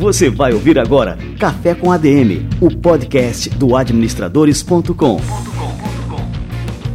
Você 0.00 0.30
vai 0.30 0.52
ouvir 0.52 0.78
agora 0.78 1.18
Café 1.38 1.74
com 1.74 1.92
ADM, 1.92 2.48
o 2.60 2.74
podcast 2.74 3.50
do 3.50 3.76
administradores.com. 3.76 5.20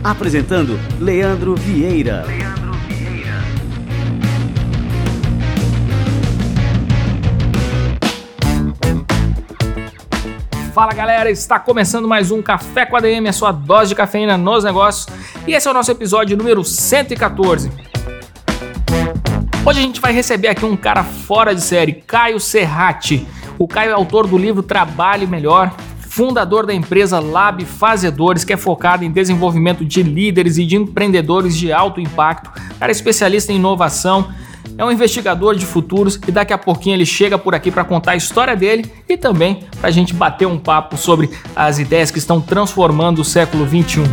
Apresentando 0.04 0.80
Leandro 1.00 1.56
Vieira. 1.56 2.26
Fala 10.74 10.94
galera, 10.94 11.32
está 11.32 11.58
começando 11.58 12.06
mais 12.06 12.32
um 12.32 12.42
Café 12.42 12.86
com 12.86 12.98
ADM, 12.98 13.28
a 13.30 13.34
sua 13.34 13.54
dose 13.54 13.90
de 13.90 13.96
cafeína 13.96 14.38
nos 14.38 14.64
negócios. 14.64 15.08
E 15.48 15.54
esse 15.54 15.68
é 15.68 15.72
o 15.72 15.74
nosso 15.76 15.92
episódio 15.92 16.36
número 16.36 16.64
114. 16.64 17.72
Hoje 19.64 19.80
a 19.80 19.82
gente 19.82 20.02
vai 20.02 20.12
receber 20.12 20.48
aqui 20.48 20.66
um 20.66 20.76
cara 20.76 21.04
fora 21.04 21.54
de 21.54 21.62
série, 21.62 21.94
Caio 21.94 22.40
Serrati. 22.40 23.28
O 23.60 23.68
Caio 23.68 23.92
é 23.92 23.94
autor 23.94 24.26
do 24.26 24.40
livro 24.40 24.64
Trabalhe 24.64 25.28
Melhor, 25.28 25.72
fundador 26.00 26.66
da 26.66 26.74
empresa 26.74 27.20
Lab 27.20 27.64
Fazedores, 27.64 28.44
que 28.44 28.54
é 28.54 28.58
focada 28.58 29.06
em 29.06 29.12
desenvolvimento 29.12 29.86
de 29.86 30.02
líderes 30.02 30.58
e 30.58 30.66
de 30.66 30.78
empreendedores 30.78 31.56
de 31.56 31.72
alto 31.72 32.02
impacto. 32.02 32.50
Cara 32.80 32.92
é 32.92 32.92
especialista 32.92 33.54
em 33.54 33.58
inovação, 33.58 34.28
é 34.80 34.84
um 34.84 34.92
investigador 34.92 35.56
de 35.56 35.66
futuros 35.66 36.20
e 36.28 36.32
daqui 36.32 36.54
a 36.54 36.58
pouquinho 36.58 36.96
ele 36.96 37.06
chega 37.06 37.38
por 37.38 37.54
aqui 37.54 37.70
para 37.70 37.84
contar 37.84 38.14
a 38.14 38.16
história 38.16 38.56
dele 38.56 38.92
e 39.08 39.16
também 39.16 39.64
para 39.80 39.90
a 39.90 39.92
gente 39.92 40.12
bater 40.12 40.48
um 40.48 40.58
papo 40.58 40.98
sobre 40.98 41.30
as 41.56 41.78
ideias 41.78 42.10
que 42.10 42.18
estão 42.18 42.42
transformando 42.42 43.20
o 43.20 43.24
século 43.24 43.64
21. 43.64 44.04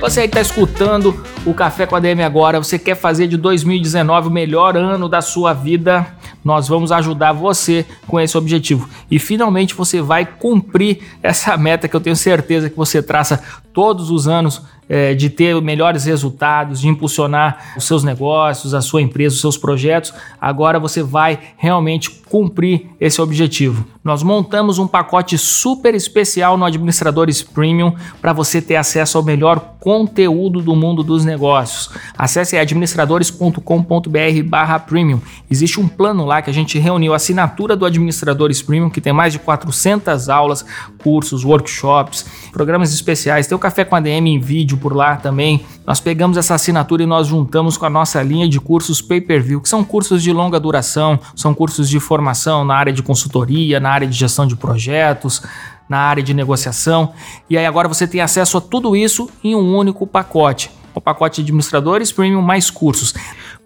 Você 0.00 0.20
aí 0.20 0.26
está 0.26 0.40
escutando 0.40 1.24
o 1.46 1.54
Café 1.54 1.86
com 1.86 1.94
a 1.94 2.00
DM 2.00 2.24
agora, 2.24 2.58
você 2.58 2.76
quer 2.76 2.96
fazer 2.96 3.28
de 3.28 3.36
2019 3.36 4.28
o 4.28 4.30
melhor 4.32 4.76
ano 4.76 5.08
da 5.08 5.20
sua 5.20 5.52
vida? 5.52 6.06
Nós 6.44 6.66
vamos 6.66 6.90
ajudar 6.90 7.32
você 7.32 7.86
com 8.06 8.18
esse 8.18 8.36
objetivo. 8.36 8.88
E 9.08 9.20
finalmente 9.20 9.74
você 9.74 10.02
vai 10.02 10.26
cumprir 10.26 11.02
essa 11.22 11.56
meta 11.56 11.86
que 11.86 11.94
eu 11.94 12.00
tenho 12.00 12.16
certeza 12.16 12.68
que 12.68 12.76
você 12.76 13.00
traça 13.00 13.42
todos 13.72 14.10
os 14.10 14.26
anos 14.26 14.62
é, 14.88 15.14
de 15.14 15.30
ter 15.30 15.60
melhores 15.60 16.04
resultados, 16.04 16.80
de 16.80 16.88
impulsionar 16.88 17.74
os 17.76 17.84
seus 17.84 18.04
negócios, 18.04 18.74
a 18.74 18.80
sua 18.80 19.00
empresa, 19.00 19.34
os 19.34 19.40
seus 19.40 19.56
projetos, 19.56 20.12
agora 20.40 20.78
você 20.78 21.02
vai 21.02 21.38
realmente 21.56 22.10
cumprir 22.10 22.86
esse 22.98 23.20
objetivo. 23.20 23.84
Nós 24.02 24.22
montamos 24.22 24.78
um 24.78 24.86
pacote 24.86 25.36
super 25.38 25.94
especial 25.94 26.56
no 26.56 26.64
Administradores 26.64 27.42
Premium 27.42 27.94
para 28.20 28.32
você 28.32 28.60
ter 28.60 28.76
acesso 28.76 29.18
ao 29.18 29.24
melhor 29.24 29.74
conteúdo 29.78 30.60
do 30.60 30.74
mundo 30.74 31.02
dos 31.02 31.24
negócios. 31.24 31.90
Acesse 32.16 32.56
administradores.com.br/premium. 32.56 35.20
Existe 35.50 35.78
um 35.78 35.86
plano 35.86 36.24
lá 36.24 36.40
que 36.40 36.50
a 36.50 36.54
gente 36.54 36.78
reuniu 36.78 37.12
a 37.12 37.16
assinatura 37.16 37.76
do 37.76 37.84
Administradores 37.84 38.62
Premium, 38.62 38.90
que 38.90 39.00
tem 39.00 39.12
mais 39.12 39.32
de 39.32 39.38
400 39.38 40.28
aulas, 40.28 40.64
cursos, 41.02 41.44
workshops, 41.44 42.26
programas 42.52 42.94
especiais. 42.94 43.46
Tem 43.46 43.54
o 43.54 43.58
Café 43.58 43.84
com 43.84 43.94
a 43.94 44.00
DM 44.00 44.30
em 44.30 44.40
vídeo 44.40 44.78
por 44.82 44.94
lá 44.94 45.16
também. 45.16 45.64
Nós 45.86 46.00
pegamos 46.00 46.36
essa 46.36 46.56
assinatura 46.56 47.04
e 47.04 47.06
nós 47.06 47.28
juntamos 47.28 47.76
com 47.76 47.86
a 47.86 47.90
nossa 47.90 48.20
linha 48.22 48.48
de 48.48 48.60
cursos 48.60 49.00
pay-per-view, 49.00 49.60
que 49.60 49.68
são 49.68 49.84
cursos 49.84 50.22
de 50.22 50.32
longa 50.32 50.58
duração, 50.58 51.18
são 51.36 51.54
cursos 51.54 51.88
de 51.88 52.00
formação 52.00 52.64
na 52.64 52.74
área 52.74 52.92
de 52.92 53.02
consultoria, 53.02 53.78
na 53.78 53.90
área 53.90 54.06
de 54.06 54.16
gestão 54.16 54.46
de 54.46 54.56
projetos, 54.56 55.42
na 55.88 55.98
área 55.98 56.22
de 56.22 56.34
negociação. 56.34 57.12
E 57.48 57.56
aí 57.56 57.64
agora 57.64 57.86
você 57.86 58.06
tem 58.06 58.20
acesso 58.20 58.58
a 58.58 58.60
tudo 58.60 58.96
isso 58.96 59.30
em 59.44 59.54
um 59.54 59.76
único 59.76 60.06
pacote. 60.06 60.70
O 60.94 61.00
pacote 61.00 61.36
de 61.36 61.42
administradores 61.42 62.12
premium 62.12 62.42
mais 62.42 62.70
cursos. 62.70 63.14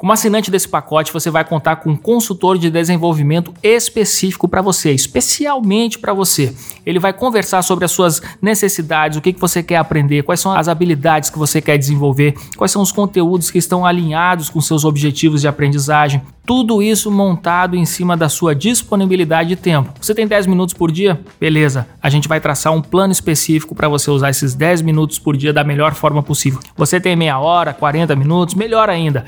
Como 0.07 0.13
assinante 0.13 0.53
desse 0.53 0.69
pacote, 0.69 1.13
você 1.13 1.33
vai 1.33 1.45
contar 1.45 1.75
com 1.75 1.91
um 1.91 1.97
consultor 1.97 2.57
de 2.59 2.71
desenvolvimento 2.71 3.53
específico 3.61 4.47
para 4.47 4.63
você, 4.63 4.93
especialmente 4.93 5.99
para 5.99 6.13
você. 6.13 6.55
Ele 6.87 7.01
vai 7.01 7.13
conversar 7.13 7.61
sobre 7.63 7.85
as 7.85 7.91
suas 7.91 8.23
necessidades, 8.41 9.19
o 9.19 9.21
que, 9.21 9.33
que 9.33 9.41
você 9.41 9.65
quer 9.65 9.79
aprender, 9.79 10.23
quais 10.23 10.39
são 10.39 10.53
as 10.53 10.69
habilidades 10.69 11.29
que 11.29 11.37
você 11.37 11.61
quer 11.61 11.77
desenvolver, 11.77 12.37
quais 12.57 12.71
são 12.71 12.83
os 12.83 12.93
conteúdos 12.93 13.51
que 13.51 13.59
estão 13.59 13.85
alinhados 13.85 14.49
com 14.49 14.61
seus 14.61 14.85
objetivos 14.85 15.41
de 15.41 15.49
aprendizagem. 15.49 16.23
Tudo 16.47 16.81
isso 16.81 17.11
montado 17.11 17.75
em 17.75 17.85
cima 17.85 18.17
da 18.17 18.29
sua 18.29 18.55
disponibilidade 18.55 19.49
de 19.49 19.57
tempo. 19.57 19.93
Você 20.01 20.15
tem 20.15 20.25
10 20.25 20.47
minutos 20.47 20.73
por 20.73 20.93
dia? 20.93 21.21
Beleza, 21.41 21.85
a 22.01 22.09
gente 22.09 22.29
vai 22.29 22.39
traçar 22.39 22.73
um 22.73 22.81
plano 22.81 23.13
específico 23.13 23.75
para 23.75 23.89
você 23.89 24.09
usar 24.09 24.31
esses 24.31 24.55
10 24.55 24.83
minutos 24.83 25.19
por 25.19 25.37
dia 25.37 25.53
da 25.53 25.65
melhor 25.65 25.95
forma 25.95 26.23
possível. 26.23 26.61
Você 26.77 27.01
tem 27.01 27.17
meia 27.17 27.41
hora, 27.41 27.75
40 27.75 28.15
minutos, 28.15 28.55
melhor 28.55 28.89
ainda. 28.89 29.25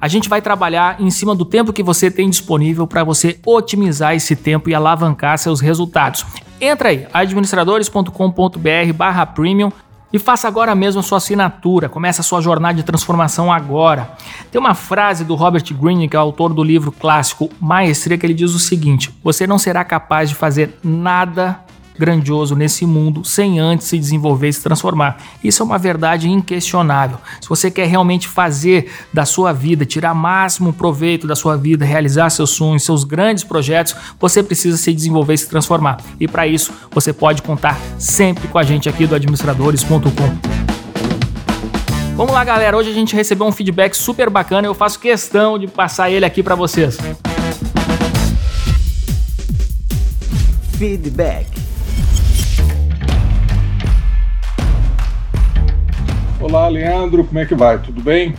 A 0.00 0.08
gente 0.08 0.28
vai 0.28 0.40
trabalhar 0.40 1.00
em 1.00 1.10
cima 1.10 1.34
do 1.34 1.44
tempo 1.44 1.72
que 1.72 1.82
você 1.82 2.08
tem 2.10 2.30
disponível 2.30 2.86
para 2.86 3.04
você 3.04 3.38
otimizar 3.44 4.14
esse 4.14 4.34
tempo 4.34 4.70
e 4.70 4.74
alavancar 4.74 5.36
seus 5.36 5.60
resultados. 5.60 6.24
Entra 6.58 6.88
aí, 6.88 7.06
administradores.com.br/premium 7.12 9.70
e 10.12 10.18
faça 10.18 10.48
agora 10.48 10.74
mesmo 10.74 11.00
a 11.00 11.02
sua 11.02 11.18
assinatura. 11.18 11.88
Começa 11.88 12.22
a 12.22 12.24
sua 12.24 12.40
jornada 12.40 12.74
de 12.74 12.82
transformação 12.82 13.52
agora. 13.52 14.10
Tem 14.50 14.58
uma 14.58 14.74
frase 14.74 15.24
do 15.24 15.34
Robert 15.34 15.64
Greene, 15.72 16.08
que 16.08 16.16
é 16.16 16.18
autor 16.18 16.52
do 16.52 16.64
livro 16.64 16.90
clássico 16.90 17.50
Maestria, 17.60 18.18
que 18.18 18.26
ele 18.26 18.34
diz 18.34 18.54
o 18.54 18.58
seguinte: 18.58 19.14
Você 19.22 19.46
não 19.46 19.58
será 19.58 19.84
capaz 19.84 20.30
de 20.30 20.34
fazer 20.34 20.78
nada 20.82 21.60
grandioso 22.00 22.56
nesse 22.56 22.86
mundo 22.86 23.22
sem 23.24 23.60
antes 23.60 23.86
se 23.86 23.98
desenvolver 23.98 24.48
e 24.48 24.52
se 24.52 24.62
transformar. 24.62 25.18
Isso 25.44 25.62
é 25.62 25.66
uma 25.66 25.78
verdade 25.78 26.28
inquestionável. 26.28 27.18
Se 27.40 27.48
você 27.48 27.70
quer 27.70 27.86
realmente 27.86 28.26
fazer 28.26 28.90
da 29.12 29.26
sua 29.26 29.52
vida, 29.52 29.84
tirar 29.84 30.14
máximo 30.14 30.72
proveito 30.72 31.26
da 31.26 31.36
sua 31.36 31.56
vida, 31.56 31.84
realizar 31.84 32.30
seus 32.30 32.50
sonhos, 32.50 32.82
seus 32.84 33.04
grandes 33.04 33.44
projetos, 33.44 33.94
você 34.18 34.42
precisa 34.42 34.78
se 34.78 34.92
desenvolver 34.94 35.34
e 35.34 35.38
se 35.38 35.48
transformar. 35.48 35.98
E 36.18 36.26
para 36.26 36.46
isso, 36.46 36.72
você 36.90 37.12
pode 37.12 37.42
contar 37.42 37.78
sempre 37.98 38.48
com 38.48 38.58
a 38.58 38.62
gente 38.62 38.88
aqui 38.88 39.06
do 39.06 39.14
administradores.com. 39.14 40.70
Vamos 42.16 42.32
lá, 42.32 42.42
galera. 42.44 42.76
Hoje 42.76 42.90
a 42.90 42.94
gente 42.94 43.14
recebeu 43.14 43.46
um 43.46 43.52
feedback 43.52 43.94
super 43.94 44.30
bacana. 44.30 44.66
Eu 44.66 44.74
faço 44.74 44.98
questão 44.98 45.58
de 45.58 45.66
passar 45.66 46.10
ele 46.10 46.24
aqui 46.24 46.42
para 46.42 46.54
vocês. 46.54 46.96
Feedback. 50.78 51.69
Olá, 56.40 56.68
Leandro, 56.68 57.22
como 57.22 57.38
é 57.38 57.44
que 57.44 57.54
vai? 57.54 57.78
Tudo 57.78 58.00
bem? 58.00 58.34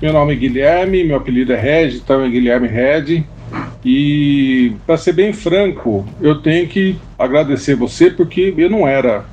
Meu 0.00 0.12
nome 0.12 0.34
é 0.34 0.36
Guilherme, 0.36 1.02
meu 1.02 1.16
apelido 1.16 1.54
é 1.54 1.56
Red, 1.56 1.96
então 1.96 2.22
é 2.22 2.28
Guilherme 2.28 2.68
Red. 2.68 3.24
E 3.82 4.74
para 4.86 4.98
ser 4.98 5.14
bem 5.14 5.32
franco, 5.32 6.06
eu 6.20 6.42
tenho 6.42 6.68
que 6.68 6.98
agradecer 7.18 7.74
você 7.74 8.10
porque 8.10 8.52
eu 8.58 8.68
não 8.68 8.86
era 8.86 9.24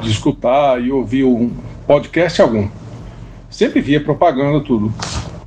de 0.00 0.10
escutar 0.10 0.82
e 0.82 0.90
ouvir 0.90 1.24
um 1.24 1.50
podcast 1.86 2.40
algum. 2.40 2.70
Sempre 3.50 3.82
via 3.82 4.00
propaganda 4.00 4.64
tudo. 4.64 4.90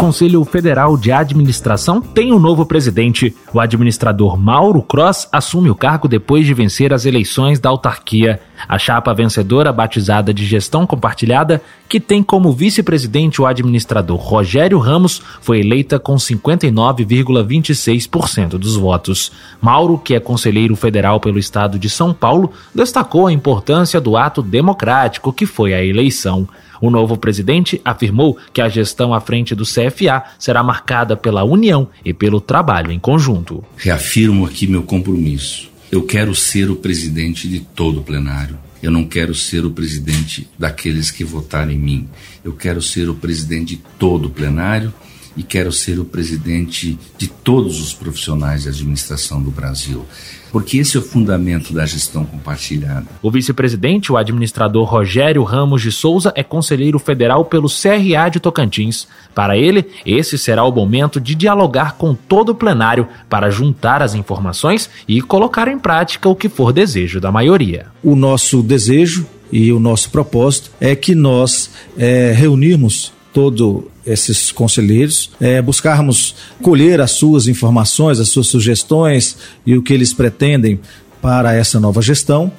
Conselho 0.00 0.42
Federal 0.46 0.96
de 0.96 1.12
Administração 1.12 2.00
tem 2.00 2.32
um 2.32 2.38
novo 2.38 2.64
presidente. 2.64 3.36
O 3.52 3.60
administrador 3.60 4.34
Mauro 4.34 4.80
Cross 4.80 5.28
assume 5.30 5.68
o 5.68 5.74
cargo 5.74 6.08
depois 6.08 6.46
de 6.46 6.54
vencer 6.54 6.94
as 6.94 7.04
eleições 7.04 7.60
da 7.60 7.68
autarquia. 7.68 8.40
A 8.66 8.78
chapa 8.78 9.12
vencedora, 9.12 9.70
batizada 9.70 10.32
de 10.32 10.46
Gestão 10.46 10.86
Compartilhada, 10.86 11.60
que 11.86 12.00
tem 12.00 12.22
como 12.22 12.50
vice-presidente 12.50 13.42
o 13.42 13.46
administrador 13.46 14.16
Rogério 14.16 14.78
Ramos, 14.78 15.20
foi 15.42 15.60
eleita 15.60 15.98
com 15.98 16.14
59,26% 16.14 18.56
dos 18.56 18.76
votos. 18.76 19.30
Mauro, 19.60 19.98
que 19.98 20.14
é 20.14 20.20
conselheiro 20.20 20.74
federal 20.76 21.20
pelo 21.20 21.38
estado 21.38 21.78
de 21.78 21.90
São 21.90 22.14
Paulo, 22.14 22.52
destacou 22.74 23.26
a 23.26 23.32
importância 23.34 24.00
do 24.00 24.16
ato 24.16 24.40
democrático 24.40 25.30
que 25.30 25.44
foi 25.44 25.74
a 25.74 25.84
eleição. 25.84 26.48
O 26.80 26.90
novo 26.90 27.16
presidente 27.16 27.80
afirmou 27.84 28.38
que 28.52 28.60
a 28.60 28.68
gestão 28.68 29.12
à 29.12 29.20
frente 29.20 29.54
do 29.54 29.64
CFA 29.64 30.24
será 30.38 30.62
marcada 30.62 31.16
pela 31.16 31.44
união 31.44 31.88
e 32.04 32.14
pelo 32.14 32.40
trabalho 32.40 32.90
em 32.90 32.98
conjunto. 32.98 33.62
Reafirmo 33.76 34.46
aqui 34.46 34.66
meu 34.66 34.82
compromisso. 34.82 35.70
Eu 35.92 36.02
quero 36.02 36.34
ser 36.34 36.70
o 36.70 36.76
presidente 36.76 37.48
de 37.48 37.60
todo 37.60 38.00
o 38.00 38.02
plenário. 38.02 38.58
Eu 38.82 38.90
não 38.90 39.04
quero 39.04 39.34
ser 39.34 39.66
o 39.66 39.70
presidente 39.70 40.48
daqueles 40.58 41.10
que 41.10 41.24
votaram 41.24 41.70
em 41.70 41.78
mim. 41.78 42.08
Eu 42.42 42.52
quero 42.52 42.80
ser 42.80 43.10
o 43.10 43.14
presidente 43.14 43.76
de 43.76 43.82
todo 43.98 44.26
o 44.26 44.30
plenário 44.30 44.92
e 45.36 45.42
quero 45.42 45.70
ser 45.70 45.98
o 45.98 46.04
presidente 46.04 46.98
de 47.18 47.28
todos 47.28 47.80
os 47.80 47.92
profissionais 47.92 48.62
de 48.62 48.68
administração 48.68 49.42
do 49.42 49.50
Brasil 49.50 50.06
porque 50.50 50.78
esse 50.78 50.96
é 50.96 51.00
o 51.00 51.02
fundamento 51.02 51.72
da 51.72 51.86
gestão 51.86 52.24
compartilhada. 52.24 53.06
O 53.22 53.30
vice-presidente, 53.30 54.12
o 54.12 54.16
administrador 54.16 54.84
Rogério 54.84 55.42
Ramos 55.42 55.82
de 55.82 55.92
Souza, 55.92 56.32
é 56.34 56.42
conselheiro 56.42 56.98
federal 56.98 57.44
pelo 57.44 57.68
CRA 57.68 58.28
de 58.28 58.40
Tocantins. 58.40 59.06
Para 59.34 59.56
ele, 59.56 59.86
esse 60.04 60.36
será 60.36 60.64
o 60.64 60.72
momento 60.72 61.20
de 61.20 61.34
dialogar 61.34 61.96
com 61.96 62.14
todo 62.14 62.50
o 62.50 62.54
plenário 62.54 63.06
para 63.28 63.50
juntar 63.50 64.02
as 64.02 64.14
informações 64.14 64.90
e 65.06 65.20
colocar 65.20 65.68
em 65.68 65.78
prática 65.78 66.28
o 66.28 66.36
que 66.36 66.48
for 66.48 66.72
desejo 66.72 67.20
da 67.20 67.30
maioria. 67.30 67.86
O 68.02 68.16
nosso 68.16 68.62
desejo 68.62 69.26
e 69.52 69.72
o 69.72 69.80
nosso 69.80 70.10
propósito 70.10 70.70
é 70.80 70.94
que 70.94 71.14
nós 71.14 71.70
é, 71.98 72.32
reunirmos 72.32 73.12
todo 73.32 73.90
esses 74.04 74.50
conselheiros, 74.50 75.30
é, 75.40 75.62
buscarmos 75.62 76.34
colher 76.62 77.00
as 77.00 77.12
suas 77.12 77.46
informações, 77.46 78.18
as 78.18 78.28
suas 78.28 78.48
sugestões 78.48 79.36
e 79.64 79.76
o 79.76 79.82
que 79.82 79.92
eles 79.92 80.12
pretendem 80.12 80.80
para 81.22 81.54
essa 81.54 81.78
nova 81.78 82.02
gestão. 82.02 82.52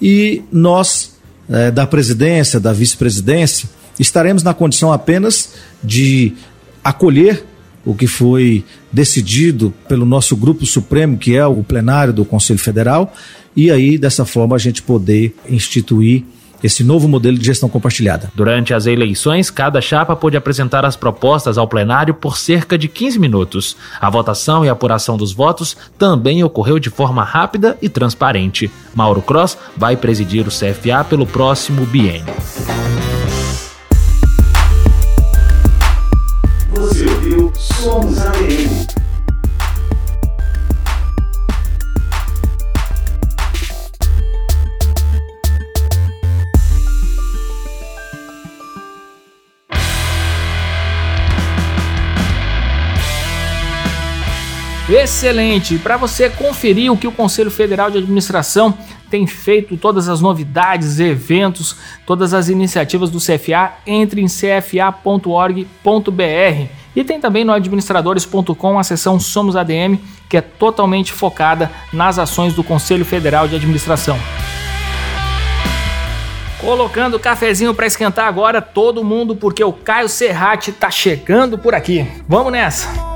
E 0.00 0.42
nós, 0.50 1.16
é, 1.48 1.70
da 1.70 1.86
presidência, 1.86 2.58
da 2.58 2.72
vice-presidência, 2.72 3.68
estaremos 3.98 4.42
na 4.42 4.52
condição 4.52 4.92
apenas 4.92 5.54
de 5.82 6.32
acolher 6.82 7.44
o 7.84 7.94
que 7.94 8.06
foi 8.06 8.64
decidido 8.92 9.72
pelo 9.88 10.04
nosso 10.04 10.36
grupo 10.36 10.66
supremo, 10.66 11.16
que 11.16 11.36
é 11.36 11.46
o 11.46 11.62
plenário 11.62 12.12
do 12.12 12.24
Conselho 12.24 12.58
Federal, 12.58 13.14
e 13.54 13.70
aí 13.70 13.96
dessa 13.96 14.24
forma 14.24 14.56
a 14.56 14.58
gente 14.58 14.82
poder 14.82 15.34
instituir 15.48 16.24
esse 16.62 16.82
novo 16.84 17.08
modelo 17.08 17.38
de 17.38 17.44
gestão 17.44 17.68
compartilhada. 17.68 18.30
Durante 18.34 18.74
as 18.74 18.86
eleições, 18.86 19.50
cada 19.50 19.80
chapa 19.80 20.16
pôde 20.16 20.36
apresentar 20.36 20.84
as 20.84 20.96
propostas 20.96 21.58
ao 21.58 21.68
plenário 21.68 22.14
por 22.14 22.36
cerca 22.36 22.76
de 22.76 22.88
15 22.88 23.18
minutos. 23.18 23.76
A 24.00 24.10
votação 24.10 24.64
e 24.64 24.68
apuração 24.68 25.16
dos 25.16 25.32
votos 25.32 25.76
também 25.98 26.42
ocorreu 26.42 26.78
de 26.78 26.90
forma 26.90 27.22
rápida 27.22 27.76
e 27.80 27.88
transparente. 27.88 28.70
Mauro 28.94 29.22
Cross 29.22 29.58
vai 29.76 29.96
presidir 29.96 30.46
o 30.46 30.50
CFA 30.50 31.04
pelo 31.08 31.26
próximo 31.26 31.84
biênio. 31.86 32.34
Você 36.72 37.06
ouviu 37.06 37.52
Somos 37.56 38.18
ADM. 38.18 38.65
Excelente! 54.88 55.78
Para 55.78 55.96
você 55.96 56.30
conferir 56.30 56.92
o 56.92 56.96
que 56.96 57.08
o 57.08 57.12
Conselho 57.12 57.50
Federal 57.50 57.90
de 57.90 57.98
Administração 57.98 58.76
tem 59.10 59.26
feito, 59.26 59.76
todas 59.76 60.08
as 60.08 60.20
novidades, 60.20 61.00
eventos, 61.00 61.76
todas 62.06 62.32
as 62.32 62.48
iniciativas 62.48 63.10
do 63.10 63.18
CFA, 63.18 63.72
entre 63.84 64.20
em 64.20 64.28
cfa.org.br. 64.28 65.66
E 66.94 67.04
tem 67.04 67.20
também 67.20 67.44
no 67.44 67.52
administradores.com 67.52 68.78
a 68.78 68.84
seção 68.84 69.18
Somos 69.18 69.56
ADM, 69.56 69.98
que 70.28 70.36
é 70.36 70.40
totalmente 70.40 71.12
focada 71.12 71.70
nas 71.92 72.18
ações 72.18 72.54
do 72.54 72.62
Conselho 72.62 73.04
Federal 73.04 73.48
de 73.48 73.56
Administração. 73.56 74.16
Colocando 76.60 77.14
o 77.14 77.20
cafezinho 77.20 77.74
para 77.74 77.86
esquentar 77.86 78.26
agora 78.26 78.62
todo 78.62 79.04
mundo, 79.04 79.36
porque 79.36 79.62
o 79.62 79.72
Caio 79.72 80.08
Serrati 80.08 80.72
tá 80.72 80.90
chegando 80.90 81.58
por 81.58 81.74
aqui. 81.74 82.06
Vamos 82.26 82.52
nessa! 82.52 83.15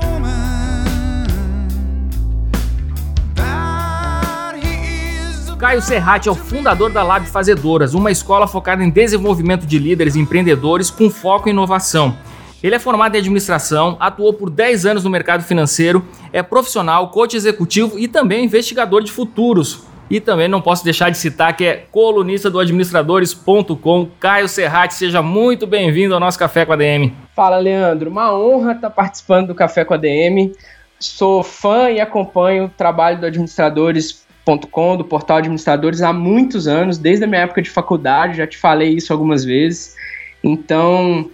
Caio 5.61 5.79
Serrati 5.79 6.27
é 6.27 6.31
o 6.31 6.33
fundador 6.33 6.91
da 6.91 7.03
Lab 7.03 7.23
Fazedoras, 7.27 7.93
uma 7.93 8.09
escola 8.09 8.47
focada 8.47 8.83
em 8.83 8.89
desenvolvimento 8.89 9.63
de 9.63 9.77
líderes 9.77 10.15
e 10.15 10.19
empreendedores 10.19 10.89
com 10.89 11.07
foco 11.07 11.47
em 11.47 11.51
inovação. 11.51 12.17
Ele 12.63 12.73
é 12.73 12.79
formado 12.79 13.13
em 13.13 13.19
administração, 13.19 13.95
atuou 13.99 14.33
por 14.33 14.49
10 14.49 14.87
anos 14.87 15.03
no 15.03 15.09
mercado 15.11 15.43
financeiro, 15.43 16.03
é 16.33 16.41
profissional, 16.41 17.11
coach 17.11 17.37
executivo 17.37 17.99
e 17.99 18.07
também 18.07 18.43
investigador 18.43 19.03
de 19.03 19.11
futuros. 19.11 19.83
E 20.09 20.19
também 20.19 20.47
não 20.47 20.61
posso 20.61 20.83
deixar 20.83 21.11
de 21.11 21.19
citar 21.19 21.55
que 21.55 21.63
é 21.63 21.85
colunista 21.91 22.49
do 22.49 22.57
administradores.com. 22.57 24.09
Caio 24.19 24.49
Serrati, 24.49 24.95
seja 24.95 25.21
muito 25.21 25.67
bem-vindo 25.67 26.15
ao 26.15 26.19
nosso 26.19 26.39
Café 26.39 26.65
com 26.65 26.73
a 26.73 26.75
DM. 26.75 27.13
Fala, 27.35 27.59
Leandro. 27.59 28.09
Uma 28.09 28.35
honra 28.35 28.71
estar 28.71 28.89
participando 28.89 29.49
do 29.49 29.55
Café 29.55 29.85
com 29.85 29.93
a 29.93 29.97
DM. 29.97 30.53
Sou 30.99 31.43
fã 31.43 31.91
e 31.91 32.01
acompanho 32.01 32.65
o 32.65 32.69
trabalho 32.69 33.19
do 33.19 33.27
Administradores 33.27 34.21
Do 34.57 35.03
portal 35.03 35.37
Administradores, 35.37 36.01
há 36.01 36.11
muitos 36.11 36.67
anos, 36.67 36.97
desde 36.97 37.25
a 37.25 37.27
minha 37.27 37.41
época 37.41 37.61
de 37.61 37.69
faculdade, 37.69 38.37
já 38.37 38.47
te 38.47 38.57
falei 38.57 38.89
isso 38.95 39.13
algumas 39.13 39.43
vezes. 39.43 39.95
Então, 40.43 41.29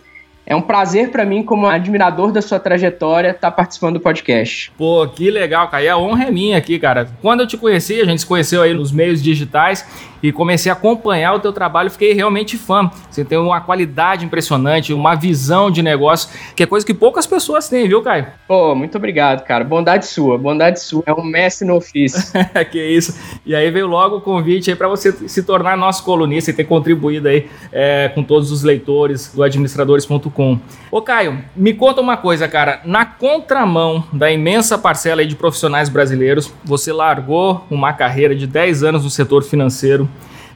é 0.50 0.56
um 0.56 0.62
prazer 0.62 1.12
para 1.12 1.26
mim, 1.26 1.44
como 1.44 1.68
admirador 1.68 2.32
da 2.32 2.42
sua 2.42 2.58
trajetória, 2.58 3.32
estar 3.32 3.52
tá 3.52 3.52
participando 3.52 3.96
do 3.96 4.00
podcast. 4.00 4.72
Pô, 4.78 5.06
que 5.06 5.30
legal. 5.30 5.70
E 5.74 5.90
a 5.90 5.98
honra 5.98 6.26
é 6.26 6.32
minha 6.32 6.58
aqui, 6.58 6.80
cara. 6.80 7.10
Quando 7.22 7.42
eu 7.42 7.48
te 7.48 7.58
conheci, 7.58 8.00
a 8.00 8.06
gente 8.06 8.22
se 8.22 8.26
conheceu 8.26 8.62
aí 8.62 8.74
nos 8.74 8.90
meios 8.90 9.22
digitais 9.22 9.86
e 10.22 10.32
comecei 10.32 10.72
a 10.72 10.74
acompanhar 10.74 11.34
o 11.34 11.40
teu 11.40 11.54
trabalho, 11.54 11.90
fiquei 11.90 12.14
realmente 12.14 12.58
fã. 12.58 12.90
Você 13.10 13.24
tem 13.24 13.38
uma 13.38 13.62
qualidade 13.62 14.26
impressionante, 14.26 14.94
uma 14.94 15.16
visão 15.16 15.70
de 15.70 15.82
negócio, 15.82 16.30
que 16.56 16.64
é 16.64 16.66
coisa 16.66 16.86
que 16.86 16.94
poucas 16.94 17.26
pessoas 17.26 17.68
têm, 17.68 17.88
viu, 17.88 18.02
Caio? 18.02 18.28
Pô, 18.48 18.76
muito 18.76 18.98
obrigado, 18.98 19.44
cara. 19.46 19.64
Bondade 19.64 20.06
sua, 20.08 20.38
bondade 20.38 20.80
sua. 20.82 21.04
É 21.06 21.14
um 21.14 21.24
mestre 21.24 21.68
no 21.68 21.76
ofício. 21.76 22.22
que 22.72 22.82
isso. 22.82 23.18
E 23.46 23.56
aí 23.56 23.70
veio 23.72 23.88
logo 23.88 24.18
o 24.18 24.22
convite 24.22 24.70
aí 24.70 24.76
para 24.76 24.88
você 24.88 25.12
se 25.12 25.44
tornar 25.44 25.78
nosso 25.78 26.04
colunista 26.04 26.52
e 26.52 26.54
ter 26.54 26.64
contribuído 26.64 27.28
aí 27.28 27.48
é, 27.72 28.10
com 28.14 28.24
todos 28.24 28.52
os 28.52 28.64
leitores 28.64 29.34
do 29.34 29.44
administradores.com 29.44 30.60
Ô 30.92 31.02
Caio, 31.02 31.44
me 31.56 31.74
conta 31.74 32.02
uma 32.02 32.18
coisa, 32.18 32.48
cara. 32.48 32.82
Na 32.86 33.06
contramão 33.06 34.04
da 34.14 34.32
imensa 34.32 34.78
parcela 34.78 35.26
de 35.26 35.36
profissionais 35.36 35.90
brasileiros, 35.90 36.52
você 36.64 36.92
largou 36.92 37.66
uma 37.70 37.94
carreira 37.94 38.36
de 38.36 38.48
10 38.48 38.84
anos 38.84 39.04
no 39.04 39.10
setor 39.10 39.44
financeiro, 39.44 40.10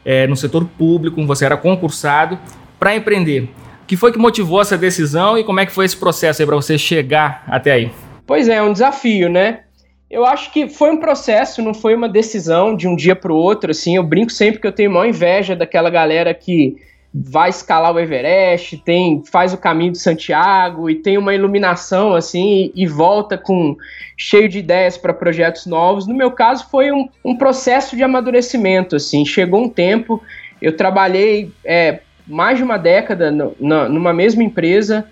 é, 0.06 0.28
no 0.28 0.36
setor 0.36 0.66
público, 0.66 1.26
você 1.26 1.46
era 1.46 1.58
concursado, 1.58 2.38
para 2.80 2.96
empreender. 2.96 3.44
O 3.84 3.86
que 3.86 3.96
foi 3.96 4.12
que 4.12 4.18
motivou 4.18 4.62
essa 4.62 4.78
decisão 4.78 5.38
e 5.38 5.44
como 5.44 5.60
é 5.60 5.66
que 5.66 5.72
foi 5.72 5.86
esse 5.86 5.98
processo 5.98 6.42
aí 6.42 6.46
para 6.46 6.56
você 6.56 6.78
chegar 6.78 7.44
até 7.48 7.72
aí? 7.72 7.92
Pois 8.26 8.48
é, 8.48 8.56
é 8.56 8.62
um 8.62 8.74
desafio, 8.74 9.30
né? 9.30 9.62
Eu 10.10 10.26
acho 10.26 10.52
que 10.52 10.68
foi 10.68 10.92
um 10.92 10.98
processo, 10.98 11.62
não 11.62 11.74
foi 11.74 11.96
uma 11.96 12.10
decisão 12.10 12.76
de 12.76 12.88
um 12.88 12.96
dia 12.96 13.16
para 13.16 13.32
o 13.32 13.36
outro. 13.36 13.72
Assim, 13.72 13.96
eu 13.96 14.04
brinco 14.04 14.32
sempre 14.32 14.60
que 14.60 14.68
eu 14.68 14.72
tenho 14.72 14.92
maior 14.92 15.06
inveja 15.08 15.56
daquela 15.56 15.90
galera 15.90 16.34
que 16.34 16.76
vai 17.14 17.50
escalar 17.50 17.94
o 17.94 18.00
Everest, 18.00 18.78
tem 18.78 19.22
faz 19.30 19.54
o 19.54 19.58
caminho 19.58 19.92
de 19.92 19.98
Santiago 19.98 20.90
e 20.90 20.96
tem 20.96 21.18
uma 21.18 21.36
iluminação 21.36 22.16
assim 22.16 22.72
e, 22.76 22.84
e 22.84 22.88
volta 22.88 23.38
com 23.38 23.76
cheio 24.16 24.48
de 24.48 24.60
ideias 24.60 24.98
para 24.98 25.14
projetos 25.14 25.66
novos. 25.66 26.08
No 26.08 26.16
meu 26.16 26.32
caso 26.32 26.70
foi 26.72 26.92
um, 26.92 27.10
um, 27.24 27.36
processo 27.36 27.98
de 27.98 28.04
amadurecimento 28.04 28.96
assim. 28.96 29.26
Chegou 29.26 29.62
um 29.62 29.70
tempo, 29.70 30.24
eu 30.62 30.76
trabalhei 30.76 31.52
é, 31.66 32.00
mais 32.26 32.58
de 32.58 32.64
uma 32.64 32.78
década 32.78 33.30
no, 33.30 33.54
na, 33.60 33.90
numa 33.90 34.14
mesma 34.14 34.44
empresa 34.44 35.06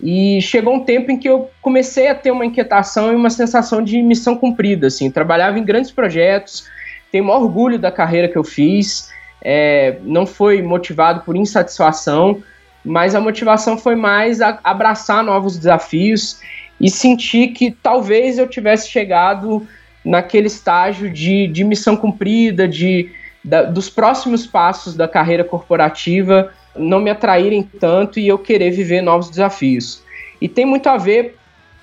e 0.00 0.40
chegou 0.40 0.74
um 0.74 0.80
tempo 0.80 1.10
em 1.10 1.18
que 1.18 1.28
eu 1.28 1.50
comecei 1.60 2.08
a 2.08 2.14
ter 2.14 2.30
uma 2.30 2.46
inquietação 2.46 3.12
e 3.12 3.14
uma 3.14 3.30
sensação 3.30 3.82
de 3.82 4.00
missão 4.00 4.34
cumprida. 4.36 4.86
Assim, 4.86 5.10
trabalhava 5.10 5.58
em 5.58 5.64
grandes 5.64 5.90
projetos, 5.90 6.66
tenho 7.10 7.24
o 7.24 7.26
maior 7.26 7.42
orgulho 7.42 7.78
da 7.78 7.92
carreira 7.92 8.26
que 8.26 8.38
eu 8.38 8.42
fiz 8.42 9.12
é, 9.42 9.98
não 10.02 10.24
foi 10.24 10.62
motivado 10.62 11.20
por 11.22 11.36
insatisfação, 11.36 12.42
mas 12.84 13.14
a 13.14 13.20
motivação 13.20 13.76
foi 13.76 13.94
mais 13.94 14.40
abraçar 14.40 15.22
novos 15.22 15.56
desafios 15.56 16.40
e 16.80 16.90
sentir 16.90 17.48
que 17.48 17.70
talvez 17.70 18.38
eu 18.38 18.48
tivesse 18.48 18.88
chegado 18.88 19.66
naquele 20.04 20.46
estágio 20.46 21.10
de, 21.10 21.46
de 21.46 21.62
missão 21.62 21.96
cumprida, 21.96 22.66
de, 22.66 23.10
da, 23.44 23.62
dos 23.62 23.88
próximos 23.88 24.46
passos 24.46 24.96
da 24.96 25.06
carreira 25.06 25.44
corporativa 25.44 26.52
não 26.76 27.00
me 27.00 27.10
atraírem 27.10 27.62
tanto 27.62 28.18
e 28.18 28.26
eu 28.26 28.38
querer 28.38 28.70
viver 28.70 29.02
novos 29.02 29.28
desafios. 29.28 30.02
E 30.40 30.48
tem 30.48 30.64
muito 30.64 30.88
a 30.88 30.96
ver 30.96 31.36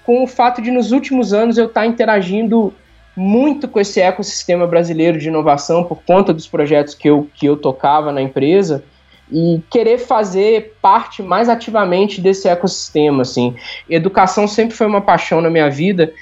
com 0.04 0.24
o 0.24 0.28
fato 0.28 0.62
de 0.62 0.72
nos 0.72 0.92
últimos 0.92 1.34
anos 1.34 1.58
eu 1.58 1.68
estar 1.68 1.86
interagindo 1.86 2.74
muito 3.20 3.68
com 3.68 3.82
esse 3.82 4.00
ecossistema 4.00 4.66
brasileiro 4.66 5.20
de 5.20 5.28
inovação 5.28 5.84
por 5.84 6.02
conta 6.04 6.34
dos 6.34 6.48
projetos 6.48 6.96
que 6.96 7.10
eu, 7.10 7.28
que 7.36 7.46
eu 7.46 7.58
tocava 7.58 8.14
na 8.14 8.22
empresa 8.22 8.82
e 9.30 9.62
querer 9.70 9.98
fazer 9.98 10.78
parte 10.82 11.22
mais 11.22 11.50
ativamente 11.50 12.22
desse 12.22 12.48
ecossistema, 12.48 13.24
assim. 13.24 13.54
Educação 13.90 14.48
sempre 14.48 14.74
foi 14.74 14.88
uma 14.88 15.02
paixão 15.02 15.42
na 15.42 15.50
minha 15.50 15.70
vida 15.70 16.14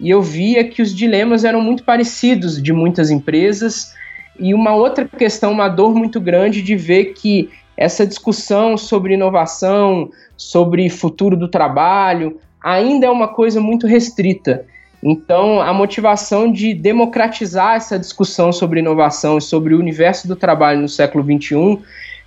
e 0.00 0.08
eu 0.08 0.22
via 0.22 0.64
que 0.64 0.80
os 0.80 0.94
dilemas 0.94 1.44
eram 1.44 1.60
muito 1.60 1.84
parecidos 1.84 2.62
de 2.62 2.72
muitas 2.72 3.10
empresas 3.10 3.94
e 4.38 4.54
uma 4.54 4.74
outra 4.74 5.04
questão, 5.04 5.52
uma 5.52 5.68
dor 5.68 5.94
muito 5.94 6.18
grande 6.18 6.62
de 6.62 6.74
ver 6.74 7.12
que 7.12 7.50
essa 7.76 8.06
discussão 8.06 8.78
sobre 8.78 9.12
inovação, 9.12 10.08
sobre 10.38 10.88
futuro 10.88 11.36
do 11.36 11.48
trabalho, 11.48 12.40
ainda 12.62 13.04
é 13.04 13.10
uma 13.10 13.28
coisa 13.28 13.60
muito 13.60 13.86
restrita. 13.86 14.64
Então, 15.02 15.60
a 15.60 15.72
motivação 15.72 16.50
de 16.50 16.74
democratizar 16.74 17.76
essa 17.76 17.98
discussão 17.98 18.52
sobre 18.52 18.80
inovação 18.80 19.38
e 19.38 19.42
sobre 19.42 19.74
o 19.74 19.78
universo 19.78 20.26
do 20.26 20.34
trabalho 20.34 20.80
no 20.80 20.88
século 20.88 21.24
XXI 21.24 21.78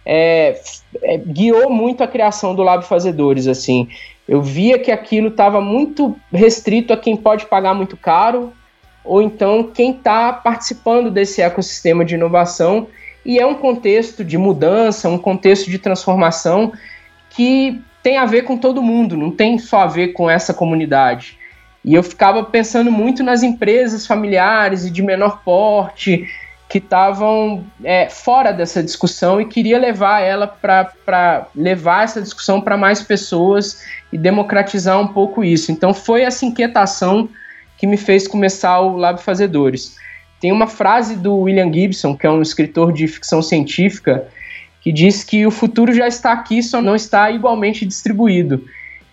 é, 0.05 0.61
é, 1.01 1.17
guiou 1.17 1.69
muito 1.69 2.03
a 2.03 2.07
criação 2.07 2.55
do 2.55 2.63
Lab 2.63 2.85
Fazedores. 2.85 3.47
Assim, 3.47 3.87
eu 4.27 4.41
via 4.41 4.77
que 4.77 4.91
aquilo 4.91 5.29
estava 5.29 5.59
muito 5.59 6.15
restrito 6.31 6.93
a 6.93 6.97
quem 6.97 7.17
pode 7.17 7.47
pagar 7.47 7.73
muito 7.73 7.97
caro 7.97 8.53
ou 9.03 9.21
então 9.23 9.63
quem 9.63 9.89
está 9.89 10.31
participando 10.31 11.09
desse 11.09 11.41
ecossistema 11.41 12.05
de 12.05 12.13
inovação 12.13 12.87
e 13.25 13.39
é 13.39 13.45
um 13.45 13.55
contexto 13.55 14.23
de 14.23 14.37
mudança, 14.37 15.09
um 15.09 15.17
contexto 15.17 15.69
de 15.69 15.79
transformação 15.79 16.71
que 17.31 17.81
tem 18.03 18.17
a 18.17 18.25
ver 18.25 18.43
com 18.43 18.55
todo 18.55 18.83
mundo, 18.83 19.17
não 19.17 19.31
tem 19.31 19.57
só 19.57 19.79
a 19.79 19.87
ver 19.87 20.09
com 20.09 20.29
essa 20.29 20.53
comunidade. 20.53 21.38
E 21.83 21.93
eu 21.93 22.03
ficava 22.03 22.43
pensando 22.43 22.91
muito 22.91 23.23
nas 23.23 23.41
empresas 23.41 24.05
familiares 24.05 24.85
e 24.85 24.91
de 24.91 25.01
menor 25.01 25.41
porte 25.43 26.27
que 26.67 26.77
estavam 26.77 27.65
é, 27.83 28.07
fora 28.09 28.51
dessa 28.51 28.83
discussão 28.83 29.41
e 29.41 29.45
queria 29.45 29.79
levar 29.79 30.21
ela 30.21 30.45
para 30.45 31.47
levar 31.55 32.03
essa 32.03 32.21
discussão 32.21 32.61
para 32.61 32.77
mais 32.77 33.01
pessoas 33.01 33.81
e 34.13 34.17
democratizar 34.17 34.99
um 34.99 35.07
pouco 35.07 35.43
isso. 35.43 35.71
Então 35.71 35.95
foi 35.95 36.21
essa 36.21 36.45
inquietação 36.45 37.27
que 37.75 37.87
me 37.87 37.97
fez 37.97 38.27
começar 38.27 38.79
o 38.81 38.97
Lab 38.97 39.19
Fazedores. 39.19 39.97
Tem 40.39 40.51
uma 40.51 40.67
frase 40.67 41.15
do 41.15 41.37
William 41.37 41.73
Gibson, 41.73 42.15
que 42.15 42.27
é 42.27 42.29
um 42.29 42.41
escritor 42.41 42.93
de 42.93 43.07
ficção 43.07 43.41
científica, 43.41 44.27
que 44.81 44.91
diz 44.91 45.23
que 45.23 45.45
o 45.45 45.51
futuro 45.51 45.91
já 45.91 46.07
está 46.07 46.31
aqui, 46.31 46.61
só 46.61 46.81
não 46.81 46.95
está 46.95 47.31
igualmente 47.31 47.85
distribuído. 47.85 48.63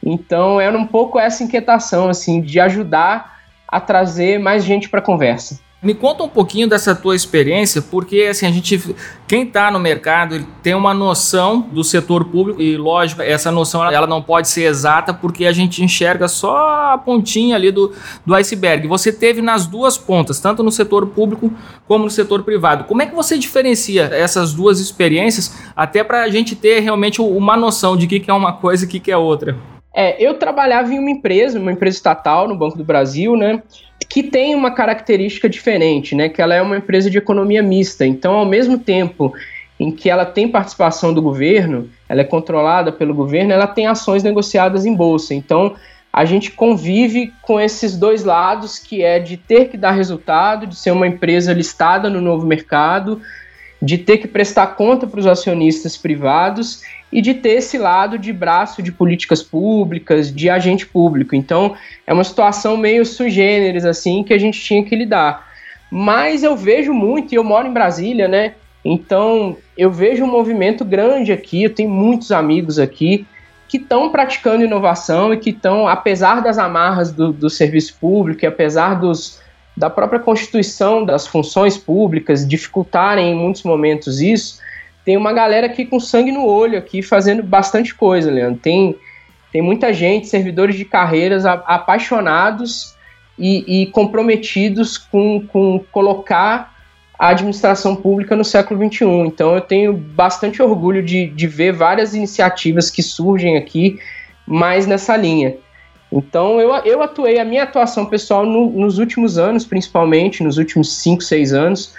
Então 0.08 0.60
era 0.60 0.78
um 0.78 0.86
pouco 0.86 1.18
essa 1.18 1.42
inquietação, 1.42 2.08
assim, 2.08 2.40
de 2.40 2.60
ajudar 2.60 3.40
a 3.66 3.80
trazer 3.80 4.38
mais 4.38 4.62
gente 4.62 4.88
para 4.88 5.00
a 5.00 5.02
conversa. 5.02 5.58
Me 5.82 5.94
conta 5.94 6.22
um 6.22 6.28
pouquinho 6.28 6.68
dessa 6.68 6.94
tua 6.94 7.14
experiência, 7.14 7.82
porque 7.82 8.22
assim 8.30 8.46
a 8.46 8.50
gente, 8.50 8.94
quem 9.28 9.42
está 9.42 9.70
no 9.70 9.78
mercado, 9.78 10.44
tem 10.62 10.74
uma 10.74 10.94
noção 10.94 11.60
do 11.60 11.84
setor 11.84 12.24
público 12.24 12.62
e 12.62 12.76
lógico, 12.76 13.20
essa 13.20 13.50
noção 13.50 13.84
ela 13.84 14.06
não 14.06 14.22
pode 14.22 14.48
ser 14.48 14.62
exata 14.62 15.12
porque 15.12 15.44
a 15.44 15.52
gente 15.52 15.84
enxerga 15.84 16.28
só 16.28 16.92
a 16.94 16.98
pontinha 16.98 17.56
ali 17.56 17.70
do, 17.70 17.92
do 18.24 18.34
iceberg. 18.34 18.88
Você 18.88 19.12
teve 19.12 19.42
nas 19.42 19.66
duas 19.66 19.98
pontas, 19.98 20.40
tanto 20.40 20.62
no 20.62 20.72
setor 20.72 21.08
público 21.08 21.52
como 21.86 22.04
no 22.04 22.10
setor 22.10 22.42
privado. 22.42 22.84
Como 22.84 23.02
é 23.02 23.06
que 23.06 23.14
você 23.14 23.36
diferencia 23.36 24.04
essas 24.12 24.54
duas 24.54 24.80
experiências 24.80 25.54
até 25.76 26.02
para 26.02 26.22
a 26.22 26.30
gente 26.30 26.56
ter 26.56 26.80
realmente 26.80 27.20
uma 27.20 27.56
noção 27.56 27.96
de 27.96 28.06
que, 28.06 28.18
que 28.18 28.30
é 28.30 28.34
uma 28.34 28.54
coisa 28.54 28.84
e 28.84 28.88
que, 28.88 28.98
que 28.98 29.12
é 29.12 29.16
outra? 29.16 29.56
É, 29.98 30.22
eu 30.22 30.34
trabalhava 30.34 30.92
em 30.92 30.98
uma 30.98 31.10
empresa, 31.10 31.58
uma 31.58 31.72
empresa 31.72 31.96
estatal 31.96 32.46
no 32.46 32.54
Banco 32.54 32.76
do 32.76 32.84
Brasil, 32.84 33.34
né? 33.34 33.62
Que 34.10 34.22
tem 34.22 34.54
uma 34.54 34.70
característica 34.70 35.48
diferente, 35.48 36.14
né? 36.14 36.28
Que 36.28 36.42
ela 36.42 36.54
é 36.54 36.60
uma 36.60 36.76
empresa 36.76 37.10
de 37.10 37.16
economia 37.16 37.62
mista. 37.62 38.04
Então, 38.06 38.34
ao 38.34 38.44
mesmo 38.44 38.78
tempo 38.78 39.32
em 39.80 39.90
que 39.90 40.10
ela 40.10 40.26
tem 40.26 40.48
participação 40.48 41.14
do 41.14 41.22
governo, 41.22 41.88
ela 42.10 42.20
é 42.20 42.24
controlada 42.24 42.92
pelo 42.92 43.14
governo, 43.14 43.54
ela 43.54 43.66
tem 43.66 43.86
ações 43.86 44.22
negociadas 44.22 44.84
em 44.84 44.94
bolsa. 44.94 45.32
Então, 45.32 45.74
a 46.12 46.26
gente 46.26 46.50
convive 46.50 47.32
com 47.40 47.58
esses 47.58 47.96
dois 47.96 48.22
lados, 48.22 48.78
que 48.78 49.02
é 49.02 49.18
de 49.18 49.38
ter 49.38 49.70
que 49.70 49.78
dar 49.78 49.92
resultado, 49.92 50.66
de 50.66 50.76
ser 50.76 50.90
uma 50.90 51.06
empresa 51.06 51.54
listada 51.54 52.10
no 52.10 52.20
novo 52.20 52.46
mercado, 52.46 53.22
de 53.80 53.96
ter 53.96 54.18
que 54.18 54.28
prestar 54.28 54.68
conta 54.68 55.06
para 55.06 55.20
os 55.20 55.26
acionistas 55.26 55.96
privados 55.96 56.82
e 57.16 57.22
de 57.22 57.32
ter 57.32 57.52
esse 57.54 57.78
lado 57.78 58.18
de 58.18 58.30
braço 58.30 58.82
de 58.82 58.92
políticas 58.92 59.42
públicas, 59.42 60.30
de 60.30 60.50
agente 60.50 60.84
público. 60.86 61.34
Então, 61.34 61.74
é 62.06 62.12
uma 62.12 62.22
situação 62.22 62.76
meio 62.76 63.06
sui 63.06 63.30
generis, 63.30 63.86
assim, 63.86 64.22
que 64.22 64.34
a 64.34 64.38
gente 64.38 64.60
tinha 64.60 64.84
que 64.84 64.94
lidar. 64.94 65.50
Mas 65.90 66.42
eu 66.42 66.54
vejo 66.54 66.92
muito, 66.92 67.32
e 67.32 67.36
eu 67.36 67.42
moro 67.42 67.68
em 67.68 67.72
Brasília, 67.72 68.28
né? 68.28 68.52
Então, 68.84 69.56
eu 69.78 69.90
vejo 69.90 70.24
um 70.24 70.30
movimento 70.30 70.84
grande 70.84 71.32
aqui, 71.32 71.62
eu 71.62 71.74
tenho 71.74 71.88
muitos 71.88 72.30
amigos 72.30 72.78
aqui 72.78 73.26
que 73.66 73.78
estão 73.78 74.10
praticando 74.10 74.64
inovação 74.64 75.32
e 75.32 75.38
que 75.38 75.48
estão, 75.48 75.88
apesar 75.88 76.42
das 76.42 76.58
amarras 76.58 77.10
do, 77.10 77.32
do 77.32 77.48
serviço 77.48 77.96
público 77.98 78.44
e 78.44 78.46
apesar 78.46 78.92
dos, 79.00 79.40
da 79.74 79.88
própria 79.88 80.20
constituição 80.20 81.02
das 81.02 81.26
funções 81.26 81.78
públicas 81.78 82.46
dificultarem 82.46 83.32
em 83.32 83.34
muitos 83.34 83.62
momentos 83.62 84.20
isso, 84.20 84.60
tem 85.06 85.16
uma 85.16 85.32
galera 85.32 85.68
aqui 85.68 85.86
com 85.86 86.00
sangue 86.00 86.32
no 86.32 86.44
olho 86.44 86.76
aqui 86.76 87.00
fazendo 87.00 87.40
bastante 87.40 87.94
coisa, 87.94 88.28
Leandro. 88.28 88.58
Tem, 88.58 88.96
tem 89.52 89.62
muita 89.62 89.92
gente, 89.92 90.26
servidores 90.26 90.74
de 90.74 90.84
carreiras 90.84 91.46
apaixonados 91.46 92.96
e, 93.38 93.82
e 93.82 93.86
comprometidos 93.86 94.98
com, 94.98 95.46
com 95.46 95.78
colocar 95.92 96.74
a 97.16 97.28
administração 97.28 97.94
pública 97.94 98.34
no 98.34 98.44
século 98.44 98.84
XXI. 98.84 99.04
Então 99.26 99.54
eu 99.54 99.60
tenho 99.60 99.92
bastante 99.92 100.60
orgulho 100.60 101.00
de, 101.04 101.28
de 101.28 101.46
ver 101.46 101.72
várias 101.72 102.12
iniciativas 102.12 102.90
que 102.90 103.00
surgem 103.00 103.56
aqui 103.56 104.00
mais 104.44 104.88
nessa 104.88 105.16
linha. 105.16 105.54
Então 106.10 106.60
eu, 106.60 106.74
eu 106.84 107.00
atuei, 107.00 107.38
a 107.38 107.44
minha 107.44 107.62
atuação 107.62 108.06
pessoal 108.06 108.44
no, 108.44 108.70
nos 108.70 108.98
últimos 108.98 109.38
anos, 109.38 109.64
principalmente 109.64 110.42
nos 110.42 110.58
últimos 110.58 110.96
5, 110.98 111.22
6 111.22 111.52
anos, 111.52 111.94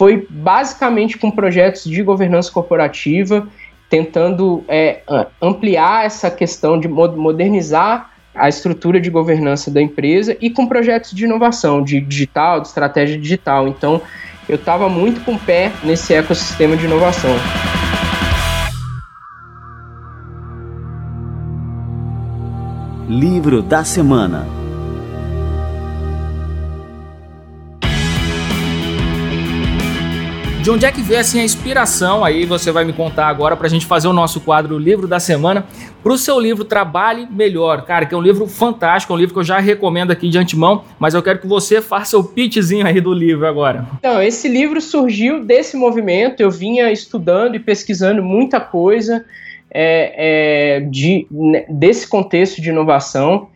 foi 0.00 0.26
basicamente 0.30 1.18
com 1.18 1.30
projetos 1.30 1.84
de 1.84 2.02
governança 2.02 2.50
corporativa, 2.50 3.46
tentando 3.86 4.64
é, 4.66 5.02
ampliar 5.42 6.06
essa 6.06 6.30
questão 6.30 6.80
de 6.80 6.88
modernizar 6.88 8.10
a 8.34 8.48
estrutura 8.48 8.98
de 8.98 9.10
governança 9.10 9.70
da 9.70 9.82
empresa 9.82 10.34
e 10.40 10.48
com 10.48 10.66
projetos 10.66 11.10
de 11.10 11.26
inovação, 11.26 11.82
de 11.82 12.00
digital, 12.00 12.62
de 12.62 12.68
estratégia 12.68 13.18
digital. 13.18 13.68
Então, 13.68 14.00
eu 14.48 14.54
estava 14.54 14.88
muito 14.88 15.22
com 15.22 15.34
o 15.34 15.38
pé 15.38 15.70
nesse 15.84 16.14
ecossistema 16.14 16.78
de 16.78 16.86
inovação. 16.86 17.36
Livro 23.06 23.60
da 23.60 23.84
Semana 23.84 24.59
De 30.62 30.70
onde 30.70 30.84
é 30.84 30.92
que 30.92 31.00
veio 31.00 31.20
assim 31.20 31.40
a 31.40 31.44
inspiração? 31.44 32.22
Aí 32.22 32.44
você 32.44 32.70
vai 32.70 32.84
me 32.84 32.92
contar 32.92 33.28
agora 33.28 33.56
para 33.56 33.66
a 33.66 33.70
gente 33.70 33.86
fazer 33.86 34.08
o 34.08 34.12
nosso 34.12 34.42
quadro 34.42 34.78
Livro 34.78 35.08
da 35.08 35.18
Semana 35.18 35.64
para 36.02 36.12
o 36.12 36.18
seu 36.18 36.38
livro 36.38 36.66
Trabalhe 36.66 37.26
Melhor, 37.30 37.86
cara, 37.86 38.04
que 38.04 38.14
é 38.14 38.18
um 38.18 38.20
livro 38.20 38.46
fantástico, 38.46 39.10
é 39.10 39.16
um 39.16 39.18
livro 39.18 39.32
que 39.32 39.40
eu 39.40 39.44
já 39.44 39.58
recomendo 39.58 40.10
aqui 40.10 40.28
de 40.28 40.36
antemão, 40.36 40.84
mas 40.98 41.14
eu 41.14 41.22
quero 41.22 41.38
que 41.38 41.46
você 41.46 41.80
faça 41.80 42.18
o 42.18 42.24
pitchzinho 42.24 42.86
aí 42.86 43.00
do 43.00 43.14
livro 43.14 43.46
agora. 43.46 43.86
Então, 43.98 44.22
esse 44.22 44.48
livro 44.48 44.82
surgiu 44.82 45.42
desse 45.42 45.78
movimento, 45.78 46.40
eu 46.40 46.50
vinha 46.50 46.92
estudando 46.92 47.54
e 47.54 47.58
pesquisando 47.58 48.22
muita 48.22 48.60
coisa 48.60 49.24
é, 49.70 50.76
é, 50.76 50.80
de, 50.80 51.26
né, 51.30 51.64
desse 51.70 52.06
contexto 52.06 52.60
de 52.60 52.68
inovação 52.68 53.48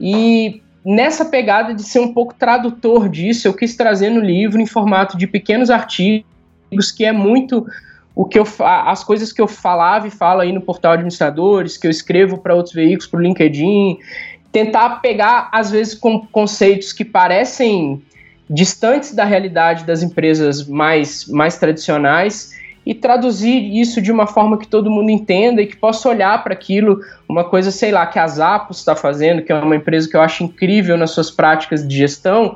e 0.00 0.62
nessa 0.82 1.26
pegada 1.26 1.74
de 1.74 1.82
ser 1.82 1.98
um 1.98 2.14
pouco 2.14 2.32
tradutor 2.32 3.10
disso, 3.10 3.46
eu 3.46 3.52
quis 3.52 3.76
trazer 3.76 4.08
no 4.08 4.20
livro 4.20 4.58
em 4.58 4.66
formato 4.66 5.18
de 5.18 5.26
pequenos 5.26 5.68
artigos 5.68 6.34
que 6.94 7.04
é 7.04 7.12
muito 7.12 7.66
o 8.14 8.24
que 8.24 8.38
eu 8.38 8.46
as 8.58 9.04
coisas 9.04 9.32
que 9.32 9.40
eu 9.40 9.46
falava 9.46 10.08
e 10.08 10.10
falo 10.10 10.40
aí 10.40 10.52
no 10.52 10.60
portal 10.60 10.92
administradores, 10.92 11.76
que 11.76 11.86
eu 11.86 11.90
escrevo 11.90 12.38
para 12.38 12.54
outros 12.54 12.74
veículos, 12.74 13.06
para 13.06 13.18
o 13.18 13.22
LinkedIn, 13.22 13.98
tentar 14.50 15.00
pegar 15.00 15.50
às 15.52 15.70
vezes 15.70 15.94
com 15.94 16.26
conceitos 16.26 16.92
que 16.92 17.04
parecem 17.04 18.02
distantes 18.48 19.14
da 19.14 19.24
realidade 19.24 19.84
das 19.84 20.02
empresas 20.02 20.66
mais 20.66 21.26
mais 21.26 21.58
tradicionais 21.58 22.56
e 22.86 22.94
traduzir 22.94 23.76
isso 23.76 24.00
de 24.00 24.12
uma 24.12 24.28
forma 24.28 24.56
que 24.56 24.68
todo 24.68 24.88
mundo 24.88 25.10
entenda 25.10 25.60
e 25.60 25.66
que 25.66 25.76
possa 25.76 26.08
olhar 26.08 26.42
para 26.44 26.54
aquilo, 26.54 27.00
uma 27.28 27.42
coisa, 27.42 27.72
sei 27.72 27.90
lá, 27.90 28.06
que 28.06 28.16
a 28.16 28.26
Zappos 28.28 28.78
está 28.78 28.94
fazendo, 28.94 29.42
que 29.42 29.50
é 29.50 29.56
uma 29.56 29.74
empresa 29.74 30.08
que 30.08 30.16
eu 30.16 30.20
acho 30.20 30.44
incrível 30.44 30.96
nas 30.96 31.10
suas 31.10 31.28
práticas 31.28 31.86
de 31.86 31.96
gestão, 31.96 32.54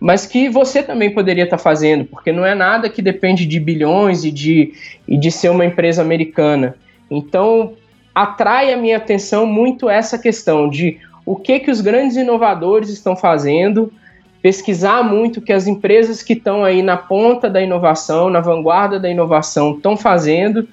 mas 0.00 0.24
que 0.24 0.48
você 0.48 0.82
também 0.82 1.12
poderia 1.12 1.44
estar 1.44 1.58
tá 1.58 1.62
fazendo, 1.62 2.06
porque 2.06 2.32
não 2.32 2.44
é 2.44 2.54
nada 2.54 2.88
que 2.88 3.02
depende 3.02 3.44
de 3.44 3.60
bilhões 3.60 4.24
e 4.24 4.30
de, 4.30 4.72
e 5.06 5.18
de 5.18 5.30
ser 5.30 5.50
uma 5.50 5.64
empresa 5.64 6.00
americana. 6.00 6.74
Então, 7.10 7.74
atrai 8.14 8.72
a 8.72 8.76
minha 8.78 8.96
atenção 8.96 9.44
muito 9.44 9.90
essa 9.90 10.18
questão 10.18 10.70
de 10.70 10.98
o 11.26 11.36
que, 11.36 11.60
que 11.60 11.70
os 11.70 11.82
grandes 11.82 12.16
inovadores 12.16 12.88
estão 12.88 13.14
fazendo, 13.14 13.92
pesquisar 14.40 15.02
muito 15.02 15.42
que 15.42 15.52
as 15.52 15.66
empresas 15.66 16.22
que 16.22 16.32
estão 16.32 16.64
aí 16.64 16.82
na 16.82 16.96
ponta 16.96 17.50
da 17.50 17.60
inovação, 17.60 18.30
na 18.30 18.40
vanguarda 18.40 18.98
da 18.98 19.10
inovação, 19.10 19.74
estão 19.76 19.98
fazendo 19.98 20.66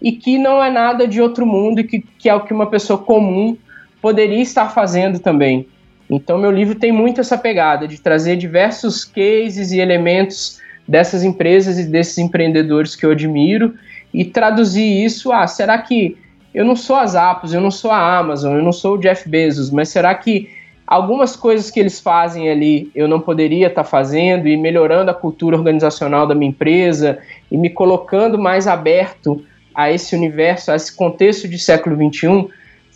e 0.00 0.10
que 0.10 0.38
não 0.38 0.62
é 0.62 0.70
nada 0.70 1.06
de 1.06 1.20
outro 1.20 1.46
mundo 1.46 1.80
e 1.80 1.84
que, 1.84 2.04
que 2.18 2.28
é 2.28 2.34
o 2.34 2.40
que 2.40 2.52
uma 2.52 2.66
pessoa 2.66 2.98
comum 2.98 3.56
poderia 4.00 4.42
estar 4.42 4.68
fazendo 4.70 5.20
também. 5.20 5.66
Então, 6.14 6.36
meu 6.36 6.50
livro 6.50 6.74
tem 6.74 6.92
muito 6.92 7.22
essa 7.22 7.38
pegada 7.38 7.88
de 7.88 7.98
trazer 7.98 8.36
diversos 8.36 9.02
cases 9.02 9.72
e 9.72 9.80
elementos 9.80 10.60
dessas 10.86 11.24
empresas 11.24 11.78
e 11.78 11.84
desses 11.84 12.18
empreendedores 12.18 12.94
que 12.94 13.06
eu 13.06 13.12
admiro 13.12 13.74
e 14.12 14.22
traduzir 14.22 14.84
isso. 15.02 15.32
Ah, 15.32 15.46
será 15.46 15.78
que 15.78 16.18
eu 16.52 16.66
não 16.66 16.76
sou 16.76 16.96
a 16.96 17.06
Zappos, 17.06 17.54
eu 17.54 17.62
não 17.62 17.70
sou 17.70 17.90
a 17.90 18.18
Amazon, 18.18 18.56
eu 18.56 18.62
não 18.62 18.72
sou 18.72 18.96
o 18.96 18.98
Jeff 18.98 19.26
Bezos, 19.26 19.70
mas 19.70 19.88
será 19.88 20.14
que 20.14 20.50
algumas 20.86 21.34
coisas 21.34 21.70
que 21.70 21.80
eles 21.80 21.98
fazem 21.98 22.50
ali 22.50 22.90
eu 22.94 23.08
não 23.08 23.18
poderia 23.18 23.68
estar 23.68 23.82
tá 23.82 23.88
fazendo 23.88 24.46
e 24.46 24.54
melhorando 24.54 25.10
a 25.10 25.14
cultura 25.14 25.56
organizacional 25.56 26.26
da 26.26 26.34
minha 26.34 26.50
empresa 26.50 27.20
e 27.50 27.56
me 27.56 27.70
colocando 27.70 28.38
mais 28.38 28.66
aberto 28.66 29.42
a 29.74 29.90
esse 29.90 30.14
universo, 30.14 30.70
a 30.70 30.76
esse 30.76 30.94
contexto 30.94 31.48
de 31.48 31.58
século 31.58 31.96
XXI? 31.96 32.50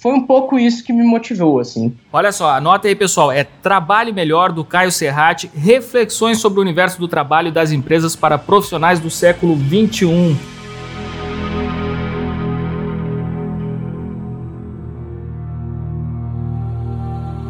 Foi 0.06 0.14
um 0.14 0.24
pouco 0.24 0.56
isso 0.56 0.84
que 0.84 0.92
me 0.92 1.04
motivou, 1.04 1.58
assim. 1.58 1.92
Olha 2.12 2.30
só, 2.30 2.50
anota 2.50 2.86
aí, 2.86 2.94
pessoal, 2.94 3.32
é 3.32 3.42
Trabalhe 3.42 4.12
Melhor, 4.12 4.52
do 4.52 4.64
Caio 4.64 4.92
Serrati, 4.92 5.50
reflexões 5.52 6.38
sobre 6.38 6.60
o 6.60 6.62
universo 6.62 7.00
do 7.00 7.08
trabalho 7.08 7.50
das 7.50 7.72
empresas 7.72 8.14
para 8.14 8.38
profissionais 8.38 9.00
do 9.00 9.10
século 9.10 9.56
21. 9.56 10.36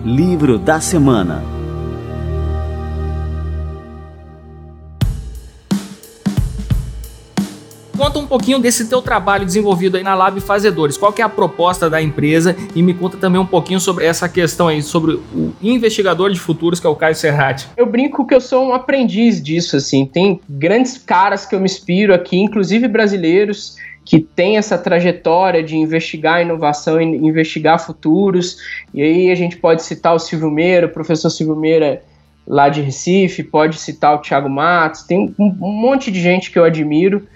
Livro 0.03 0.59
da 0.59 0.81
Semana 0.81 1.56
conta 7.97 8.19
um 8.19 8.27
pouquinho 8.27 8.59
desse 8.59 8.89
teu 8.89 9.01
trabalho 9.01 9.45
desenvolvido 9.45 9.97
aí 9.97 10.03
na 10.03 10.15
Lab 10.15 10.39
Fazedores. 10.41 10.97
Qual 10.97 11.13
que 11.13 11.23
é 11.23 11.25
a 11.25 11.29
proposta 11.29 11.89
da 11.89 12.01
empresa 12.01 12.55
e 12.75 12.83
me 12.83 12.93
conta 12.93 13.17
também 13.17 13.41
um 13.41 13.47
pouquinho 13.47 13.81
sobre 13.81 14.05
essa 14.05 14.29
questão 14.29 14.69
aí, 14.69 14.83
sobre 14.83 15.13
o 15.13 15.55
investigador 15.63 16.31
de 16.31 16.39
futuros 16.39 16.79
que 16.79 16.87
é 16.87 16.91
o 16.91 16.95
Caio 16.95 17.15
Serrati. 17.15 17.69
Eu 17.77 17.87
brinco 17.87 18.27
que 18.27 18.35
eu 18.35 18.41
sou 18.41 18.67
um 18.69 18.75
aprendiz 18.75 19.43
disso, 19.43 19.77
assim. 19.77 20.05
Tem 20.05 20.41
grandes 20.49 20.99
caras 20.99 21.47
que 21.47 21.55
eu 21.55 21.59
me 21.59 21.65
inspiro 21.65 22.13
aqui, 22.13 22.37
inclusive 22.37 22.87
brasileiros, 22.87 23.77
que 24.05 24.21
tem 24.21 24.57
essa 24.57 24.77
trajetória 24.77 25.63
de 25.63 25.77
investigar 25.77 26.43
inovação 26.43 27.01
e 27.01 27.05
investigar 27.05 27.79
futuros. 27.79 28.59
E 28.93 29.03
aí 29.03 29.31
a 29.31 29.35
gente 29.35 29.57
pode 29.57 29.83
citar 29.83 30.15
o 30.15 30.19
Silvio 30.19 30.51
Meira, 30.51 30.87
o 30.87 30.91
professor 30.91 31.31
Silvio 31.31 31.57
Meira 31.57 32.03
lá 32.47 32.69
de 32.69 32.81
Recife, 32.81 33.43
pode 33.43 33.77
citar 33.79 34.15
o 34.15 34.19
Thiago 34.19 34.49
Matos, 34.49 35.03
tem 35.03 35.35
um 35.37 35.53
monte 35.59 36.13
de 36.13 36.21
gente 36.21 36.53
que 36.53 36.59
eu 36.59 36.63
admiro 36.63 37.27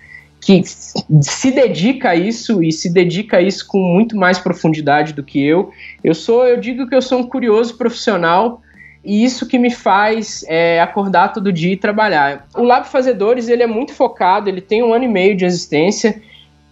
que 0.40 0.62
se 0.64 1.50
dedica 1.50 2.11
a 2.11 2.16
isso 2.16 2.62
e 2.62 2.72
se 2.72 2.90
dedica 2.90 3.37
a 3.37 3.42
isso 3.42 3.66
com 3.66 3.79
muito 3.79 4.16
mais 4.16 4.38
profundidade 4.38 5.12
do 5.12 5.22
que 5.22 5.44
eu. 5.44 5.70
Eu 6.03 6.14
sou, 6.14 6.46
eu 6.46 6.59
digo 6.59 6.88
que 6.88 6.94
eu 6.94 7.03
sou 7.03 7.18
um 7.18 7.26
curioso 7.26 7.76
profissional 7.76 8.62
e 9.05 9.22
isso 9.22 9.46
que 9.46 9.59
me 9.59 9.70
faz 9.70 10.44
é, 10.48 10.81
acordar 10.81 11.33
todo 11.33 11.53
dia 11.53 11.72
e 11.72 11.76
trabalhar. 11.76 12.46
O 12.57 12.62
Lab 12.62 12.88
Fazedores 12.88 13.48
ele 13.48 13.62
é 13.62 13.66
muito 13.66 13.92
focado, 13.92 14.48
ele 14.48 14.61
tem 14.61 14.83
um 14.83 14.94
ano 14.94 15.05
e 15.05 15.09
meio 15.09 15.37
de 15.37 15.44
existência 15.44 16.20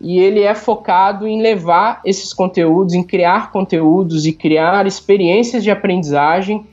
e 0.01 0.19
ele 0.19 0.41
é 0.41 0.55
focado 0.55 1.27
em 1.27 1.43
levar 1.43 2.01
esses 2.05 2.33
conteúdos, 2.33 2.95
em 2.95 3.03
criar 3.03 3.51
conteúdos 3.51 4.27
e 4.27 4.33
criar 4.33 4.87
experiências 4.87 5.63
de 5.63 5.71
aprendizagem 5.71 6.67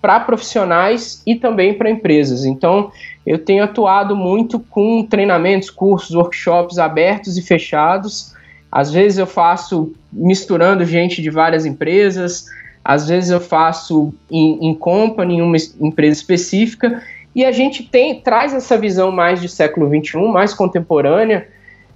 para 0.00 0.18
profissionais 0.20 1.22
e 1.26 1.36
também 1.36 1.74
para 1.74 1.90
empresas. 1.90 2.44
Então, 2.44 2.90
eu 3.26 3.38
tenho 3.38 3.62
atuado 3.62 4.16
muito 4.16 4.58
com 4.58 5.04
treinamentos, 5.04 5.70
cursos, 5.70 6.14
workshops 6.14 6.78
abertos 6.78 7.36
e 7.36 7.42
fechados. 7.42 8.34
Às 8.72 8.90
vezes 8.90 9.18
eu 9.18 9.26
faço 9.26 9.92
misturando 10.12 10.84
gente 10.84 11.20
de 11.20 11.30
várias 11.30 11.66
empresas, 11.66 12.46
às 12.84 13.08
vezes 13.08 13.30
eu 13.30 13.40
faço 13.40 14.14
em, 14.30 14.68
em 14.68 14.74
company, 14.74 15.36
em 15.36 15.42
uma 15.42 15.56
empresa 15.80 16.18
específica, 16.18 17.02
e 17.34 17.44
a 17.44 17.52
gente 17.52 17.84
tem 17.84 18.20
traz 18.20 18.54
essa 18.54 18.76
visão 18.76 19.12
mais 19.12 19.40
de 19.40 19.48
século 19.48 19.88
XXI, 19.88 20.18
mais 20.28 20.54
contemporânea, 20.54 21.46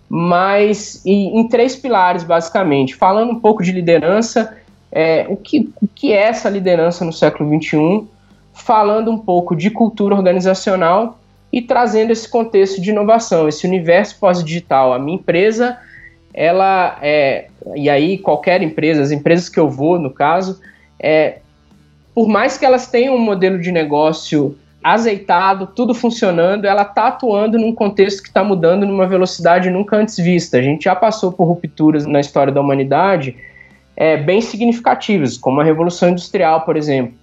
mas 0.08 1.04
em, 1.04 1.40
em 1.40 1.48
três 1.48 1.74
pilares, 1.74 2.22
basicamente. 2.22 2.94
Falando 2.94 3.32
um 3.32 3.40
pouco 3.40 3.62
de 3.62 3.72
liderança, 3.72 4.56
é, 4.92 5.26
o, 5.28 5.36
que, 5.36 5.70
o 5.80 5.88
que 5.88 6.12
é 6.12 6.24
essa 6.24 6.48
liderança 6.48 7.04
no 7.04 7.12
século 7.12 7.50
XXI, 7.60 8.06
falando 8.54 9.10
um 9.10 9.18
pouco 9.18 9.54
de 9.54 9.70
cultura 9.70 10.14
organizacional 10.14 11.18
e 11.52 11.60
trazendo 11.60 12.12
esse 12.12 12.28
contexto 12.28 12.80
de 12.80 12.90
inovação, 12.90 13.48
esse 13.48 13.66
universo 13.66 14.18
pós-digital. 14.18 14.92
A 14.92 14.98
minha 14.98 15.16
empresa, 15.16 15.78
ela 16.32 16.96
é, 17.02 17.48
e 17.74 17.90
aí 17.90 18.18
qualquer 18.18 18.62
empresa, 18.62 19.02
as 19.02 19.10
empresas 19.10 19.48
que 19.48 19.58
eu 19.58 19.68
vou, 19.68 19.98
no 19.98 20.10
caso, 20.10 20.60
é, 20.98 21.38
por 22.14 22.28
mais 22.28 22.56
que 22.56 22.64
elas 22.64 22.86
tenham 22.86 23.14
um 23.14 23.20
modelo 23.20 23.60
de 23.60 23.70
negócio 23.70 24.56
azeitado, 24.82 25.66
tudo 25.66 25.94
funcionando, 25.94 26.66
ela 26.66 26.82
está 26.82 27.08
atuando 27.08 27.58
num 27.58 27.74
contexto 27.74 28.22
que 28.22 28.28
está 28.28 28.44
mudando 28.44 28.86
numa 28.86 29.06
velocidade 29.06 29.70
nunca 29.70 29.96
antes 29.96 30.16
vista. 30.18 30.58
A 30.58 30.62
gente 30.62 30.84
já 30.84 30.94
passou 30.94 31.32
por 31.32 31.46
rupturas 31.46 32.04
na 32.04 32.20
história 32.20 32.52
da 32.52 32.60
humanidade 32.60 33.34
é, 33.96 34.16
bem 34.16 34.40
significativas, 34.40 35.38
como 35.38 35.60
a 35.60 35.64
Revolução 35.64 36.10
Industrial, 36.10 36.60
por 36.62 36.76
exemplo. 36.76 37.14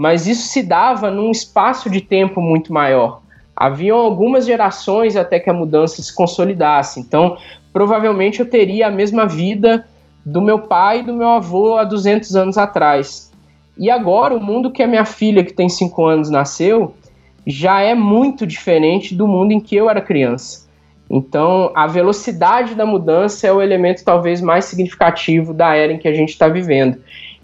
Mas 0.00 0.26
isso 0.26 0.48
se 0.48 0.62
dava 0.62 1.10
num 1.10 1.30
espaço 1.30 1.90
de 1.90 2.00
tempo 2.00 2.40
muito 2.40 2.72
maior. 2.72 3.20
Haviam 3.54 3.98
algumas 3.98 4.46
gerações 4.46 5.14
até 5.14 5.38
que 5.38 5.50
a 5.50 5.52
mudança 5.52 6.02
se 6.02 6.14
consolidasse. 6.14 6.98
Então, 6.98 7.36
provavelmente 7.70 8.40
eu 8.40 8.48
teria 8.48 8.86
a 8.86 8.90
mesma 8.90 9.26
vida 9.26 9.86
do 10.24 10.40
meu 10.40 10.60
pai 10.60 11.00
e 11.00 11.02
do 11.02 11.12
meu 11.12 11.28
avô 11.28 11.76
há 11.76 11.84
200 11.84 12.34
anos 12.34 12.56
atrás. 12.56 13.30
E 13.76 13.90
agora, 13.90 14.34
o 14.34 14.40
mundo 14.40 14.70
que 14.70 14.82
a 14.82 14.86
minha 14.86 15.04
filha, 15.04 15.44
que 15.44 15.52
tem 15.52 15.68
5 15.68 16.06
anos, 16.06 16.30
nasceu, 16.30 16.94
já 17.46 17.82
é 17.82 17.94
muito 17.94 18.46
diferente 18.46 19.14
do 19.14 19.28
mundo 19.28 19.52
em 19.52 19.60
que 19.60 19.76
eu 19.76 19.90
era 19.90 20.00
criança. 20.00 20.66
Então, 21.10 21.72
a 21.74 21.86
velocidade 21.86 22.74
da 22.74 22.86
mudança 22.86 23.46
é 23.46 23.52
o 23.52 23.60
elemento 23.60 24.02
talvez 24.02 24.40
mais 24.40 24.64
significativo 24.64 25.52
da 25.52 25.74
era 25.74 25.92
em 25.92 25.98
que 25.98 26.08
a 26.08 26.14
gente 26.14 26.30
está 26.30 26.48
vivendo. 26.48 26.96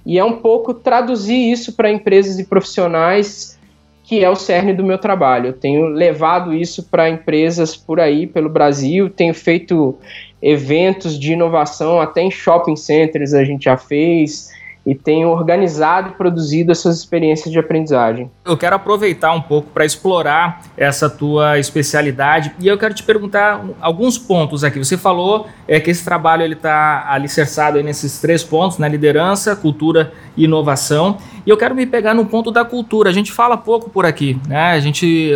E 0.06 0.18
é 0.20 0.24
um 0.24 0.36
pouco 0.36 0.72
traduzir 0.72 1.50
isso 1.50 1.72
para 1.72 1.90
empresas 1.90 2.38
e 2.38 2.44
profissionais, 2.44 3.58
que 4.04 4.22
é 4.22 4.30
o 4.30 4.36
cerne 4.36 4.72
do 4.72 4.84
meu 4.84 4.98
trabalho. 4.98 5.48
Eu 5.48 5.52
tenho 5.52 5.86
levado 5.88 6.54
isso 6.54 6.84
para 6.84 7.10
empresas 7.10 7.76
por 7.76 7.98
aí, 7.98 8.24
pelo 8.24 8.48
Brasil, 8.48 9.10
tenho 9.10 9.34
feito 9.34 9.96
eventos 10.40 11.18
de 11.18 11.32
inovação, 11.32 12.00
até 12.00 12.22
em 12.22 12.30
shopping 12.30 12.76
centers 12.76 13.34
a 13.34 13.42
gente 13.42 13.64
já 13.64 13.76
fez, 13.76 14.52
e 14.86 14.94
tenho 14.94 15.28
organizado 15.30 16.10
e 16.10 16.12
produzido 16.12 16.70
essas 16.70 16.96
experiências 16.98 17.50
de 17.50 17.58
aprendizagem. 17.58 18.30
Eu 18.44 18.56
quero 18.56 18.76
aproveitar 18.76 19.32
um 19.32 19.42
pouco 19.42 19.68
para 19.70 19.84
explorar 19.84 20.62
essa 20.76 21.10
tua 21.10 21.58
especialidade 21.58 22.54
e 22.60 22.68
eu 22.68 22.78
quero 22.78 22.94
te 22.94 23.02
perguntar 23.02 23.64
alguns 23.80 24.16
pontos 24.16 24.62
aqui. 24.62 24.78
Você 24.78 24.96
falou 24.96 25.48
é, 25.66 25.80
que 25.80 25.90
esse 25.90 26.04
trabalho 26.04 26.42
ele 26.42 26.54
está 26.54 27.06
alicerçado 27.10 27.82
nesses 27.82 28.20
três 28.20 28.44
pontos, 28.44 28.78
na 28.78 28.86
né? 28.86 28.92
liderança, 28.92 29.56
cultura 29.56 30.12
e 30.36 30.44
inovação. 30.44 31.18
E 31.44 31.50
eu 31.50 31.56
quero 31.56 31.74
me 31.74 31.86
pegar 31.86 32.14
no 32.14 32.26
ponto 32.26 32.50
da 32.50 32.64
cultura. 32.64 33.10
A 33.10 33.12
gente 33.12 33.32
fala 33.32 33.56
pouco 33.56 33.90
por 33.90 34.04
aqui, 34.04 34.38
né? 34.48 34.72
A 34.72 34.80
gente 34.80 35.32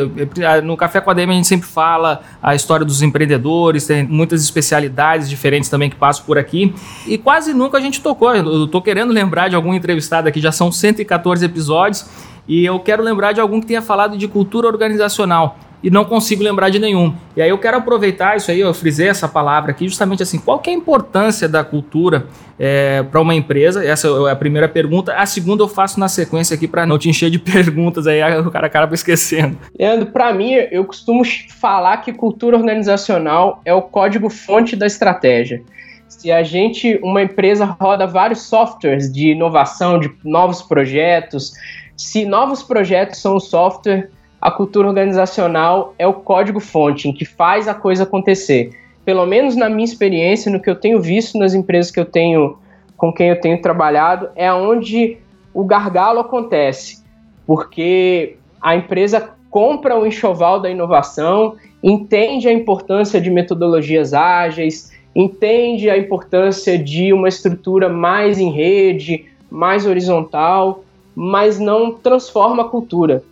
no 0.62 0.76
Café 0.76 1.00
com 1.00 1.10
a 1.10 1.14
DM 1.14 1.32
a 1.32 1.36
gente 1.36 1.46
sempre 1.46 1.68
fala 1.68 2.22
a 2.42 2.54
história 2.54 2.84
dos 2.84 3.00
empreendedores, 3.02 3.86
tem 3.86 4.04
muitas 4.04 4.42
especialidades 4.42 5.28
diferentes 5.28 5.68
também 5.68 5.88
que 5.88 5.96
passam 5.96 6.24
por 6.24 6.36
aqui 6.36 6.74
e 7.06 7.16
quase 7.16 7.54
nunca 7.54 7.78
a 7.78 7.80
gente 7.80 8.00
tocou. 8.00 8.34
Eu 8.34 8.66
tô 8.66 8.82
querendo 8.82 9.12
lembrar 9.12 9.39
lembrar 9.40 9.48
de 9.48 9.56
algum 9.56 9.72
entrevistado 9.72 10.28
aqui, 10.28 10.40
já 10.40 10.52
são 10.52 10.70
114 10.70 11.44
episódios, 11.44 12.06
e 12.46 12.64
eu 12.64 12.78
quero 12.80 13.02
lembrar 13.02 13.32
de 13.32 13.40
algum 13.40 13.60
que 13.60 13.66
tenha 13.66 13.80
falado 13.80 14.18
de 14.18 14.28
cultura 14.28 14.66
organizacional 14.66 15.56
e 15.82 15.88
não 15.88 16.04
consigo 16.04 16.42
lembrar 16.42 16.68
de 16.68 16.78
nenhum. 16.78 17.14
E 17.34 17.40
aí 17.40 17.48
eu 17.48 17.56
quero 17.56 17.78
aproveitar 17.78 18.36
isso 18.36 18.50
aí, 18.50 18.60
eu 18.60 18.74
frisei 18.74 19.08
essa 19.08 19.26
palavra 19.26 19.70
aqui, 19.70 19.88
justamente 19.88 20.22
assim, 20.22 20.38
qual 20.38 20.60
é 20.66 20.70
a 20.70 20.72
importância 20.72 21.48
da 21.48 21.64
cultura 21.64 22.26
é, 22.58 23.02
para 23.02 23.18
uma 23.18 23.34
empresa? 23.34 23.82
Essa 23.82 24.08
é 24.08 24.32
a 24.32 24.36
primeira 24.36 24.68
pergunta. 24.68 25.14
A 25.14 25.24
segunda 25.24 25.62
eu 25.62 25.68
faço 25.68 25.98
na 25.98 26.08
sequência 26.08 26.54
aqui 26.54 26.68
para 26.68 26.84
não 26.84 26.98
te 26.98 27.08
encher 27.08 27.30
de 27.30 27.38
perguntas, 27.40 28.06
aí 28.06 28.20
o 28.40 28.50
cara 28.50 28.66
acaba 28.66 28.94
esquecendo. 28.94 29.56
Leandro, 29.78 30.06
para 30.06 30.34
mim, 30.34 30.52
eu 30.52 30.84
costumo 30.84 31.22
falar 31.58 31.98
que 31.98 32.12
cultura 32.12 32.58
organizacional 32.58 33.62
é 33.64 33.72
o 33.72 33.80
código-fonte 33.80 34.76
da 34.76 34.86
estratégia 34.86 35.62
se 36.10 36.30
a 36.30 36.42
gente, 36.42 36.98
uma 37.02 37.22
empresa 37.22 37.64
roda 37.64 38.06
vários 38.06 38.42
softwares 38.42 39.10
de 39.10 39.30
inovação, 39.30 39.98
de 39.98 40.12
novos 40.24 40.60
projetos, 40.60 41.52
se 41.96 42.26
novos 42.26 42.62
projetos 42.62 43.20
são 43.20 43.36
o 43.36 43.40
software, 43.40 44.10
a 44.40 44.50
cultura 44.50 44.88
organizacional 44.88 45.94
é 45.98 46.06
o 46.06 46.14
código-fonte 46.14 47.12
que 47.12 47.24
faz 47.24 47.68
a 47.68 47.74
coisa 47.74 48.02
acontecer. 48.02 48.70
Pelo 49.04 49.24
menos 49.24 49.54
na 49.54 49.68
minha 49.68 49.84
experiência, 49.84 50.50
no 50.50 50.60
que 50.60 50.68
eu 50.68 50.74
tenho 50.74 51.00
visto 51.00 51.38
nas 51.38 51.54
empresas 51.54 51.92
que 51.92 52.00
eu 52.00 52.04
tenho, 52.04 52.58
com 52.96 53.12
quem 53.12 53.28
eu 53.28 53.40
tenho 53.40 53.62
trabalhado, 53.62 54.30
é 54.34 54.52
onde 54.52 55.16
o 55.54 55.64
gargalo 55.64 56.20
acontece, 56.20 57.04
porque 57.46 58.36
a 58.60 58.74
empresa 58.74 59.30
compra 59.48 59.96
o 59.96 60.06
enxoval 60.06 60.60
da 60.60 60.70
inovação, 60.70 61.56
entende 61.82 62.48
a 62.48 62.52
importância 62.52 63.20
de 63.20 63.30
metodologias 63.30 64.12
ágeis, 64.12 64.92
entende 65.14 65.90
a 65.90 65.98
importância 65.98 66.78
de 66.78 67.12
uma 67.12 67.28
estrutura 67.28 67.88
mais 67.88 68.38
em 68.38 68.50
rede, 68.50 69.26
mais 69.50 69.86
horizontal, 69.86 70.84
mas 71.14 71.58
não 71.58 71.92
transforma 71.92 72.62
a 72.62 72.68
cultura. 72.68 73.22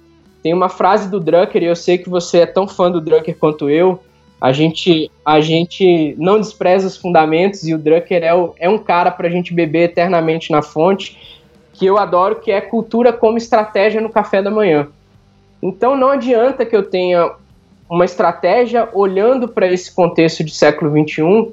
Tem 0.43 0.53
uma 0.53 0.69
frase 0.69 1.11
do 1.11 1.21
Drucker, 1.21 1.63
e 1.63 1.67
eu 1.67 1.77
sei 1.77 1.99
que 1.99 2.09
você 2.09 2.41
é 2.41 2.47
tão 2.47 2.67
fã 2.67 2.91
do 2.91 3.01
Drucker 3.01 3.37
quanto 3.39 3.69
eu. 3.69 4.01
A 4.41 4.53
gente, 4.53 5.11
a 5.25 5.41
gente 5.41 6.15
não 6.17 6.39
despreza 6.39 6.87
os 6.87 6.97
fundamentos 6.97 7.67
e 7.67 7.75
o 7.75 7.79
Drucker 7.79 8.23
é, 8.23 8.35
o, 8.35 8.55
é 8.59 8.69
um 8.69 8.79
cara 8.79 9.11
para 9.11 9.27
a 9.27 9.31
gente 9.31 9.53
beber 9.53 9.91
eternamente 9.91 10.53
na 10.53 10.63
fonte, 10.63 11.19
que 11.73 11.87
eu 11.87 11.99
adoro, 11.99 12.37
que 12.37 12.51
é 12.51 12.61
cultura 12.61 13.13
como 13.13 13.39
estratégia 13.39 14.01
no 14.01 14.11
café 14.11 14.41
da 14.41 14.51
manhã. 14.51 14.89
Então 15.61 15.97
não 15.97 16.11
adianta 16.11 16.65
que 16.65 16.77
eu 16.77 16.85
tenha 16.85 17.33
uma 17.91 18.05
estratégia 18.05 18.89
olhando 18.93 19.49
para 19.49 19.67
esse 19.67 19.93
contexto 19.93 20.45
de 20.45 20.55
século 20.55 20.91
XXI 20.91 21.53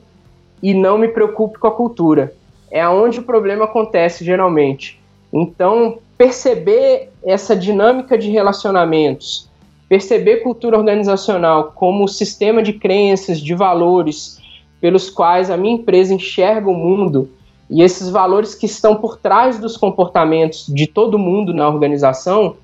e 0.66 0.74
não 0.74 0.98
me 0.98 1.08
preocupe 1.08 1.60
com 1.60 1.68
a 1.68 1.72
cultura. 1.72 2.34
É 2.72 2.82
aonde 2.82 3.20
o 3.20 3.24
problema 3.24 3.66
acontece 3.66 4.26
geralmente. 4.26 5.00
Então, 5.32 6.00
perceber 6.18 7.12
essa 7.24 7.56
dinâmica 7.56 8.18
de 8.18 8.32
relacionamentos, 8.32 9.48
perceber 9.88 10.38
cultura 10.38 10.76
organizacional 10.76 11.72
como 11.76 12.08
sistema 12.08 12.64
de 12.64 12.74
crenças, 12.74 13.40
de 13.40 13.54
valores 13.54 14.42
pelos 14.82 15.08
quais 15.08 15.52
a 15.52 15.56
minha 15.56 15.76
empresa 15.76 16.16
enxerga 16.16 16.68
o 16.68 16.74
mundo 16.74 17.30
e 17.70 17.84
esses 17.84 18.10
valores 18.10 18.56
que 18.56 18.66
estão 18.66 18.96
por 18.96 19.18
trás 19.18 19.60
dos 19.60 19.78
comportamentos 19.78 20.66
de 20.68 20.88
todo 20.88 21.20
mundo 21.20 21.54
na 21.54 21.68
organização 21.68 22.56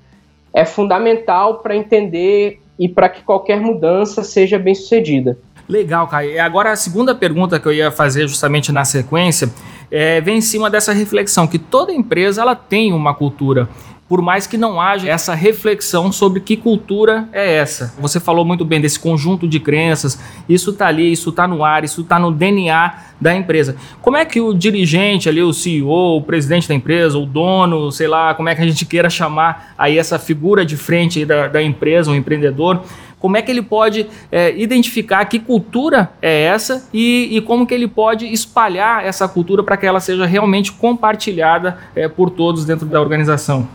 é 0.52 0.64
fundamental 0.64 1.60
para 1.60 1.76
entender 1.76 2.60
e 2.76 2.88
para 2.88 3.08
que 3.08 3.22
qualquer 3.22 3.60
mudança 3.60 4.24
seja 4.24 4.58
bem 4.58 4.74
sucedida. 4.74 5.38
Legal, 5.68 6.06
Caio. 6.08 6.40
Agora, 6.42 6.72
a 6.72 6.76
segunda 6.76 7.14
pergunta 7.14 7.58
que 7.58 7.66
eu 7.66 7.72
ia 7.72 7.90
fazer 7.90 8.26
justamente 8.28 8.72
na 8.72 8.84
sequência 8.84 9.52
é, 9.90 10.20
vem 10.20 10.38
em 10.38 10.40
cima 10.40 10.70
dessa 10.70 10.92
reflexão, 10.92 11.46
que 11.46 11.58
toda 11.58 11.92
empresa 11.92 12.42
ela 12.42 12.54
tem 12.54 12.92
uma 12.92 13.14
cultura 13.14 13.68
por 14.12 14.20
mais 14.20 14.46
que 14.46 14.58
não 14.58 14.78
haja 14.78 15.08
essa 15.08 15.34
reflexão 15.34 16.12
sobre 16.12 16.38
que 16.38 16.54
cultura 16.54 17.26
é 17.32 17.54
essa. 17.54 17.94
Você 17.98 18.20
falou 18.20 18.44
muito 18.44 18.62
bem 18.62 18.78
desse 18.78 19.00
conjunto 19.00 19.48
de 19.48 19.58
crenças, 19.58 20.20
isso 20.46 20.68
está 20.68 20.88
ali, 20.88 21.10
isso 21.10 21.30
está 21.30 21.48
no 21.48 21.64
ar, 21.64 21.82
isso 21.82 22.02
está 22.02 22.18
no 22.18 22.30
DNA 22.30 22.94
da 23.18 23.34
empresa. 23.34 23.74
Como 24.02 24.18
é 24.18 24.26
que 24.26 24.38
o 24.38 24.52
dirigente 24.52 25.30
ali, 25.30 25.42
o 25.42 25.50
CEO, 25.54 26.18
o 26.18 26.20
presidente 26.20 26.68
da 26.68 26.74
empresa, 26.74 27.16
o 27.16 27.24
dono, 27.24 27.90
sei 27.90 28.06
lá, 28.06 28.34
como 28.34 28.50
é 28.50 28.54
que 28.54 28.60
a 28.60 28.66
gente 28.66 28.84
queira 28.84 29.08
chamar 29.08 29.72
aí 29.78 29.96
essa 29.96 30.18
figura 30.18 30.62
de 30.62 30.76
frente 30.76 31.24
da, 31.24 31.48
da 31.48 31.62
empresa, 31.62 32.10
o 32.10 32.14
empreendedor, 32.14 32.82
como 33.22 33.36
é 33.36 33.42
que 33.42 33.52
ele 33.52 33.62
pode 33.62 34.08
é, 34.32 34.52
identificar 34.56 35.24
que 35.26 35.38
cultura 35.38 36.10
é 36.20 36.42
essa 36.42 36.88
e, 36.92 37.28
e, 37.30 37.40
como 37.40 37.64
que 37.64 37.72
ele 37.72 37.86
pode 37.86 38.26
espalhar 38.26 39.06
essa 39.06 39.28
cultura 39.28 39.62
para 39.62 39.76
que 39.76 39.86
ela 39.86 40.00
seja 40.00 40.26
realmente 40.26 40.72
compartilhada 40.72 41.78
é, 41.94 42.08
por 42.08 42.30
todos 42.30 42.64
dentro 42.64 42.84
da 42.84 43.00
organização? 43.00 43.68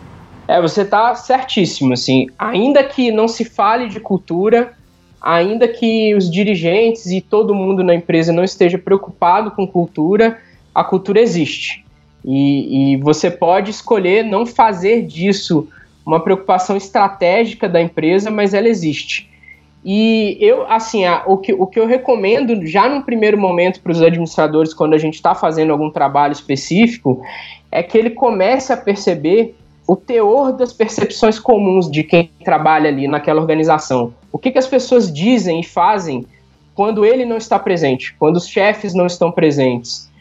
É, 0.49 0.61
você 0.61 0.81
está 0.81 1.15
certíssimo, 1.15 1.93
assim, 1.93 2.27
ainda 2.37 2.83
que 2.83 3.09
não 3.09 3.25
se 3.29 3.45
fale 3.45 3.87
de 3.87 4.01
cultura, 4.01 4.73
ainda 5.21 5.65
que 5.65 6.13
os 6.13 6.29
dirigentes 6.29 7.05
e 7.05 7.21
todo 7.21 7.55
mundo 7.55 7.85
na 7.85 7.95
empresa 7.95 8.33
não 8.33 8.43
esteja 8.43 8.77
preocupado 8.77 9.51
com 9.51 9.65
cultura, 9.65 10.39
a 10.75 10.83
cultura 10.83 11.21
existe. 11.21 11.85
E, 12.25 12.95
e 12.95 12.97
você 12.97 13.31
pode 13.31 13.71
escolher 13.71 14.25
não 14.25 14.45
fazer 14.45 15.03
disso 15.03 15.69
uma 16.05 16.19
preocupação 16.19 16.75
estratégica 16.75 17.69
da 17.69 17.81
empresa, 17.81 18.29
mas 18.29 18.53
ela 18.53 18.67
existe. 18.67 19.26
E 19.89 20.37
eu, 20.41 20.69
assim, 20.69 21.05
a, 21.05 21.23
o, 21.25 21.37
que, 21.37 21.53
o 21.53 21.65
que 21.65 21.79
eu 21.79 21.87
recomendo 21.87 22.67
já 22.67 22.89
num 22.89 23.01
primeiro 23.01 23.37
momento 23.37 23.79
para 23.79 23.93
os 23.93 24.01
administradores, 24.01 24.73
quando 24.73 24.93
a 24.93 24.97
gente 24.97 25.13
está 25.13 25.33
fazendo 25.33 25.71
algum 25.71 25.89
trabalho 25.89 26.33
específico, 26.33 27.21
é 27.71 27.81
que 27.81 27.97
ele 27.97 28.09
comece 28.09 28.73
a 28.73 28.75
perceber 28.75 29.55
o 29.87 29.95
teor 29.95 30.51
das 30.51 30.73
percepções 30.73 31.39
comuns 31.39 31.89
de 31.89 32.03
quem 32.03 32.29
trabalha 32.43 32.89
ali 32.89 33.07
naquela 33.07 33.39
organização. 33.39 34.13
O 34.29 34.37
que, 34.37 34.51
que 34.51 34.59
as 34.59 34.67
pessoas 34.67 35.09
dizem 35.09 35.61
e 35.61 35.63
fazem 35.63 36.25
quando 36.75 37.05
ele 37.05 37.23
não 37.23 37.37
está 37.37 37.57
presente, 37.57 38.13
quando 38.19 38.35
os 38.35 38.45
chefes 38.45 38.93
não 38.93 39.05
estão 39.05 39.31
presentes. 39.31 40.11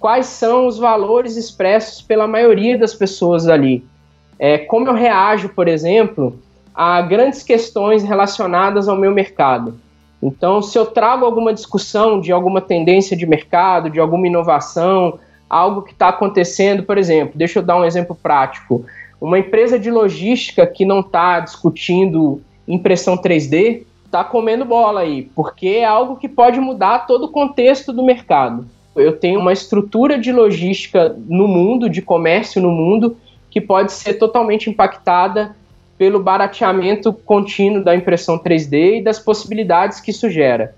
Quais 0.00 0.26
são 0.26 0.66
os 0.66 0.78
valores 0.78 1.36
expressos 1.36 2.02
pela 2.02 2.26
maioria 2.26 2.76
das 2.76 2.92
pessoas 2.92 3.48
ali? 3.48 3.84
É, 4.36 4.58
como 4.58 4.88
eu 4.88 4.94
reajo, 4.94 5.50
por 5.50 5.68
exemplo, 5.68 6.36
a 6.74 7.00
grandes 7.02 7.42
questões 7.42 8.02
relacionadas 8.02 8.88
ao 8.88 8.96
meu 8.96 9.12
mercado. 9.12 9.78
Então, 10.22 10.62
se 10.62 10.78
eu 10.78 10.86
trago 10.86 11.24
alguma 11.24 11.52
discussão 11.52 12.20
de 12.20 12.30
alguma 12.30 12.60
tendência 12.60 13.16
de 13.16 13.26
mercado, 13.26 13.90
de 13.90 13.98
alguma 13.98 14.26
inovação, 14.26 15.18
algo 15.50 15.82
que 15.82 15.92
está 15.92 16.08
acontecendo, 16.08 16.84
por 16.84 16.96
exemplo, 16.96 17.32
deixa 17.34 17.58
eu 17.58 17.62
dar 17.62 17.76
um 17.76 17.84
exemplo 17.84 18.14
prático. 18.14 18.86
Uma 19.20 19.38
empresa 19.38 19.78
de 19.78 19.90
logística 19.90 20.66
que 20.66 20.84
não 20.84 21.00
está 21.00 21.40
discutindo 21.40 22.40
impressão 22.66 23.16
3D 23.16 23.82
está 24.04 24.22
comendo 24.22 24.64
bola 24.64 25.00
aí, 25.00 25.30
porque 25.34 25.68
é 25.68 25.84
algo 25.84 26.16
que 26.16 26.28
pode 26.28 26.60
mudar 26.60 27.06
todo 27.06 27.24
o 27.24 27.30
contexto 27.30 27.92
do 27.92 28.04
mercado. 28.04 28.66
Eu 28.94 29.18
tenho 29.18 29.40
uma 29.40 29.52
estrutura 29.52 30.18
de 30.18 30.30
logística 30.30 31.16
no 31.26 31.48
mundo, 31.48 31.88
de 31.88 32.02
comércio 32.02 32.60
no 32.60 32.70
mundo, 32.70 33.16
que 33.50 33.60
pode 33.60 33.92
ser 33.92 34.14
totalmente 34.14 34.68
impactada 34.68 35.56
pelo 36.02 36.18
barateamento 36.18 37.12
contínuo 37.12 37.84
da 37.84 37.94
impressão 37.94 38.36
3D 38.36 38.98
e 38.98 39.02
das 39.04 39.20
possibilidades 39.20 40.00
que 40.00 40.10
isso 40.10 40.28
gera. 40.28 40.74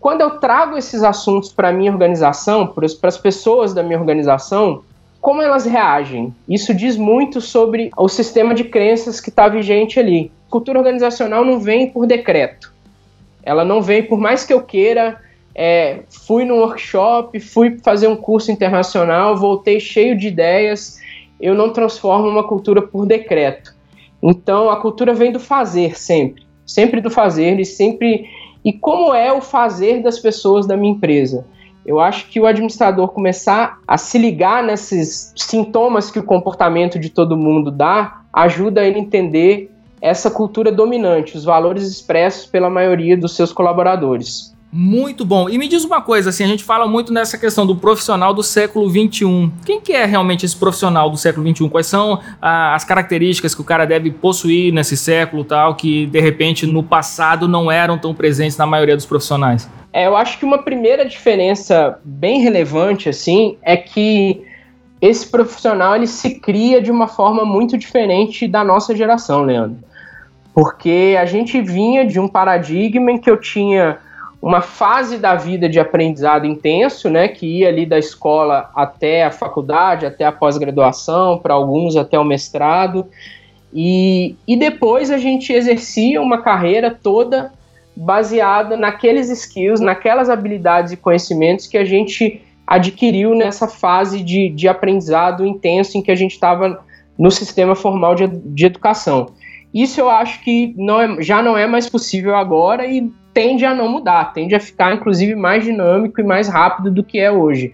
Quando 0.00 0.22
eu 0.22 0.38
trago 0.38 0.78
esses 0.78 1.02
assuntos 1.02 1.52
para 1.52 1.68
a 1.68 1.72
minha 1.74 1.92
organização, 1.92 2.66
para 2.66 2.86
as 2.86 3.18
pessoas 3.18 3.74
da 3.74 3.82
minha 3.82 3.98
organização, 3.98 4.82
como 5.20 5.42
elas 5.42 5.66
reagem? 5.66 6.34
Isso 6.48 6.72
diz 6.72 6.96
muito 6.96 7.38
sobre 7.38 7.90
o 7.98 8.08
sistema 8.08 8.54
de 8.54 8.64
crenças 8.64 9.20
que 9.20 9.28
está 9.28 9.46
vigente 9.46 10.00
ali. 10.00 10.32
Cultura 10.48 10.78
organizacional 10.78 11.44
não 11.44 11.60
vem 11.60 11.90
por 11.90 12.06
decreto. 12.06 12.72
Ela 13.42 13.62
não 13.62 13.82
vem, 13.82 14.04
por 14.04 14.18
mais 14.18 14.42
que 14.42 14.54
eu 14.54 14.62
queira, 14.62 15.20
é, 15.54 15.98
fui 16.08 16.46
num 16.46 16.60
workshop, 16.60 17.38
fui 17.40 17.78
fazer 17.80 18.08
um 18.08 18.16
curso 18.16 18.50
internacional, 18.50 19.36
voltei 19.36 19.78
cheio 19.78 20.16
de 20.16 20.28
ideias, 20.28 20.98
eu 21.38 21.54
não 21.54 21.74
transformo 21.74 22.26
uma 22.26 22.42
cultura 22.42 22.80
por 22.80 23.04
decreto. 23.04 23.75
Então 24.28 24.68
a 24.68 24.80
cultura 24.80 25.14
vem 25.14 25.30
do 25.30 25.38
fazer 25.38 25.96
sempre, 25.96 26.44
sempre 26.66 27.00
do 27.00 27.10
fazer 27.10 27.60
e 27.60 27.64
sempre 27.64 28.26
e 28.64 28.72
como 28.72 29.14
é 29.14 29.32
o 29.32 29.40
fazer 29.40 30.02
das 30.02 30.18
pessoas 30.18 30.66
da 30.66 30.76
minha 30.76 30.92
empresa. 30.92 31.46
Eu 31.84 32.00
acho 32.00 32.28
que 32.28 32.40
o 32.40 32.46
administrador 32.46 33.08
começar 33.10 33.78
a 33.86 33.96
se 33.96 34.18
ligar 34.18 34.64
nesses 34.64 35.32
sintomas 35.36 36.10
que 36.10 36.18
o 36.18 36.24
comportamento 36.24 36.98
de 36.98 37.08
todo 37.08 37.36
mundo 37.36 37.70
dá, 37.70 38.22
ajuda 38.32 38.84
ele 38.84 38.96
a 38.96 39.00
entender 39.00 39.70
essa 40.00 40.28
cultura 40.28 40.72
dominante, 40.72 41.36
os 41.36 41.44
valores 41.44 41.84
expressos 41.88 42.46
pela 42.46 42.68
maioria 42.68 43.16
dos 43.16 43.36
seus 43.36 43.52
colaboradores. 43.52 44.55
Muito 44.72 45.24
bom. 45.24 45.48
E 45.48 45.56
me 45.56 45.68
diz 45.68 45.84
uma 45.84 46.02
coisa, 46.02 46.30
assim, 46.30 46.44
a 46.44 46.46
gente 46.46 46.64
fala 46.64 46.86
muito 46.86 47.12
nessa 47.12 47.38
questão 47.38 47.64
do 47.64 47.76
profissional 47.76 48.34
do 48.34 48.42
século 48.42 48.90
XXI. 48.90 49.50
Quem 49.64 49.80
que 49.80 49.92
é 49.92 50.04
realmente 50.04 50.44
esse 50.44 50.56
profissional 50.56 51.08
do 51.08 51.16
século 51.16 51.48
XXI? 51.48 51.68
Quais 51.68 51.86
são 51.86 52.20
ah, 52.42 52.74
as 52.74 52.84
características 52.84 53.54
que 53.54 53.60
o 53.60 53.64
cara 53.64 53.86
deve 53.86 54.10
possuir 54.10 54.72
nesse 54.72 54.96
século 54.96 55.44
tal, 55.44 55.76
que 55.76 56.06
de 56.06 56.20
repente 56.20 56.66
no 56.66 56.82
passado 56.82 57.46
não 57.48 57.70
eram 57.70 57.96
tão 57.96 58.12
presentes 58.12 58.58
na 58.58 58.66
maioria 58.66 58.96
dos 58.96 59.06
profissionais? 59.06 59.70
É, 59.92 60.06
eu 60.06 60.16
acho 60.16 60.38
que 60.38 60.44
uma 60.44 60.58
primeira 60.58 61.06
diferença 61.06 61.98
bem 62.04 62.40
relevante, 62.40 63.08
assim, 63.08 63.56
é 63.62 63.76
que 63.76 64.44
esse 65.00 65.26
profissional 65.26 65.94
ele 65.96 66.06
se 66.06 66.38
cria 66.40 66.82
de 66.82 66.90
uma 66.90 67.06
forma 67.06 67.44
muito 67.44 67.78
diferente 67.78 68.46
da 68.48 68.64
nossa 68.64 68.94
geração, 68.94 69.42
Leandro. 69.42 69.78
Porque 70.52 71.16
a 71.18 71.24
gente 71.24 71.60
vinha 71.60 72.04
de 72.04 72.18
um 72.18 72.28
paradigma 72.28 73.10
em 73.10 73.18
que 73.18 73.30
eu 73.30 73.36
tinha 73.38 73.98
uma 74.40 74.60
fase 74.60 75.18
da 75.18 75.34
vida 75.34 75.68
de 75.68 75.80
aprendizado 75.80 76.46
intenso, 76.46 77.08
né, 77.08 77.28
que 77.28 77.46
ia 77.46 77.68
ali 77.68 77.86
da 77.86 77.98
escola 77.98 78.70
até 78.74 79.24
a 79.24 79.30
faculdade, 79.30 80.06
até 80.06 80.24
a 80.24 80.32
pós-graduação, 80.32 81.38
para 81.38 81.54
alguns 81.54 81.96
até 81.96 82.18
o 82.18 82.24
mestrado, 82.24 83.06
e, 83.72 84.36
e 84.46 84.56
depois 84.56 85.10
a 85.10 85.18
gente 85.18 85.52
exercia 85.52 86.22
uma 86.22 86.42
carreira 86.42 86.90
toda 86.90 87.52
baseada 87.94 88.76
naqueles 88.76 89.30
skills, 89.30 89.80
naquelas 89.80 90.28
habilidades 90.28 90.92
e 90.92 90.96
conhecimentos 90.96 91.66
que 91.66 91.78
a 91.78 91.84
gente 91.84 92.42
adquiriu 92.66 93.34
nessa 93.34 93.66
fase 93.66 94.22
de, 94.22 94.48
de 94.50 94.68
aprendizado 94.68 95.46
intenso 95.46 95.96
em 95.96 96.02
que 96.02 96.10
a 96.10 96.14
gente 96.14 96.32
estava 96.32 96.84
no 97.18 97.30
sistema 97.30 97.74
formal 97.74 98.14
de, 98.14 98.26
de 98.26 98.66
educação. 98.66 99.30
Isso 99.72 100.00
eu 100.00 100.08
acho 100.08 100.42
que 100.42 100.74
não 100.76 101.00
é, 101.00 101.22
já 101.22 101.42
não 101.42 101.56
é 101.56 101.66
mais 101.66 101.88
possível 101.88 102.34
agora 102.34 102.86
e 102.86 103.10
tende 103.34 103.66
a 103.66 103.74
não 103.74 103.88
mudar, 103.88 104.32
tende 104.32 104.54
a 104.54 104.60
ficar 104.60 104.94
inclusive 104.94 105.34
mais 105.34 105.62
dinâmico 105.62 106.20
e 106.20 106.24
mais 106.24 106.48
rápido 106.48 106.90
do 106.90 107.04
que 107.04 107.18
é 107.18 107.30
hoje. 107.30 107.72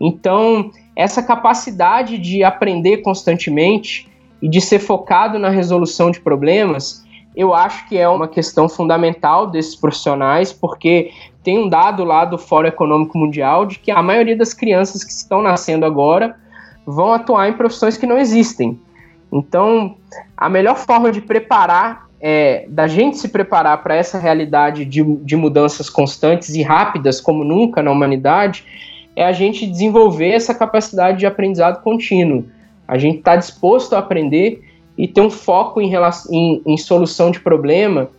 Então, 0.00 0.70
essa 0.94 1.22
capacidade 1.22 2.16
de 2.18 2.44
aprender 2.44 2.98
constantemente 2.98 4.08
e 4.40 4.48
de 4.48 4.60
ser 4.60 4.78
focado 4.78 5.38
na 5.38 5.48
resolução 5.48 6.10
de 6.10 6.20
problemas, 6.20 7.04
eu 7.34 7.54
acho 7.54 7.88
que 7.88 7.98
é 7.98 8.08
uma 8.08 8.28
questão 8.28 8.68
fundamental 8.68 9.46
desses 9.46 9.74
profissionais, 9.76 10.52
porque 10.52 11.10
tem 11.42 11.58
um 11.58 11.68
dado 11.68 12.04
lá 12.04 12.24
do 12.24 12.38
Fórum 12.38 12.68
Econômico 12.68 13.16
Mundial 13.16 13.66
de 13.66 13.78
que 13.78 13.90
a 13.90 14.02
maioria 14.02 14.36
das 14.36 14.52
crianças 14.52 15.04
que 15.04 15.12
estão 15.12 15.42
nascendo 15.42 15.86
agora 15.86 16.36
vão 16.86 17.12
atuar 17.12 17.48
em 17.48 17.52
profissões 17.52 17.96
que 17.96 18.06
não 18.06 18.18
existem. 18.18 18.78
Então, 19.32 19.96
a 20.36 20.48
melhor 20.48 20.76
forma 20.76 21.12
de 21.12 21.20
preparar 21.20 22.10
é, 22.20 22.66
da 22.68 22.86
gente 22.86 23.16
se 23.16 23.28
preparar 23.28 23.82
para 23.82 23.94
essa 23.94 24.18
realidade 24.18 24.84
de, 24.84 25.02
de 25.02 25.36
mudanças 25.36 25.88
constantes 25.88 26.50
e 26.50 26.62
rápidas, 26.62 27.20
como 27.20 27.42
nunca 27.42 27.82
na 27.82 27.90
humanidade, 27.90 28.64
é 29.16 29.24
a 29.24 29.32
gente 29.32 29.66
desenvolver 29.66 30.28
essa 30.28 30.54
capacidade 30.54 31.18
de 31.18 31.26
aprendizado 31.26 31.82
contínuo. 31.82 32.44
A 32.86 32.98
gente 32.98 33.18
está 33.18 33.36
disposto 33.36 33.94
a 33.94 34.00
aprender 34.00 34.62
e 34.98 35.08
ter 35.08 35.20
um 35.22 35.30
foco 35.30 35.80
em, 35.80 35.92
em, 36.30 36.62
em 36.66 36.76
solução 36.76 37.30
de 37.30 37.40
problema 37.40 38.10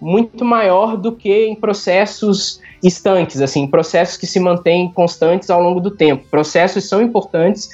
muito 0.00 0.44
maior 0.44 0.96
do 0.96 1.10
que 1.10 1.46
em 1.46 1.56
processos 1.56 2.60
estanques, 2.80 3.40
assim, 3.40 3.66
processos 3.66 4.16
que 4.16 4.26
se 4.26 4.38
mantêm 4.38 4.92
constantes 4.92 5.50
ao 5.50 5.60
longo 5.60 5.80
do 5.80 5.90
tempo. 5.90 6.24
Processos 6.30 6.88
são 6.88 7.02
importantes, 7.02 7.68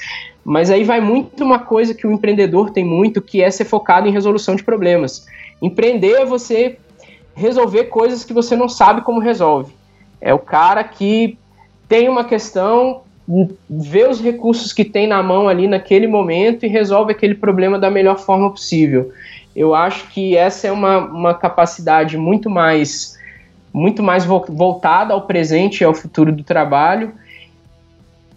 mas 0.44 0.70
aí 0.70 0.84
vai 0.84 1.00
muito 1.00 1.42
uma 1.42 1.58
coisa 1.58 1.94
que 1.94 2.06
o 2.06 2.12
empreendedor 2.12 2.70
tem 2.70 2.84
muito, 2.84 3.22
que 3.22 3.42
é 3.42 3.50
ser 3.50 3.64
focado 3.64 4.06
em 4.06 4.12
resolução 4.12 4.54
de 4.54 4.62
problemas. 4.62 5.26
Empreender 5.62 6.20
é 6.20 6.24
você 6.24 6.76
resolver 7.34 7.84
coisas 7.84 8.24
que 8.24 8.32
você 8.32 8.54
não 8.54 8.68
sabe 8.68 9.00
como 9.00 9.20
resolve. 9.20 9.72
É 10.20 10.34
o 10.34 10.38
cara 10.38 10.84
que 10.84 11.38
tem 11.88 12.08
uma 12.08 12.24
questão, 12.24 13.02
vê 13.68 14.06
os 14.06 14.20
recursos 14.20 14.72
que 14.72 14.84
tem 14.84 15.06
na 15.06 15.22
mão 15.22 15.48
ali 15.48 15.66
naquele 15.66 16.06
momento 16.06 16.66
e 16.66 16.68
resolve 16.68 17.12
aquele 17.12 17.34
problema 17.34 17.78
da 17.78 17.90
melhor 17.90 18.18
forma 18.18 18.50
possível. 18.50 19.10
Eu 19.56 19.74
acho 19.74 20.08
que 20.10 20.36
essa 20.36 20.66
é 20.66 20.72
uma, 20.72 20.98
uma 20.98 21.34
capacidade 21.34 22.18
muito 22.18 22.50
mais 22.50 23.14
muito 23.72 24.04
mais 24.04 24.24
voltada 24.24 25.12
ao 25.12 25.22
presente 25.22 25.80
e 25.80 25.84
ao 25.84 25.92
futuro 25.92 26.30
do 26.30 26.44
trabalho 26.44 27.12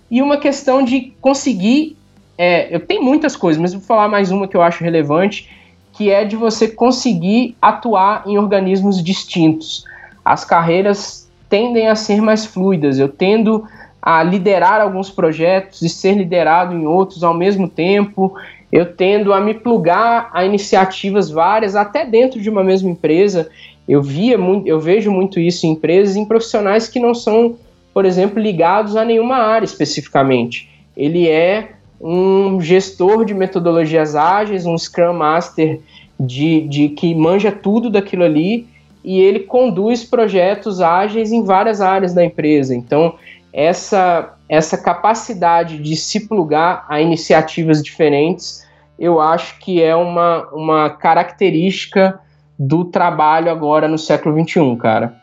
e 0.09 0.21
uma 0.21 0.37
questão 0.37 0.83
de 0.83 1.13
conseguir 1.21 1.97
é, 2.37 2.73
eu 2.73 2.79
tenho 2.79 3.01
muitas 3.01 3.35
coisas, 3.35 3.59
mas 3.59 3.73
vou 3.73 3.81
falar 3.81 4.07
mais 4.07 4.29
uma 4.29 4.47
que 4.47 4.55
eu 4.55 4.61
acho 4.61 4.83
relevante, 4.83 5.49
que 5.93 6.11
é 6.11 6.23
de 6.23 6.35
você 6.35 6.67
conseguir 6.67 7.55
atuar 7.59 8.23
em 8.27 8.37
organismos 8.37 9.03
distintos. 9.03 9.83
As 10.23 10.45
carreiras 10.45 11.27
tendem 11.49 11.87
a 11.87 11.95
ser 11.95 12.21
mais 12.21 12.45
fluidas. 12.45 12.99
Eu 12.99 13.09
tendo 13.09 13.65
a 13.99 14.21
liderar 14.21 14.79
alguns 14.79 15.09
projetos 15.09 15.81
e 15.81 15.89
ser 15.89 16.13
liderado 16.13 16.75
em 16.75 16.85
outros 16.85 17.23
ao 17.23 17.33
mesmo 17.33 17.67
tempo. 17.67 18.35
Eu 18.71 18.93
tendo 18.93 19.33
a 19.33 19.41
me 19.41 19.55
plugar 19.55 20.29
a 20.31 20.45
iniciativas 20.45 21.31
várias, 21.31 21.75
até 21.75 22.05
dentro 22.05 22.39
de 22.39 22.49
uma 22.49 22.63
mesma 22.63 22.91
empresa. 22.91 23.49
Eu 23.87 24.03
via 24.03 24.37
muito, 24.37 24.67
eu 24.67 24.79
vejo 24.79 25.09
muito 25.09 25.39
isso 25.39 25.65
em 25.65 25.71
empresas, 25.71 26.15
em 26.15 26.25
profissionais 26.25 26.87
que 26.87 26.99
não 26.99 27.15
são, 27.15 27.55
por 27.97 28.05
exemplo, 28.05 28.39
ligados 28.39 28.95
a 28.95 29.03
nenhuma 29.03 29.37
área 29.37 29.65
especificamente. 29.65 30.69
Ele 30.95 31.27
é 31.27 31.71
um 31.99 32.61
gestor 32.61 33.25
de 33.25 33.33
metodologias 33.33 34.15
ágeis, 34.15 34.67
um 34.67 34.77
Scrum 34.77 35.13
Master 35.13 35.81
de, 36.19 36.61
de 36.67 36.89
que 36.89 37.15
manja 37.15 37.51
tudo 37.51 37.89
daquilo 37.89 38.23
ali 38.23 38.67
e 39.03 39.19
ele 39.19 39.39
conduz 39.39 40.03
projetos 40.03 40.79
ágeis 40.79 41.31
em 41.31 41.43
várias 41.43 41.81
áreas 41.81 42.13
da 42.13 42.23
empresa. 42.23 42.75
Então, 42.75 43.15
essa, 43.51 44.31
essa 44.47 44.77
capacidade 44.77 45.79
de 45.79 45.95
se 45.95 46.27
plugar 46.27 46.85
a 46.87 47.01
iniciativas 47.01 47.81
diferentes, 47.81 48.63
eu 48.99 49.19
acho 49.19 49.57
que 49.57 49.81
é 49.81 49.95
uma, 49.95 50.47
uma 50.51 50.91
característica 50.91 52.19
do 52.59 52.85
trabalho 52.85 53.49
agora 53.49 53.87
no 53.87 53.97
século 53.97 54.39
XXI, 54.39 54.75
cara. 54.75 55.15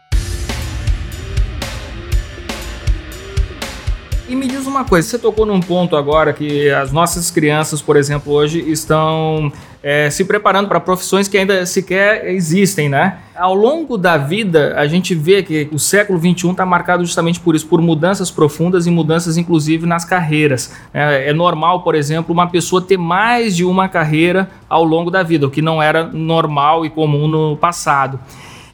E 4.27 4.35
me 4.35 4.47
diz 4.47 4.67
uma 4.67 4.85
coisa, 4.85 5.07
você 5.07 5.19
tocou 5.19 5.45
num 5.45 5.61
ponto 5.61 5.95
agora 5.95 6.33
que 6.33 6.71
as 6.71 6.91
nossas 6.91 7.31
crianças, 7.31 7.83
por 7.83 7.95
exemplo, 7.95 8.33
hoje 8.33 8.59
estão 8.59 9.53
é, 9.83 10.09
se 10.09 10.25
preparando 10.25 10.67
para 10.67 10.81
profissões 10.81 11.29
que 11.29 11.37
ainda 11.37 11.67
sequer 11.67 12.27
existem, 12.31 12.89
né? 12.89 13.19
Ao 13.37 13.55
longo 13.55 13.99
da 13.99 14.17
vida, 14.17 14.75
a 14.79 14.87
gente 14.87 15.15
vê 15.15 15.43
que 15.43 15.69
o 15.71 15.79
século 15.79 16.19
XXI 16.19 16.53
está 16.53 16.65
marcado 16.65 17.05
justamente 17.05 17.39
por 17.39 17.55
isso, 17.55 17.67
por 17.67 17.83
mudanças 17.83 18.31
profundas 18.31 18.87
e 18.87 18.91
mudanças, 18.91 19.37
inclusive, 19.37 19.85
nas 19.85 20.07
carreiras. 20.07 20.73
É, 20.95 21.29
é 21.29 21.33
normal, 21.35 21.83
por 21.83 21.95
exemplo, 21.95 22.33
uma 22.33 22.47
pessoa 22.47 22.81
ter 22.81 22.97
mais 22.97 23.55
de 23.55 23.63
uma 23.63 23.91
carreira 23.91 24.49
ao 24.71 24.85
longo 24.85 25.11
da 25.11 25.23
vida, 25.23 25.47
o 25.47 25.51
que 25.51 25.61
não 25.61 25.83
era 25.83 26.03
normal 26.03 26.87
e 26.87 26.89
comum 26.89 27.29
no 27.29 27.59
passado. 27.59 28.19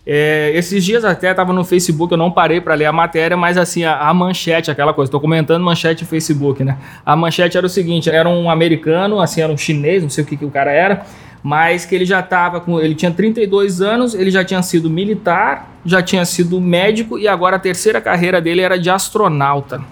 É, 0.07 0.51
esses 0.55 0.83
dias 0.83 1.05
até 1.05 1.31
estava 1.31 1.53
no 1.53 1.63
Facebook, 1.63 2.11
eu 2.13 2.19
não 2.19 2.31
parei 2.31 2.61
para 2.61 2.75
ler 2.75 2.87
a 2.87 2.93
matéria, 2.93 3.37
mas 3.37 3.59
assim, 3.59 3.85
a, 3.85 3.99
a 3.99 4.15
manchete, 4.15 4.71
aquela 4.71 4.95
coisa, 4.95 5.09
estou 5.09 5.21
comentando 5.21 5.63
manchete 5.63 6.05
Facebook, 6.05 6.65
né? 6.65 6.79
A 7.05 7.15
manchete 7.15 7.57
era 7.57 7.67
o 7.67 7.69
seguinte: 7.69 8.09
era 8.09 8.29
um 8.29 8.51
americano, 8.51 9.21
assim, 9.21 9.43
era 9.43 9.53
um 9.53 9.59
chinês, 9.59 10.03
não 10.03 10.11
sei 10.11 10.25
o 10.25 10.27
que, 10.27 10.37
que 10.37 10.45
o 10.45 10.51
cara 10.51 10.73
era, 10.73 11.05
mas 11.43 11.85
que 11.85 11.95
ele 11.95 12.07
já 12.07 12.21
estava 12.21 12.61
com. 12.61 12.81
Ele 12.81 12.95
tinha 12.95 13.11
32 13.11 13.83
anos, 13.83 14.15
ele 14.15 14.31
já 14.31 14.43
tinha 14.43 14.63
sido 14.63 14.89
militar, 14.89 15.71
já 15.85 16.03
tinha 16.03 16.25
sido 16.25 16.61
médico 16.61 17.19
e 17.19 17.29
agora 17.29 17.57
a 17.57 17.59
terceira 17.59 18.01
carreira 18.01 18.41
dele 18.41 18.63
era 18.63 18.79
de 18.79 18.89
astronauta. 18.89 19.83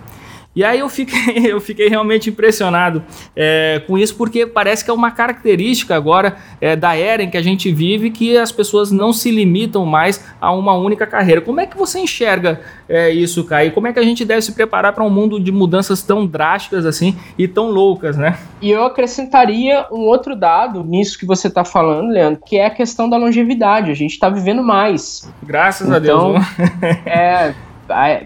E 0.59 0.64
aí 0.64 0.81
eu 0.81 0.88
fiquei, 0.88 1.38
eu 1.55 1.61
fiquei 1.61 1.88
realmente 1.88 2.31
impressionado 2.31 3.05
é, 3.37 3.81
com 3.87 3.97
isso, 3.97 4.16
porque 4.16 4.44
parece 4.44 4.85
que 4.85 4.90
é 4.90 4.92
uma 4.92 5.12
característica 5.12 5.94
agora 5.94 6.37
é, 6.61 6.75
da 6.75 6.97
era 6.97 7.23
em 7.23 7.31
que 7.31 7.37
a 7.37 7.42
gente 7.42 7.71
vive 7.71 8.11
que 8.11 8.37
as 8.37 8.51
pessoas 8.51 8.90
não 8.90 9.12
se 9.12 9.31
limitam 9.31 9.87
mais 9.87 10.27
a 10.40 10.51
uma 10.51 10.75
única 10.75 11.07
carreira. 11.07 11.40
Como 11.40 11.61
é 11.61 11.66
que 11.66 11.77
você 11.77 12.01
enxerga 12.01 12.61
é, 12.88 13.09
isso, 13.09 13.44
Kai? 13.44 13.71
Como 13.71 13.87
é 13.87 13.92
que 13.92 14.01
a 14.01 14.03
gente 14.03 14.25
deve 14.25 14.42
se 14.42 14.51
preparar 14.51 14.92
para 14.92 15.05
um 15.05 15.11
mundo 15.11 15.38
de 15.38 15.53
mudanças 15.53 16.03
tão 16.03 16.27
drásticas 16.27 16.85
assim 16.85 17.16
e 17.38 17.47
tão 17.47 17.71
loucas, 17.71 18.16
né? 18.16 18.37
E 18.61 18.68
eu 18.68 18.83
acrescentaria 18.83 19.87
um 19.92 20.07
outro 20.07 20.35
dado 20.35 20.83
nisso 20.83 21.16
que 21.16 21.25
você 21.25 21.47
está 21.47 21.64
falando, 21.64 22.11
Leandro, 22.11 22.42
que 22.44 22.57
é 22.57 22.66
a 22.66 22.71
questão 22.71 23.09
da 23.09 23.16
longevidade. 23.16 23.92
A 23.92 23.94
gente 23.94 24.11
está 24.11 24.29
vivendo 24.29 24.64
mais. 24.64 25.33
Graças 25.40 25.87
então, 25.87 25.97
a 25.97 26.01
Deus. 26.01 26.44
Então, 26.59 26.90
é 27.07 27.55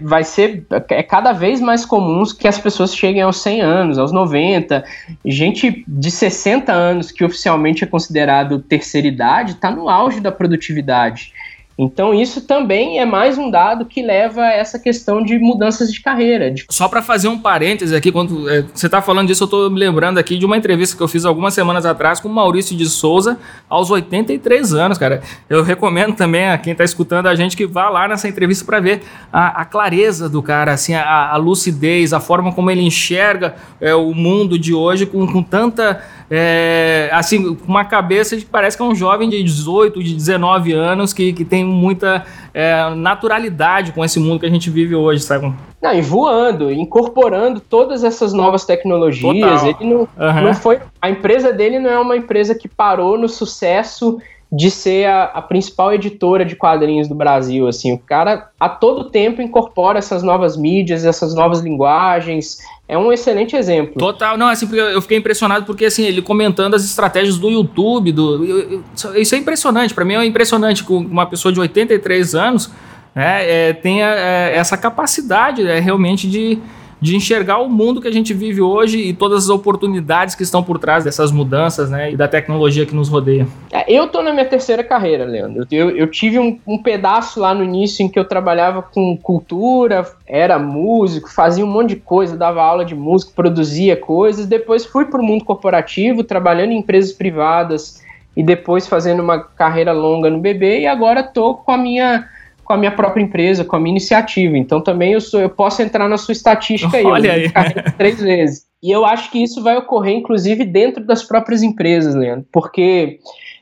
vai 0.01 0.23
ser 0.23 0.65
é 0.89 1.03
cada 1.03 1.31
vez 1.31 1.59
mais 1.59 1.85
comum 1.85 2.23
que 2.37 2.47
as 2.47 2.59
pessoas 2.59 2.95
cheguem 2.95 3.21
aos 3.21 3.41
100 3.41 3.61
anos, 3.61 3.97
aos 3.97 4.11
90. 4.11 4.83
Gente 5.25 5.83
de 5.87 6.11
60 6.11 6.71
anos, 6.71 7.11
que 7.11 7.23
oficialmente 7.23 7.83
é 7.83 7.87
considerado 7.87 8.59
terceira 8.59 9.07
idade, 9.07 9.53
está 9.53 9.71
no 9.71 9.89
auge 9.89 10.19
da 10.19 10.31
produtividade. 10.31 11.33
Então, 11.77 12.13
isso 12.13 12.41
também 12.41 12.99
é 12.99 13.05
mais 13.05 13.37
um 13.37 13.49
dado 13.49 13.85
que 13.85 14.01
leva 14.01 14.41
a 14.41 14.53
essa 14.53 14.77
questão 14.77 15.23
de 15.23 15.39
mudanças 15.39 15.91
de 15.91 16.01
carreira. 16.01 16.51
De... 16.51 16.65
Só 16.69 16.87
para 16.87 17.01
fazer 17.01 17.27
um 17.27 17.39
parêntese 17.39 17.95
aqui, 17.95 18.11
quando 18.11 18.47
é, 18.49 18.63
você 18.73 18.85
está 18.85 19.01
falando 19.01 19.27
disso, 19.27 19.43
eu 19.43 19.45
estou 19.45 19.69
me 19.71 19.79
lembrando 19.79 20.19
aqui 20.19 20.37
de 20.37 20.45
uma 20.45 20.55
entrevista 20.55 20.95
que 20.95 21.01
eu 21.01 21.07
fiz 21.07 21.25
algumas 21.25 21.53
semanas 21.53 21.85
atrás 21.85 22.19
com 22.19 22.29
o 22.29 22.33
Maurício 22.33 22.77
de 22.77 22.85
Souza, 22.85 23.39
aos 23.67 23.89
83 23.89 24.73
anos, 24.73 24.97
cara. 24.99 25.23
Eu 25.49 25.63
recomendo 25.63 26.15
também 26.15 26.47
a 26.47 26.57
quem 26.57 26.73
está 26.73 26.83
escutando 26.83 27.27
a 27.27 27.35
gente 27.35 27.57
que 27.57 27.65
vá 27.65 27.89
lá 27.89 28.07
nessa 28.07 28.27
entrevista 28.27 28.63
para 28.63 28.79
ver 28.79 29.01
a, 29.31 29.61
a, 29.61 29.65
clareza 29.65 30.29
do 30.29 30.43
cara, 30.43 30.73
assim, 30.73 30.93
a, 30.93 31.31
a, 31.31 31.37
lucidez, 31.37 32.13
a 32.13 32.19
forma 32.19 32.53
como 32.53 32.69
ele 32.69 32.81
enxerga 32.81 33.55
é, 33.81 33.95
o 33.95 34.13
mundo 34.13 34.59
de 34.59 34.73
hoje 34.73 35.05
com, 35.05 35.25
com 35.25 35.41
tanta. 35.41 36.03
É, 36.35 37.09
assim, 37.11 37.55
com 37.55 37.67
uma 37.67 37.85
cabeça 37.85 38.35
que 38.35 38.45
parece 38.45 38.77
que 38.77 38.83
é 38.83 38.85
um 38.85 38.95
jovem 38.95 39.29
de 39.29 39.41
18, 39.43 40.03
de 40.03 40.13
19 40.13 40.71
anos 40.73 41.13
que, 41.13 41.33
que 41.33 41.45
tem 41.45 41.63
tem 41.63 41.65
muita 41.65 42.25
é, 42.53 42.93
naturalidade 42.93 43.93
com 43.93 44.03
esse 44.03 44.19
mundo 44.19 44.41
que 44.41 44.45
a 44.45 44.49
gente 44.49 44.69
vive 44.69 44.93
hoje, 44.93 45.23
sabe? 45.23 45.53
Não, 45.81 45.93
e 45.93 46.01
voando, 46.01 46.71
incorporando 46.71 47.59
todas 47.59 48.03
essas 48.03 48.33
novas 48.33 48.65
tecnologias. 48.65 49.61
Total. 49.61 49.75
Ele 49.79 49.93
não, 49.93 49.99
uhum. 50.01 50.41
não 50.43 50.53
foi. 50.53 50.79
A 51.01 51.09
empresa 51.09 51.51
dele 51.51 51.79
não 51.79 51.89
é 51.89 51.99
uma 51.99 52.17
empresa 52.17 52.53
que 52.53 52.67
parou 52.67 53.17
no 53.17 53.29
sucesso 53.29 54.17
de 54.51 54.69
ser 54.69 55.05
a, 55.07 55.23
a, 55.23 55.41
principal 55.41 55.91
editora 55.93 56.45
de 56.45 56.55
quadrinhos 56.55 57.07
do 57.07 57.15
Brasil. 57.15 57.67
Assim, 57.67 57.91
o 57.91 57.97
cara 57.97 58.49
a 58.59 58.69
todo 58.69 59.09
tempo 59.09 59.41
incorpora 59.41 59.97
essas 59.97 60.21
novas 60.21 60.55
mídias, 60.55 61.05
essas 61.05 61.33
novas 61.33 61.59
linguagens. 61.59 62.59
É 62.87 62.97
um 62.97 63.11
excelente 63.13 63.55
exemplo. 63.55 63.93
Total, 63.97 64.37
não, 64.37 64.49
assim, 64.49 64.67
eu 64.75 65.01
fiquei 65.01 65.17
impressionado 65.17 65.65
porque 65.65 65.85
assim, 65.85 66.03
ele 66.03 66.21
comentando 66.21 66.73
as 66.73 66.83
estratégias 66.83 67.37
do 67.37 67.49
YouTube, 67.49 68.11
do, 68.11 68.45
eu, 68.45 68.59
eu, 68.71 69.15
isso 69.15 69.33
é 69.33 69.37
impressionante. 69.37 69.93
Para 69.93 70.03
mim 70.03 70.15
é 70.15 70.25
impressionante 70.25 70.83
com 70.83 70.97
uma 70.97 71.25
pessoa 71.25 71.51
de 71.51 71.59
83 71.59 72.35
anos 72.35 72.69
né, 73.15 73.69
é, 73.69 73.73
tenha 73.73 74.07
é, 74.07 74.55
essa 74.55 74.77
capacidade 74.77 75.65
é, 75.67 75.79
realmente 75.79 76.27
de 76.27 76.59
de 77.03 77.17
enxergar 77.17 77.57
o 77.57 77.69
mundo 77.69 77.99
que 77.99 78.07
a 78.07 78.11
gente 78.11 78.33
vive 78.33 78.61
hoje 78.61 78.97
e 78.97 79.13
todas 79.13 79.43
as 79.43 79.49
oportunidades 79.49 80.35
que 80.35 80.43
estão 80.43 80.63
por 80.63 80.79
trás 80.79 81.03
dessas 81.03 81.33
mudanças, 81.33 81.89
né, 81.89 82.13
e 82.13 82.15
da 82.15 82.29
tecnologia 82.29 82.85
que 82.85 82.95
nos 82.95 83.09
rodeia. 83.09 83.45
É, 83.73 83.91
eu 83.91 84.07
tô 84.07 84.21
na 84.21 84.31
minha 84.31 84.45
terceira 84.45 84.85
carreira, 84.85 85.25
Leandro. 85.25 85.67
Eu, 85.69 85.89
eu 85.89 86.07
tive 86.07 86.39
um, 86.39 86.57
um, 86.65 86.77
pedaço 86.77 87.41
lá 87.41 87.53
no 87.53 87.61
início 87.61 88.05
em 88.05 88.07
que 88.07 88.17
eu 88.17 88.23
trabalhava 88.23 88.81
com 88.81 89.17
cultura, 89.17 90.07
era 90.25 90.57
músico, 90.57 91.29
fazia 91.29 91.65
um 91.65 91.69
monte 91.69 91.89
de 91.89 91.95
coisa, 91.97 92.37
dava 92.37 92.63
aula 92.63 92.85
de 92.85 92.95
música, 92.95 93.33
produzia 93.35 93.97
coisas. 93.97 94.45
Depois 94.45 94.85
fui 94.85 95.03
para 95.03 95.19
o 95.19 95.23
mundo 95.23 95.43
corporativo, 95.43 96.23
trabalhando 96.23 96.71
em 96.71 96.77
empresas 96.77 97.11
privadas 97.11 98.01
e 98.35 98.41
depois 98.41 98.87
fazendo 98.87 99.21
uma 99.21 99.39
carreira 99.39 99.91
longa 99.91 100.29
no 100.29 100.39
BB 100.39 100.79
e 100.79 100.87
agora 100.87 101.21
tô 101.21 101.55
com 101.55 101.71
a 101.73 101.77
minha 101.77 102.29
com 102.63 102.73
a 102.73 102.77
minha 102.77 102.91
própria 102.91 103.21
empresa, 103.21 103.65
com 103.65 103.75
a 103.75 103.79
minha 103.79 103.93
iniciativa. 103.93 104.57
Então 104.57 104.81
também 104.81 105.13
eu 105.13 105.21
sou, 105.21 105.39
eu 105.39 105.49
posso 105.49 105.81
entrar 105.81 106.07
na 106.07 106.17
sua 106.17 106.31
estatística 106.31 106.97
aí. 106.97 107.05
Olha 107.05 107.33
aí. 107.33 107.51
três 107.97 108.19
vezes. 108.21 108.65
E 108.81 108.91
eu 108.91 109.05
acho 109.05 109.31
que 109.31 109.41
isso 109.41 109.63
vai 109.63 109.77
ocorrer, 109.77 110.15
inclusive, 110.15 110.65
dentro 110.65 111.03
das 111.05 111.23
próprias 111.23 111.63
empresas, 111.63 112.15
Leandro. 112.15 112.45
Porque, 112.51 113.19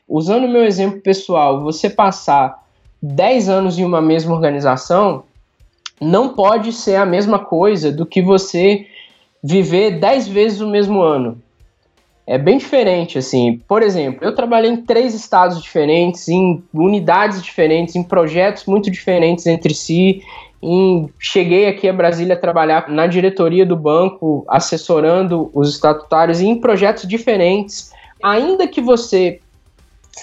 usando 0.08 0.44
o 0.44 0.50
meu 0.50 0.64
exemplo 0.64 1.00
pessoal, 1.00 1.60
você 1.60 1.88
passar 1.88 2.60
10 3.00 3.48
anos 3.48 3.78
em 3.78 3.84
uma 3.84 4.00
mesma 4.00 4.34
organização 4.34 5.24
não 6.00 6.30
pode 6.30 6.72
ser 6.72 6.96
a 6.96 7.06
mesma 7.06 7.38
coisa 7.38 7.92
do 7.92 8.04
que 8.04 8.20
você 8.20 8.86
viver 9.42 9.98
10 10.00 10.28
vezes 10.28 10.60
o 10.60 10.68
mesmo 10.68 11.00
ano 11.00 11.40
é 12.26 12.38
bem 12.38 12.58
diferente, 12.58 13.18
assim. 13.18 13.60
Por 13.66 13.82
exemplo, 13.82 14.24
eu 14.24 14.34
trabalhei 14.34 14.70
em 14.70 14.76
três 14.76 15.14
estados 15.14 15.60
diferentes, 15.60 16.28
em 16.28 16.62
unidades 16.72 17.42
diferentes, 17.42 17.96
em 17.96 18.02
projetos 18.02 18.64
muito 18.66 18.90
diferentes 18.90 19.46
entre 19.46 19.74
si. 19.74 20.22
Em, 20.62 21.08
cheguei 21.18 21.66
aqui 21.66 21.88
a 21.88 21.92
Brasília 21.92 22.34
a 22.34 22.38
trabalhar 22.38 22.88
na 22.88 23.08
diretoria 23.08 23.66
do 23.66 23.76
banco, 23.76 24.44
assessorando 24.48 25.50
os 25.52 25.70
estatutários 25.70 26.40
em 26.40 26.54
projetos 26.54 27.08
diferentes. 27.08 27.90
Ainda 28.22 28.68
que 28.68 28.80
você 28.80 29.40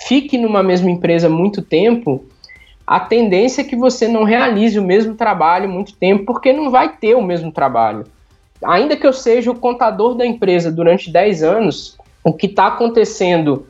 fique 0.08 0.38
numa 0.38 0.64
mesma 0.64 0.90
empresa 0.90 1.28
muito 1.28 1.62
tempo, 1.62 2.24
a 2.88 3.02
tendência 3.02 3.62
é 3.62 3.66
que 3.66 3.76
você 3.76 4.08
não 4.08 4.24
realize 4.24 4.80
o 4.80 4.84
mesmo 4.84 5.16
trabalho 5.16 5.68
muito 5.68 5.94
tempo, 5.98 6.24
porque 6.26 6.54
não 6.54 6.72
vai 6.72 6.96
ter 6.96 7.16
o 7.16 7.22
mesmo 7.22 7.52
trabalho 7.52 8.06
ainda 8.64 8.96
que 8.96 9.06
eu 9.06 9.14
seja 9.14 9.52
o 9.52 9.56
contador 9.56 10.16
da 10.16 10.26
empresa 10.26 10.72
durante 10.72 11.12
10 11.12 11.44
anos, 11.44 11.98
o 12.24 12.34
que 12.34 12.48
está 12.48 12.68
acontecendo 12.68 13.66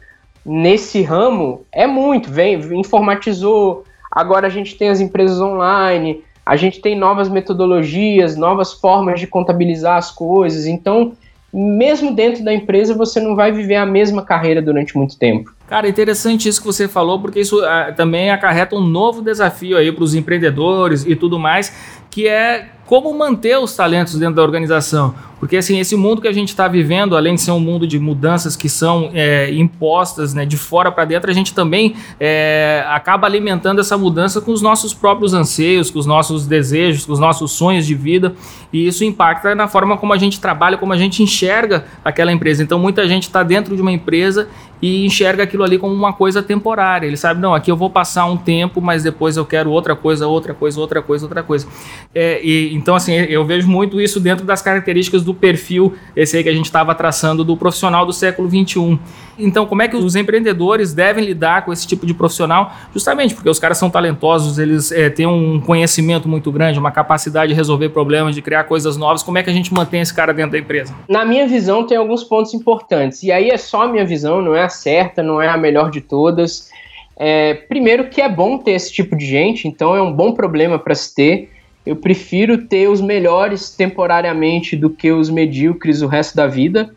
nesse 0.45 1.01
ramo 1.01 1.65
é 1.71 1.85
muito. 1.85 2.29
Vem, 2.29 2.55
informatizou, 2.77 3.83
agora 4.11 4.47
a 4.47 4.49
gente 4.49 4.75
tem 4.75 4.89
as 4.89 4.99
empresas 4.99 5.39
online, 5.39 6.23
a 6.45 6.55
gente 6.55 6.81
tem 6.81 6.97
novas 6.97 7.29
metodologias, 7.29 8.35
novas 8.35 8.73
formas 8.73 9.19
de 9.19 9.27
contabilizar 9.27 9.97
as 9.97 10.11
coisas. 10.11 10.65
Então, 10.65 11.13
mesmo 11.53 12.13
dentro 12.13 12.43
da 12.43 12.53
empresa, 12.53 12.93
você 12.93 13.19
não 13.19 13.35
vai 13.35 13.51
viver 13.51 13.75
a 13.75 13.85
mesma 13.85 14.23
carreira 14.23 14.61
durante 14.61 14.97
muito 14.97 15.17
tempo. 15.17 15.51
Cara, 15.67 15.87
interessante 15.87 16.49
isso 16.49 16.59
que 16.59 16.65
você 16.65 16.87
falou, 16.87 17.19
porque 17.19 17.39
isso 17.39 17.63
ah, 17.63 17.93
também 17.95 18.31
acarreta 18.31 18.75
um 18.75 18.81
novo 18.81 19.21
desafio 19.21 19.77
aí 19.77 19.91
para 19.91 20.03
os 20.03 20.15
empreendedores 20.15 21.05
e 21.05 21.15
tudo 21.15 21.37
mais, 21.37 21.71
que 22.09 22.27
é 22.27 22.69
como 22.89 23.13
manter 23.13 23.55
os 23.59 23.75
talentos 23.75 24.15
dentro 24.15 24.33
da 24.37 24.41
organização. 24.41 25.13
Porque 25.39 25.57
assim, 25.57 25.79
esse 25.79 25.95
mundo 25.95 26.21
que 26.21 26.27
a 26.27 26.33
gente 26.33 26.49
está 26.49 26.67
vivendo, 26.67 27.15
além 27.15 27.35
de 27.35 27.41
ser 27.41 27.51
um 27.51 27.59
mundo 27.59 27.87
de 27.87 27.97
mudanças 27.97 28.55
que 28.55 28.67
são 28.67 29.09
é, 29.13 29.51
impostas 29.53 30.33
né, 30.33 30.45
de 30.45 30.57
fora 30.57 30.91
para 30.91 31.05
dentro, 31.05 31.31
a 31.31 31.33
gente 31.33 31.53
também 31.53 31.95
é, 32.19 32.83
acaba 32.87 33.25
alimentando 33.25 33.79
essa 33.79 33.97
mudança 33.97 34.41
com 34.41 34.51
os 34.51 34.61
nossos 34.61 34.93
próprios 34.93 35.33
anseios, 35.33 35.89
com 35.89 35.99
os 35.99 36.05
nossos 36.05 36.45
desejos, 36.45 37.05
com 37.05 37.13
os 37.13 37.19
nossos 37.19 37.51
sonhos 37.51 37.85
de 37.85 37.95
vida. 37.95 38.33
E 38.71 38.85
isso 38.85 39.03
impacta 39.03 39.55
na 39.55 39.67
forma 39.67 39.97
como 39.97 40.13
a 40.13 40.17
gente 40.17 40.39
trabalha, 40.39 40.77
como 40.77 40.93
a 40.93 40.97
gente 40.97 41.23
enxerga 41.23 41.85
aquela 42.03 42.31
empresa. 42.31 42.61
Então, 42.61 42.77
muita 42.77 43.07
gente 43.07 43.23
está 43.23 43.41
dentro 43.41 43.75
de 43.75 43.81
uma 43.81 43.91
empresa 43.91 44.47
e 44.81 45.05
enxerga 45.05 45.43
aquilo 45.43 45.63
ali 45.63 45.77
como 45.77 45.93
uma 45.93 46.13
coisa 46.13 46.41
temporária. 46.41 47.05
Ele 47.05 47.17
sabe, 47.17 47.41
não, 47.41 47.53
aqui 47.53 47.69
eu 47.71 47.75
vou 47.75 47.89
passar 47.89 48.25
um 48.25 48.37
tempo, 48.37 48.81
mas 48.81 49.03
depois 49.03 49.35
eu 49.35 49.45
quero 49.45 49.71
outra 49.71 49.95
coisa, 49.95 50.27
outra 50.27 50.53
coisa, 50.53 50.79
outra 50.79 51.01
coisa, 51.01 51.25
outra 51.25 51.43
coisa. 51.43 51.67
É, 52.13 52.39
e, 52.43 52.73
então, 52.73 52.95
assim, 52.95 53.13
eu 53.13 53.43
vejo 53.45 53.67
muito 53.67 53.99
isso 53.99 54.19
dentro 54.19 54.45
das 54.45 54.61
características 54.61 55.23
do 55.23 55.28
perfil, 55.33 55.93
esse 56.15 56.37
aí 56.37 56.43
que 56.43 56.49
a 56.49 56.53
gente 56.53 56.65
estava 56.65 56.93
traçando, 56.95 57.43
do 57.43 57.55
profissional 57.55 58.05
do 58.05 58.13
século 58.13 58.49
XXI. 58.49 58.99
Então, 59.37 59.65
como 59.65 59.81
é 59.81 59.87
que 59.87 59.95
os 59.95 60.15
empreendedores 60.15 60.93
devem 60.93 61.23
lidar 61.23 61.63
com 61.63 61.71
esse 61.71 61.87
tipo 61.87 62.05
de 62.05 62.13
profissional? 62.13 62.73
Justamente 62.93 63.33
porque 63.33 63.49
os 63.49 63.57
caras 63.57 63.77
são 63.77 63.89
talentosos, 63.89 64.59
eles 64.59 64.91
é, 64.91 65.09
têm 65.09 65.25
um 65.25 65.61
conhecimento 65.61 66.27
muito 66.27 66.51
grande, 66.51 66.77
uma 66.77 66.91
capacidade 66.91 67.53
de 67.53 67.55
resolver 67.55 67.89
problemas, 67.89 68.35
de 68.35 68.41
criar 68.41 68.65
coisas 68.65 68.97
novas. 68.97 69.23
Como 69.23 69.37
é 69.37 69.43
que 69.43 69.49
a 69.49 69.53
gente 69.53 69.73
mantém 69.73 70.01
esse 70.01 70.13
cara 70.13 70.33
dentro 70.33 70.51
da 70.51 70.59
empresa? 70.59 70.93
Na 71.07 71.23
minha 71.23 71.47
visão, 71.47 71.85
tem 71.85 71.97
alguns 71.97 72.23
pontos 72.23 72.53
importantes. 72.53 73.23
E 73.23 73.31
aí 73.31 73.49
é 73.49 73.57
só 73.57 73.83
a 73.83 73.87
minha 73.87 74.05
visão, 74.05 74.41
não 74.41 74.55
é 74.55 74.63
a 74.63 74.69
certa, 74.69 75.23
não 75.23 75.41
é 75.41 75.47
a 75.47 75.57
melhor 75.57 75.89
de 75.89 76.01
todas. 76.01 76.69
É, 77.17 77.53
primeiro, 77.53 78.09
que 78.09 78.21
é 78.21 78.29
bom 78.29 78.57
ter 78.57 78.71
esse 78.71 78.93
tipo 78.93 79.15
de 79.15 79.25
gente, 79.25 79.67
então 79.67 79.95
é 79.95 80.01
um 80.01 80.11
bom 80.11 80.33
problema 80.33 80.79
para 80.79 80.95
se 80.95 81.13
ter. 81.13 81.49
Eu 81.89 81.95
prefiro 81.95 82.67
ter 82.67 82.87
os 82.87 83.01
melhores 83.01 83.71
temporariamente 83.71 84.75
do 84.75 84.91
que 84.91 85.11
os 85.11 85.27
medíocres 85.27 86.03
o 86.03 86.07
resto 86.07 86.35
da 86.35 86.45
vida. 86.45 86.93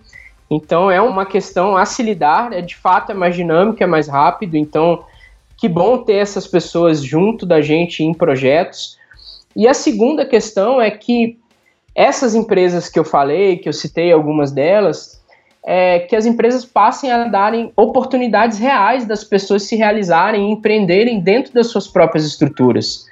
Então 0.51 0.91
é 0.91 1.01
uma 1.01 1.25
questão 1.25 1.79
a 1.79 1.87
se 1.87 2.03
lidar, 2.03 2.53
é 2.53 2.61
de 2.61 2.77
fato 2.77 3.11
é 3.11 3.15
mais 3.15 3.35
dinâmico, 3.35 3.83
é 3.83 3.87
mais 3.87 4.07
rápido, 4.07 4.55
então 4.55 5.03
que 5.57 5.67
bom 5.67 5.97
ter 5.97 6.17
essas 6.17 6.47
pessoas 6.47 7.03
junto 7.03 7.47
da 7.47 7.63
gente 7.63 8.05
em 8.05 8.13
projetos. 8.13 8.99
E 9.57 9.67
a 9.67 9.73
segunda 9.73 10.27
questão 10.27 10.79
é 10.79 10.91
que 10.91 11.39
essas 11.95 12.35
empresas 12.35 12.91
que 12.91 12.99
eu 12.99 13.05
falei, 13.05 13.57
que 13.57 13.71
eu 13.71 13.73
citei 13.73 14.13
algumas 14.13 14.53
delas, 14.53 15.23
é 15.65 16.01
que 16.01 16.15
as 16.15 16.27
empresas 16.27 16.67
passem 16.67 17.11
a 17.11 17.25
darem 17.29 17.73
oportunidades 17.75 18.59
reais 18.59 19.07
das 19.07 19.25
pessoas 19.25 19.63
se 19.63 19.75
realizarem 19.75 20.51
e 20.51 20.53
empreenderem 20.53 21.19
dentro 21.19 21.55
das 21.55 21.69
suas 21.69 21.89
próprias 21.89 22.27
estruturas. 22.27 23.07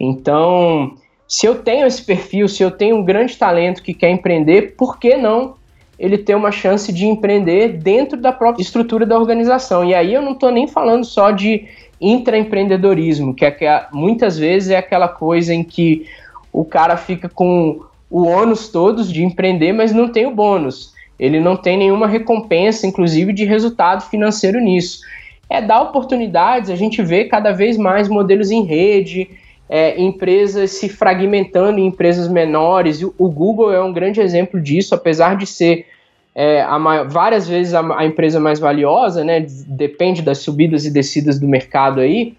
Então, 0.00 0.96
se 1.32 1.46
eu 1.46 1.54
tenho 1.54 1.86
esse 1.86 2.02
perfil, 2.02 2.46
se 2.46 2.62
eu 2.62 2.70
tenho 2.70 2.94
um 2.96 3.02
grande 3.02 3.38
talento 3.38 3.82
que 3.82 3.94
quer 3.94 4.10
empreender, 4.10 4.74
por 4.76 4.98
que 4.98 5.16
não 5.16 5.54
ele 5.98 6.18
ter 6.18 6.34
uma 6.34 6.52
chance 6.52 6.92
de 6.92 7.06
empreender 7.06 7.68
dentro 7.68 8.20
da 8.20 8.30
própria 8.30 8.62
estrutura 8.62 9.06
da 9.06 9.18
organização? 9.18 9.82
E 9.82 9.94
aí 9.94 10.12
eu 10.12 10.20
não 10.20 10.32
estou 10.32 10.50
nem 10.50 10.68
falando 10.68 11.06
só 11.06 11.30
de 11.30 11.66
intraempreendedorismo, 11.98 13.32
que, 13.32 13.46
é 13.46 13.50
que 13.50 13.64
muitas 13.94 14.36
vezes 14.36 14.68
é 14.68 14.76
aquela 14.76 15.08
coisa 15.08 15.54
em 15.54 15.64
que 15.64 16.06
o 16.52 16.66
cara 16.66 16.98
fica 16.98 17.30
com 17.30 17.80
o 18.10 18.26
ônus 18.26 18.68
todos 18.68 19.10
de 19.10 19.24
empreender, 19.24 19.72
mas 19.72 19.90
não 19.90 20.10
tem 20.10 20.26
o 20.26 20.34
bônus. 20.34 20.92
Ele 21.18 21.40
não 21.40 21.56
tem 21.56 21.78
nenhuma 21.78 22.06
recompensa, 22.06 22.86
inclusive, 22.86 23.32
de 23.32 23.46
resultado 23.46 24.02
financeiro 24.02 24.60
nisso. 24.60 25.00
É 25.48 25.62
dar 25.62 25.80
oportunidades, 25.80 26.68
a 26.68 26.76
gente 26.76 27.00
vê 27.00 27.24
cada 27.24 27.52
vez 27.52 27.78
mais 27.78 28.06
modelos 28.06 28.50
em 28.50 28.64
rede, 28.64 29.30
é, 29.74 29.98
empresas 29.98 30.72
se 30.72 30.86
fragmentando 30.86 31.78
em 31.78 31.86
empresas 31.86 32.28
menores. 32.28 33.02
O 33.02 33.30
Google 33.30 33.72
é 33.72 33.82
um 33.82 33.90
grande 33.90 34.20
exemplo 34.20 34.60
disso, 34.60 34.94
apesar 34.94 35.34
de 35.34 35.46
ser 35.46 35.86
é, 36.34 36.60
a, 36.60 36.76
várias 37.04 37.48
vezes 37.48 37.72
a, 37.72 37.80
a, 37.96 38.04
empresa 38.04 38.38
mais 38.38 38.60
valiosa, 38.60 39.24
né? 39.24 39.46
Depende 39.66 40.20
das 40.20 40.40
subidas 40.40 40.84
e 40.84 40.90
descidas 40.90 41.40
do 41.40 41.48
mercado 41.48 42.00
aí. 42.00 42.34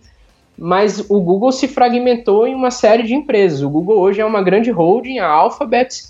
mas 0.55 1.09
o 1.09 1.19
Google 1.19 1.51
se 1.51 1.67
fragmentou 1.67 2.45
em 2.45 2.53
uma 2.53 2.69
série 2.69 3.01
de 3.01 3.15
empresas. 3.15 3.63
O 3.63 3.69
Google 3.69 3.97
hoje 3.97 4.21
é 4.21 4.25
uma 4.25 4.43
grande 4.43 4.69
holding, 4.69 5.17
a 5.17 5.27
Alphabet, 5.27 6.03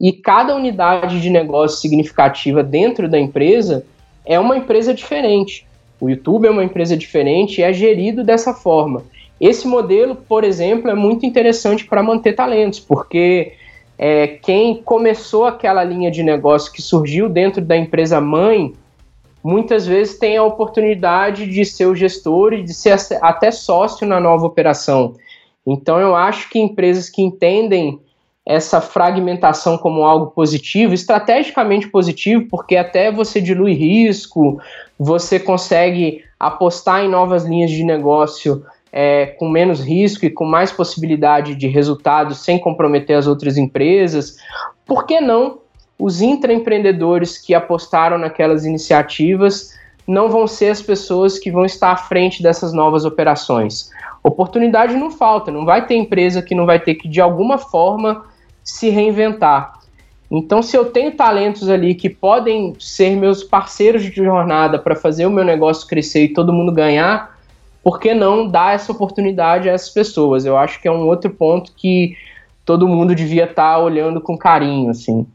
e 0.00 0.12
cada 0.12 0.54
unidade 0.54 1.20
de 1.20 1.28
negócio 1.28 1.78
significativa 1.78 2.62
dentro 2.62 3.08
da 3.08 3.18
empresa 3.18 3.84
é 4.24 4.38
uma 4.38 4.56
empresa 4.56 4.94
diferente. 4.94 5.66
O 6.00 6.08
YouTube 6.08 6.46
é 6.46 6.50
uma 6.52 6.62
empresa 6.62 6.96
diferente 6.96 7.60
e 7.60 7.64
é 7.64 7.72
gerido 7.72 8.22
dessa 8.22 8.54
forma. 8.54 9.02
Esse 9.40 9.68
modelo, 9.68 10.16
por 10.16 10.42
exemplo, 10.42 10.90
é 10.90 10.94
muito 10.94 11.24
interessante 11.24 11.84
para 11.84 12.02
manter 12.02 12.34
talentos, 12.34 12.80
porque 12.80 13.52
é, 13.96 14.26
quem 14.26 14.82
começou 14.82 15.46
aquela 15.46 15.84
linha 15.84 16.10
de 16.10 16.22
negócio 16.22 16.72
que 16.72 16.82
surgiu 16.82 17.28
dentro 17.28 17.60
da 17.60 17.76
empresa 17.76 18.20
mãe, 18.20 18.74
muitas 19.42 19.86
vezes 19.86 20.18
tem 20.18 20.36
a 20.36 20.42
oportunidade 20.42 21.46
de 21.46 21.64
ser 21.64 21.86
o 21.86 21.94
gestor 21.94 22.52
e 22.52 22.62
de 22.62 22.74
ser 22.74 22.96
até 23.22 23.50
sócio 23.50 24.06
na 24.06 24.20
nova 24.20 24.46
operação. 24.46 25.14
Então, 25.66 26.00
eu 26.00 26.16
acho 26.16 26.48
que 26.50 26.58
empresas 26.58 27.08
que 27.08 27.22
entendem 27.22 28.00
essa 28.48 28.80
fragmentação 28.80 29.76
como 29.76 30.04
algo 30.04 30.28
positivo, 30.28 30.94
estrategicamente 30.94 31.86
positivo, 31.88 32.46
porque 32.50 32.76
até 32.76 33.12
você 33.12 33.42
dilui 33.42 33.74
risco, 33.74 34.58
você 34.98 35.38
consegue 35.38 36.24
apostar 36.40 37.04
em 37.04 37.08
novas 37.08 37.44
linhas 37.44 37.70
de 37.70 37.84
negócio 37.84 38.64
é, 38.92 39.26
com 39.26 39.48
menos 39.48 39.80
risco 39.80 40.24
e 40.24 40.30
com 40.30 40.44
mais 40.44 40.72
possibilidade 40.72 41.54
de 41.54 41.66
resultados 41.66 42.38
sem 42.38 42.58
comprometer 42.58 43.16
as 43.16 43.26
outras 43.26 43.56
empresas. 43.56 44.36
Por 44.86 45.06
que 45.06 45.20
não 45.20 45.58
os 45.98 46.22
intraempreendedores 46.22 47.38
que 47.38 47.54
apostaram 47.54 48.18
naquelas 48.18 48.64
iniciativas 48.64 49.76
não 50.06 50.30
vão 50.30 50.46
ser 50.46 50.70
as 50.70 50.80
pessoas 50.80 51.38
que 51.38 51.50
vão 51.50 51.64
estar 51.64 51.92
à 51.92 51.96
frente 51.96 52.42
dessas 52.42 52.72
novas 52.72 53.04
operações? 53.04 53.90
Oportunidade 54.22 54.94
não 54.94 55.10
falta, 55.10 55.50
não 55.50 55.64
vai 55.64 55.86
ter 55.86 55.94
empresa 55.94 56.42
que 56.42 56.54
não 56.54 56.66
vai 56.66 56.80
ter 56.80 56.94
que, 56.94 57.08
de 57.08 57.20
alguma 57.20 57.58
forma, 57.58 58.24
se 58.64 58.88
reinventar. 58.88 59.78
Então, 60.30 60.62
se 60.62 60.76
eu 60.76 60.86
tenho 60.86 61.12
talentos 61.12 61.68
ali 61.70 61.94
que 61.94 62.10
podem 62.10 62.74
ser 62.78 63.16
meus 63.16 63.42
parceiros 63.42 64.02
de 64.02 64.14
jornada 64.14 64.78
para 64.78 64.94
fazer 64.94 65.24
o 65.24 65.30
meu 65.30 65.44
negócio 65.44 65.88
crescer 65.88 66.24
e 66.24 66.32
todo 66.32 66.52
mundo 66.52 66.70
ganhar, 66.70 67.37
por 67.88 67.98
que 67.98 68.12
não 68.12 68.46
dar 68.46 68.74
essa 68.74 68.92
oportunidade 68.92 69.66
a 69.66 69.72
essas 69.72 69.88
pessoas? 69.88 70.44
Eu 70.44 70.58
acho 70.58 70.78
que 70.78 70.86
é 70.86 70.92
um 70.92 71.06
outro 71.06 71.30
ponto 71.30 71.72
que 71.74 72.18
todo 72.62 72.86
mundo 72.86 73.14
devia 73.14 73.44
estar 73.44 73.76
tá 73.76 73.78
olhando 73.78 74.20
com 74.20 74.36
carinho, 74.36 74.90
assim. 74.90 75.26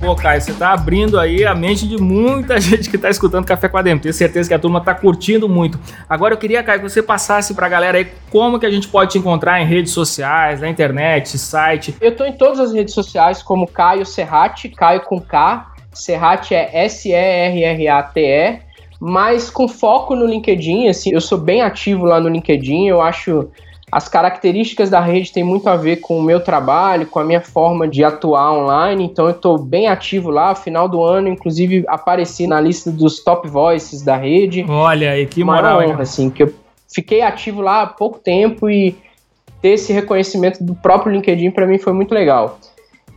Pô, 0.00 0.16
Caio, 0.16 0.40
você 0.40 0.54
tá 0.54 0.72
abrindo 0.72 1.20
aí 1.20 1.44
a 1.44 1.54
mente 1.54 1.86
de 1.86 1.98
muita 1.98 2.56
gente 2.58 2.88
que 2.88 2.96
tá 2.96 3.10
escutando 3.10 3.44
Café 3.44 3.68
com 3.68 3.76
a 3.76 3.82
Demo. 3.82 4.00
Tenho 4.00 4.14
certeza 4.14 4.48
que 4.48 4.54
a 4.54 4.58
turma 4.58 4.80
tá 4.80 4.94
curtindo 4.94 5.46
muito. 5.46 5.78
Agora 6.08 6.32
eu 6.32 6.38
queria, 6.38 6.62
Caio, 6.62 6.80
que 6.80 6.88
você 6.88 7.02
passasse 7.02 7.52
pra 7.52 7.68
galera 7.68 7.98
aí 7.98 8.10
como 8.30 8.58
que 8.58 8.64
a 8.64 8.70
gente 8.70 8.88
pode 8.88 9.10
te 9.10 9.18
encontrar 9.18 9.60
em 9.60 9.66
redes 9.66 9.92
sociais, 9.92 10.62
na 10.62 10.68
internet, 10.70 11.36
site. 11.36 11.94
Eu 12.00 12.16
tô 12.16 12.24
em 12.24 12.32
todas 12.32 12.58
as 12.58 12.72
redes 12.72 12.94
sociais 12.94 13.42
como 13.42 13.66
Caio 13.66 14.06
Serrati, 14.06 14.70
Caio 14.70 15.02
com 15.02 15.20
K. 15.20 15.70
Serrati 15.92 16.54
é 16.54 16.84
S-E-R-R-A-T-E 16.84 18.70
mas 19.00 19.48
com 19.48 19.66
foco 19.66 20.14
no 20.14 20.26
LinkedIn, 20.26 20.88
assim, 20.88 21.10
eu 21.10 21.22
sou 21.22 21.38
bem 21.38 21.62
ativo 21.62 22.04
lá 22.04 22.20
no 22.20 22.28
LinkedIn, 22.28 22.86
eu 22.86 23.00
acho 23.00 23.48
as 23.90 24.08
características 24.08 24.88
da 24.88 25.00
rede 25.00 25.32
têm 25.32 25.42
muito 25.42 25.68
a 25.68 25.74
ver 25.74 25.96
com 25.96 26.18
o 26.18 26.22
meu 26.22 26.38
trabalho, 26.38 27.06
com 27.06 27.18
a 27.18 27.24
minha 27.24 27.40
forma 27.40 27.88
de 27.88 28.04
atuar 28.04 28.52
online, 28.52 29.04
então 29.04 29.24
eu 29.24 29.32
estou 29.32 29.58
bem 29.58 29.88
ativo 29.88 30.30
lá. 30.30 30.54
Final 30.54 30.88
do 30.88 31.02
ano, 31.02 31.26
inclusive, 31.26 31.84
apareci 31.88 32.46
na 32.46 32.60
lista 32.60 32.92
dos 32.92 33.24
top 33.24 33.48
voices 33.48 34.02
da 34.02 34.16
rede. 34.16 34.64
Olha 34.68 35.10
aí, 35.10 35.26
que 35.26 35.42
moral. 35.42 35.80
honra, 35.80 36.02
assim, 36.02 36.30
que 36.30 36.44
eu 36.44 36.54
fiquei 36.92 37.20
ativo 37.20 37.60
lá 37.60 37.82
há 37.82 37.86
pouco 37.86 38.20
tempo 38.20 38.70
e 38.70 38.96
ter 39.60 39.70
esse 39.70 39.92
reconhecimento 39.92 40.62
do 40.62 40.74
próprio 40.74 41.12
LinkedIn 41.12 41.50
para 41.50 41.66
mim 41.66 41.78
foi 41.78 41.92
muito 41.92 42.14
legal. 42.14 42.60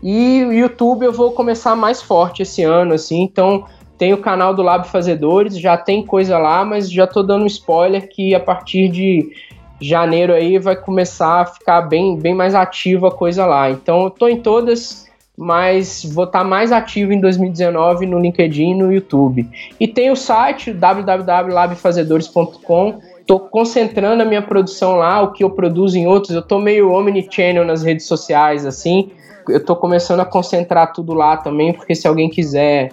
E 0.03 0.43
o 0.43 0.51
YouTube 0.51 1.05
eu 1.05 1.13
vou 1.13 1.31
começar 1.31 1.77
mais 1.77 2.01
forte 2.01 2.41
esse 2.41 2.61
ano, 2.61 2.93
assim, 2.93 3.21
então 3.21 3.63
tem 3.97 4.11
o 4.11 4.17
canal 4.17 4.53
do 4.53 4.61
Lab 4.61 4.85
Fazedores, 4.89 5.57
já 5.57 5.77
tem 5.77 6.05
coisa 6.05 6.37
lá, 6.37 6.65
mas 6.65 6.91
já 6.91 7.07
tô 7.07 7.23
dando 7.23 7.43
um 7.43 7.47
spoiler 7.47 8.09
que 8.09 8.35
a 8.35 8.39
partir 8.39 8.89
de 8.89 9.31
janeiro 9.79 10.33
aí 10.33 10.59
vai 10.59 10.75
começar 10.75 11.39
a 11.41 11.45
ficar 11.45 11.83
bem, 11.83 12.17
bem 12.17 12.35
mais 12.35 12.53
ativa 12.53 13.07
a 13.07 13.11
coisa 13.11 13.45
lá. 13.45 13.69
Então 13.69 14.03
eu 14.03 14.09
tô 14.09 14.27
em 14.27 14.41
todas, 14.41 15.09
mas 15.37 16.03
vou 16.03 16.25
estar 16.25 16.39
tá 16.39 16.45
mais 16.45 16.73
ativo 16.73 17.13
em 17.13 17.21
2019 17.21 18.05
no 18.05 18.19
LinkedIn 18.19 18.71
e 18.71 18.75
no 18.75 18.91
YouTube. 18.91 19.47
E 19.79 19.87
tem 19.87 20.11
o 20.11 20.17
site 20.17 20.73
www.labfazedores.com. 20.73 22.99
Tô 23.25 23.39
concentrando 23.39 24.21
a 24.21 24.25
minha 24.25 24.41
produção 24.41 24.97
lá, 24.97 25.21
o 25.21 25.31
que 25.31 25.45
eu 25.45 25.49
produzo 25.49 25.97
em 25.97 26.07
outros. 26.07 26.35
Eu 26.35 26.41
tô 26.41 26.59
meio 26.59 26.91
omnichannel 26.91 27.63
nas 27.63 27.83
redes 27.83 28.05
sociais 28.05 28.65
assim. 28.65 29.09
Eu 29.47 29.63
tô 29.63 29.75
começando 29.75 30.19
a 30.19 30.25
concentrar 30.25 30.93
tudo 30.93 31.13
lá 31.13 31.37
também, 31.37 31.73
porque 31.73 31.95
se 31.95 32.07
alguém 32.07 32.29
quiser 32.29 32.91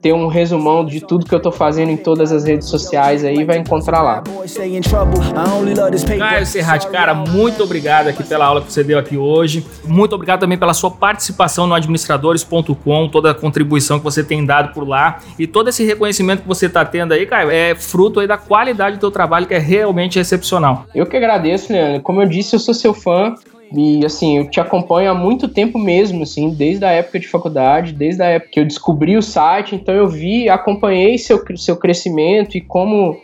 ter 0.00 0.12
um 0.12 0.26
resumão 0.28 0.84
de 0.84 1.00
tudo 1.00 1.26
que 1.26 1.34
eu 1.34 1.40
tô 1.40 1.50
fazendo 1.50 1.90
em 1.90 1.96
todas 1.96 2.32
as 2.32 2.44
redes 2.44 2.68
sociais 2.68 3.24
aí, 3.24 3.44
vai 3.44 3.58
encontrar 3.58 4.02
lá. 4.02 4.22
Caio 6.18 6.46
Serrati, 6.46 6.88
cara, 6.88 7.14
muito 7.14 7.62
obrigado 7.62 8.08
aqui 8.08 8.22
pela 8.22 8.46
aula 8.46 8.60
que 8.60 8.72
você 8.72 8.84
deu 8.84 8.98
aqui 8.98 9.16
hoje. 9.16 9.66
Muito 9.84 10.14
obrigado 10.14 10.40
também 10.40 10.58
pela 10.58 10.74
sua 10.74 10.90
participação 10.90 11.66
no 11.66 11.74
administradores.com, 11.74 13.08
toda 13.08 13.30
a 13.32 13.34
contribuição 13.34 13.98
que 13.98 14.04
você 14.04 14.22
tem 14.22 14.44
dado 14.44 14.72
por 14.72 14.86
lá 14.86 15.18
e 15.38 15.46
todo 15.46 15.68
esse 15.68 15.84
reconhecimento 15.84 16.42
que 16.42 16.48
você 16.48 16.66
está 16.66 16.84
tendo 16.84 17.12
aí, 17.12 17.26
Caio, 17.26 17.50
é 17.50 17.74
fruto 17.74 18.20
aí 18.20 18.26
da 18.26 18.38
qualidade 18.38 18.96
do 18.96 19.00
teu 19.00 19.10
trabalho 19.10 19.46
que 19.46 19.54
é 19.54 19.58
realmente 19.58 20.18
excepcional. 20.18 20.86
Eu 20.94 21.06
que 21.06 21.16
agradeço, 21.16 21.72
Leandro. 21.72 22.02
Como 22.02 22.22
eu 22.22 22.26
disse, 22.28 22.54
eu 22.54 22.60
sou 22.60 22.74
seu 22.74 22.94
fã. 22.94 23.34
E 23.72 24.04
assim, 24.04 24.38
eu 24.38 24.48
te 24.48 24.60
acompanho 24.60 25.10
há 25.10 25.14
muito 25.14 25.48
tempo 25.48 25.78
mesmo, 25.78 26.22
assim, 26.22 26.50
desde 26.50 26.84
a 26.84 26.90
época 26.90 27.18
de 27.18 27.28
faculdade, 27.28 27.92
desde 27.92 28.22
a 28.22 28.26
época 28.26 28.50
que 28.52 28.60
eu 28.60 28.64
descobri 28.64 29.16
o 29.16 29.22
site, 29.22 29.74
então 29.74 29.94
eu 29.94 30.08
vi, 30.08 30.48
acompanhei 30.48 31.18
seu, 31.18 31.42
seu 31.56 31.76
crescimento 31.76 32.56
e 32.56 32.60
como 32.60 33.20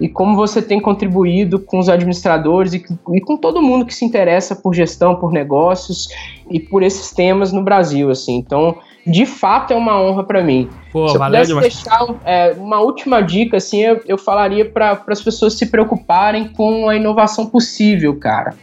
e 0.00 0.08
como 0.08 0.34
você 0.34 0.60
tem 0.60 0.80
contribuído 0.80 1.58
com 1.58 1.78
os 1.78 1.88
administradores 1.88 2.74
e, 2.74 2.84
e 3.12 3.20
com 3.20 3.36
todo 3.36 3.62
mundo 3.62 3.86
que 3.86 3.94
se 3.94 4.04
interessa 4.04 4.56
por 4.56 4.74
gestão, 4.74 5.14
por 5.14 5.30
negócios 5.30 6.08
e 6.50 6.58
por 6.58 6.82
esses 6.82 7.12
temas 7.12 7.52
no 7.52 7.62
Brasil, 7.62 8.10
assim. 8.10 8.36
Então, 8.36 8.76
de 9.06 9.24
fato, 9.24 9.72
é 9.72 9.76
uma 9.76 10.00
honra 10.00 10.24
para 10.24 10.42
mim. 10.42 10.68
Pô, 10.92 11.06
se 11.06 11.14
eu 11.14 11.18
valeu 11.20 11.40
pudesse 11.42 11.60
deixar 11.60 12.06
é, 12.24 12.52
uma 12.58 12.80
última 12.80 13.20
dica, 13.20 13.58
assim, 13.58 13.82
eu, 13.82 14.00
eu 14.06 14.18
falaria 14.18 14.64
para 14.64 15.00
as 15.06 15.22
pessoas 15.22 15.54
se 15.54 15.66
preocuparem 15.66 16.48
com 16.48 16.88
a 16.88 16.96
inovação 16.96 17.46
possível, 17.46 18.16
cara 18.18 18.54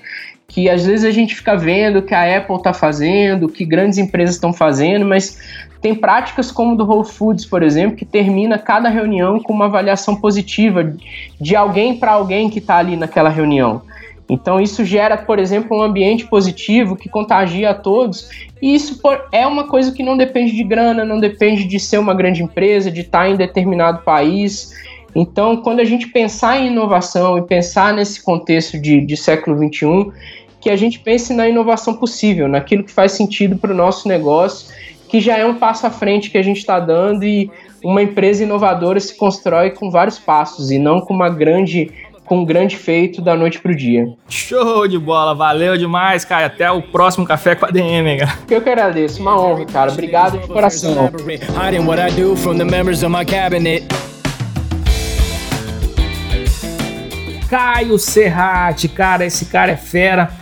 que 0.52 0.70
às 0.70 0.86
vezes 0.86 1.06
a 1.06 1.12
gente 1.12 1.34
fica 1.34 1.56
vendo 1.56 2.02
que 2.02 2.14
a 2.14 2.38
Apple 2.38 2.58
está 2.58 2.74
fazendo, 2.74 3.48
que 3.48 3.64
grandes 3.64 3.98
empresas 3.98 4.36
estão 4.36 4.52
fazendo, 4.52 5.06
mas 5.06 5.40
tem 5.82 5.96
práticas 5.96 6.52
como 6.52 6.76
do 6.76 6.86
Whole 6.86 7.08
Foods, 7.08 7.46
por 7.46 7.64
exemplo, 7.64 7.96
que 7.96 8.04
termina 8.04 8.60
cada 8.60 8.90
reunião 8.90 9.40
com 9.40 9.54
uma 9.54 9.66
avaliação 9.66 10.14
positiva 10.14 10.94
de 11.40 11.56
alguém 11.56 11.96
para 11.96 12.12
alguém 12.12 12.50
que 12.50 12.60
está 12.60 12.76
ali 12.76 12.98
naquela 12.98 13.30
reunião. 13.30 13.82
Então 14.30 14.60
isso 14.60 14.84
gera, 14.84 15.16
por 15.16 15.40
exemplo, 15.40 15.78
um 15.78 15.82
ambiente 15.82 16.28
positivo 16.28 16.98
que 16.98 17.08
contagia 17.08 17.70
a 17.70 17.74
todos. 17.74 18.30
E 18.62 18.76
isso 18.76 19.00
é 19.32 19.48
uma 19.48 19.70
coisa 19.70 19.94
que 19.94 20.04
não 20.04 20.18
depende 20.18 20.52
de 20.52 20.64
grana, 20.66 21.06
não 21.06 21.20
depende 21.20 21.64
de 21.64 21.80
ser 21.80 21.98
uma 21.98 22.14
grande 22.14 22.44
empresa, 22.44 22.92
de 22.92 23.02
estar 23.02 23.30
em 23.30 23.38
determinado 23.38 24.02
país. 24.04 24.74
Então, 25.16 25.58
quando 25.58 25.80
a 25.80 25.86
gente 25.86 26.08
pensar 26.08 26.58
em 26.58 26.68
inovação 26.68 27.38
e 27.38 27.42
pensar 27.42 27.94
nesse 27.94 28.24
contexto 28.24 28.80
de, 28.80 29.02
de 29.02 29.18
século 29.18 29.58
XXI, 29.58 30.12
que 30.62 30.70
a 30.70 30.76
gente 30.76 31.00
pense 31.00 31.34
na 31.34 31.50
inovação 31.50 31.96
possível, 31.96 32.48
naquilo 32.48 32.84
que 32.84 32.92
faz 32.92 33.14
sentido 33.14 33.58
para 33.58 33.74
o 33.74 33.76
nosso 33.76 34.08
negócio, 34.08 34.72
que 35.10 35.20
já 35.20 35.38
é 35.38 35.46
um 35.46 35.56
passo 35.56 35.88
à 35.88 35.90
frente 35.90 36.30
que 36.30 36.38
a 36.38 36.44
gente 36.44 36.58
está 36.58 36.80
dando 36.80 37.26
e 37.26 37.50
uma 37.84 38.02
empresa 38.02 38.44
inovadora 38.44 39.00
se 39.00 39.18
constrói 39.18 39.72
com 39.72 39.90
vários 39.90 40.20
passos 40.20 40.72
e 40.72 40.78
não 40.78 41.02
com 41.02 41.14
uma 41.14 41.30
grande 41.30 41.92
com 42.26 42.38
um 42.38 42.46
grande 42.46 42.78
feito 42.78 43.22
da 43.22 43.36
noite 43.36 43.60
pro 43.60 43.76
dia. 43.76 44.08
Show 44.30 44.88
de 44.88 44.98
bola, 44.98 45.36
valeu 45.36 45.78
demais, 45.78 46.24
cara. 46.24 46.46
Até 46.46 46.72
o 46.72 46.82
próximo 46.82 47.26
Café 47.26 47.56
com 47.56 47.66
a 47.66 47.70
DM, 47.70 48.20
cara. 48.20 48.40
Eu 48.50 48.62
que 48.62 48.70
agradeço, 48.70 49.22
uma 49.22 49.38
honra, 49.38 49.66
cara. 49.66 49.92
Obrigado 49.92 50.40
de 50.40 50.48
coração. 50.48 51.12
Caio 57.50 58.00
Serrati, 58.00 58.88
cara, 58.88 59.26
esse 59.26 59.48
cara 59.48 59.74
é 59.74 59.76
fera. 59.76 60.41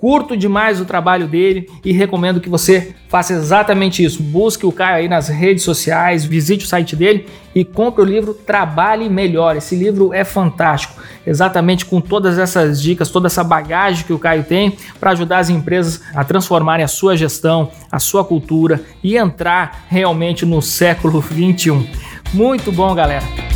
Curto 0.00 0.34
demais 0.34 0.80
o 0.80 0.86
trabalho 0.86 1.28
dele 1.28 1.68
e 1.84 1.92
recomendo 1.92 2.40
que 2.40 2.48
você 2.48 2.94
faça 3.06 3.34
exatamente 3.34 4.02
isso. 4.02 4.22
Busque 4.22 4.64
o 4.64 4.72
Caio 4.72 4.96
aí 4.96 5.08
nas 5.08 5.28
redes 5.28 5.62
sociais, 5.62 6.24
visite 6.24 6.64
o 6.64 6.68
site 6.68 6.96
dele 6.96 7.26
e 7.54 7.66
compre 7.66 8.00
o 8.00 8.04
livro 8.06 8.32
Trabalhe 8.32 9.10
Melhor. 9.10 9.56
Esse 9.56 9.76
livro 9.76 10.14
é 10.14 10.24
fantástico, 10.24 10.94
exatamente 11.26 11.84
com 11.84 12.00
todas 12.00 12.38
essas 12.38 12.80
dicas, 12.80 13.10
toda 13.10 13.26
essa 13.26 13.44
bagagem 13.44 14.06
que 14.06 14.12
o 14.14 14.18
Caio 14.18 14.42
tem 14.42 14.74
para 14.98 15.10
ajudar 15.10 15.36
as 15.36 15.50
empresas 15.50 16.00
a 16.14 16.24
transformarem 16.24 16.82
a 16.82 16.88
sua 16.88 17.14
gestão, 17.14 17.70
a 17.92 17.98
sua 17.98 18.24
cultura 18.24 18.80
e 19.04 19.18
entrar 19.18 19.84
realmente 19.86 20.46
no 20.46 20.62
século 20.62 21.20
21. 21.20 21.86
Muito 22.32 22.72
bom, 22.72 22.94
galera. 22.94 23.49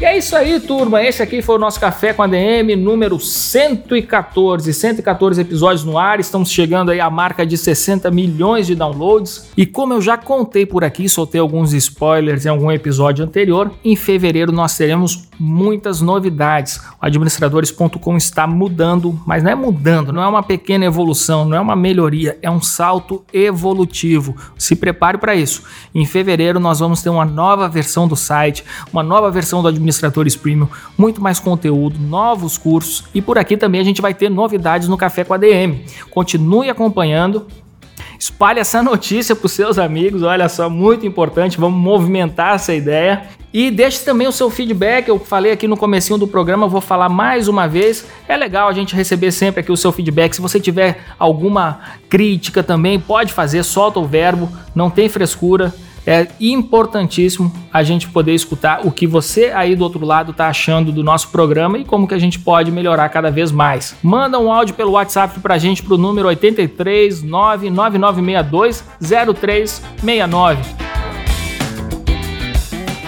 E 0.00 0.04
é 0.04 0.16
isso 0.16 0.36
aí, 0.36 0.60
turma. 0.60 1.02
Esse 1.02 1.24
aqui 1.24 1.42
foi 1.42 1.56
o 1.56 1.58
nosso 1.58 1.80
Café 1.80 2.12
com 2.12 2.22
a 2.22 2.26
DM 2.28 2.76
número 2.76 3.18
114. 3.18 4.72
114 4.72 5.40
episódios 5.40 5.82
no 5.82 5.98
ar. 5.98 6.20
Estamos 6.20 6.52
chegando 6.52 6.92
aí 6.92 7.00
à 7.00 7.10
marca 7.10 7.44
de 7.44 7.58
60 7.58 8.08
milhões 8.08 8.68
de 8.68 8.76
downloads. 8.76 9.50
E 9.56 9.66
como 9.66 9.94
eu 9.94 10.00
já 10.00 10.16
contei 10.16 10.64
por 10.64 10.84
aqui, 10.84 11.08
soltei 11.08 11.40
alguns 11.40 11.72
spoilers 11.72 12.46
em 12.46 12.48
algum 12.48 12.70
episódio 12.70 13.24
anterior, 13.24 13.72
em 13.84 13.96
fevereiro 13.96 14.52
nós 14.52 14.76
teremos 14.76 15.26
muitas 15.36 16.00
novidades. 16.00 16.80
O 17.02 17.06
administradores.com 17.06 18.16
está 18.16 18.46
mudando, 18.46 19.20
mas 19.26 19.42
não 19.42 19.50
é 19.50 19.54
mudando, 19.56 20.12
não 20.12 20.22
é 20.22 20.28
uma 20.28 20.44
pequena 20.44 20.84
evolução, 20.84 21.44
não 21.44 21.56
é 21.56 21.60
uma 21.60 21.74
melhoria, 21.74 22.38
é 22.40 22.48
um 22.48 22.62
salto 22.62 23.24
evolutivo. 23.32 24.36
Se 24.56 24.76
prepare 24.76 25.18
para 25.18 25.34
isso. 25.34 25.64
Em 25.92 26.06
fevereiro 26.06 26.60
nós 26.60 26.78
vamos 26.78 27.02
ter 27.02 27.10
uma 27.10 27.24
nova 27.24 27.68
versão 27.68 28.06
do 28.06 28.14
site, 28.14 28.64
uma 28.92 29.02
nova 29.02 29.28
versão 29.28 29.60
do 29.60 29.66
administrador 29.66 29.87
administradores 29.88 30.36
premium, 30.36 30.68
muito 30.96 31.20
mais 31.20 31.40
conteúdo, 31.40 31.98
novos 31.98 32.56
cursos 32.58 33.04
e 33.14 33.20
por 33.20 33.38
aqui 33.38 33.56
também 33.56 33.80
a 33.80 33.84
gente 33.84 34.00
vai 34.00 34.14
ter 34.14 34.30
novidades 34.30 34.88
no 34.88 34.96
Café 34.96 35.24
com 35.24 35.34
a 35.34 35.36
DM. 35.36 35.84
Continue 36.10 36.68
acompanhando. 36.68 37.46
Espalhe 38.18 38.60
essa 38.60 38.82
notícia 38.84 39.34
para 39.34 39.46
os 39.46 39.52
seus 39.52 39.78
amigos, 39.78 40.22
olha 40.22 40.48
só, 40.48 40.68
muito 40.68 41.06
importante, 41.06 41.58
vamos 41.58 41.80
movimentar 41.80 42.54
essa 42.54 42.74
ideia. 42.74 43.28
E 43.50 43.70
deixe 43.70 44.04
também 44.04 44.28
o 44.28 44.32
seu 44.32 44.50
feedback, 44.50 45.08
eu 45.08 45.18
falei 45.18 45.52
aqui 45.52 45.66
no 45.66 45.76
comecinho 45.76 46.18
do 46.18 46.28
programa, 46.28 46.68
vou 46.68 46.82
falar 46.82 47.08
mais 47.08 47.48
uma 47.48 47.66
vez. 47.66 48.04
É 48.28 48.36
legal 48.36 48.68
a 48.68 48.72
gente 48.74 48.94
receber 48.94 49.32
sempre 49.32 49.60
aqui 49.60 49.72
o 49.72 49.76
seu 49.76 49.90
feedback. 49.90 50.34
Se 50.34 50.42
você 50.42 50.60
tiver 50.60 51.02
alguma 51.18 51.80
crítica 52.10 52.62
também, 52.62 53.00
pode 53.00 53.32
fazer, 53.32 53.62
solta 53.62 53.98
o 53.98 54.04
verbo, 54.04 54.50
não 54.74 54.90
tem 54.90 55.08
frescura 55.08 55.72
é 56.08 56.26
importantíssimo 56.40 57.52
a 57.70 57.82
gente 57.82 58.08
poder 58.08 58.32
escutar 58.32 58.80
o 58.86 58.90
que 58.90 59.06
você 59.06 59.52
aí 59.54 59.76
do 59.76 59.84
outro 59.84 60.06
lado 60.06 60.30
está 60.30 60.48
achando 60.48 60.90
do 60.90 61.04
nosso 61.04 61.28
programa 61.28 61.76
e 61.76 61.84
como 61.84 62.08
que 62.08 62.14
a 62.14 62.18
gente 62.18 62.38
pode 62.38 62.72
melhorar 62.72 63.10
cada 63.10 63.30
vez 63.30 63.52
mais. 63.52 63.94
Manda 64.02 64.38
um 64.38 64.50
áudio 64.50 64.74
pelo 64.74 64.92
WhatsApp 64.92 65.38
para 65.40 65.56
a 65.56 65.58
gente 65.58 65.82
para 65.82 65.92
o 65.92 65.98
número 65.98 66.26
83 66.28 67.22
99962 67.22 68.84
0369. 69.38 70.62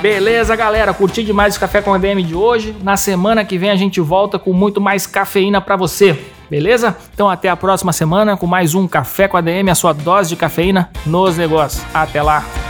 Beleza, 0.02 0.54
galera? 0.54 0.92
Curti 0.92 1.24
demais 1.24 1.56
o 1.56 1.60
Café 1.60 1.80
com 1.80 1.94
a 1.94 1.98
DM 1.98 2.22
de 2.22 2.34
hoje. 2.34 2.76
Na 2.82 2.98
semana 2.98 3.46
que 3.46 3.56
vem 3.56 3.70
a 3.70 3.76
gente 3.76 3.98
volta 3.98 4.38
com 4.38 4.52
muito 4.52 4.78
mais 4.78 5.06
cafeína 5.06 5.58
para 5.58 5.74
você. 5.74 6.18
Beleza? 6.50 6.94
Então 7.14 7.30
até 7.30 7.48
a 7.48 7.56
próxima 7.56 7.94
semana 7.94 8.36
com 8.36 8.46
mais 8.46 8.74
um 8.74 8.86
Café 8.86 9.26
com 9.26 9.38
a 9.38 9.40
DM, 9.40 9.70
a 9.70 9.74
sua 9.74 9.94
dose 9.94 10.28
de 10.28 10.36
cafeína 10.36 10.90
nos 11.06 11.38
negócios. 11.38 11.82
Até 11.94 12.20
lá! 12.20 12.69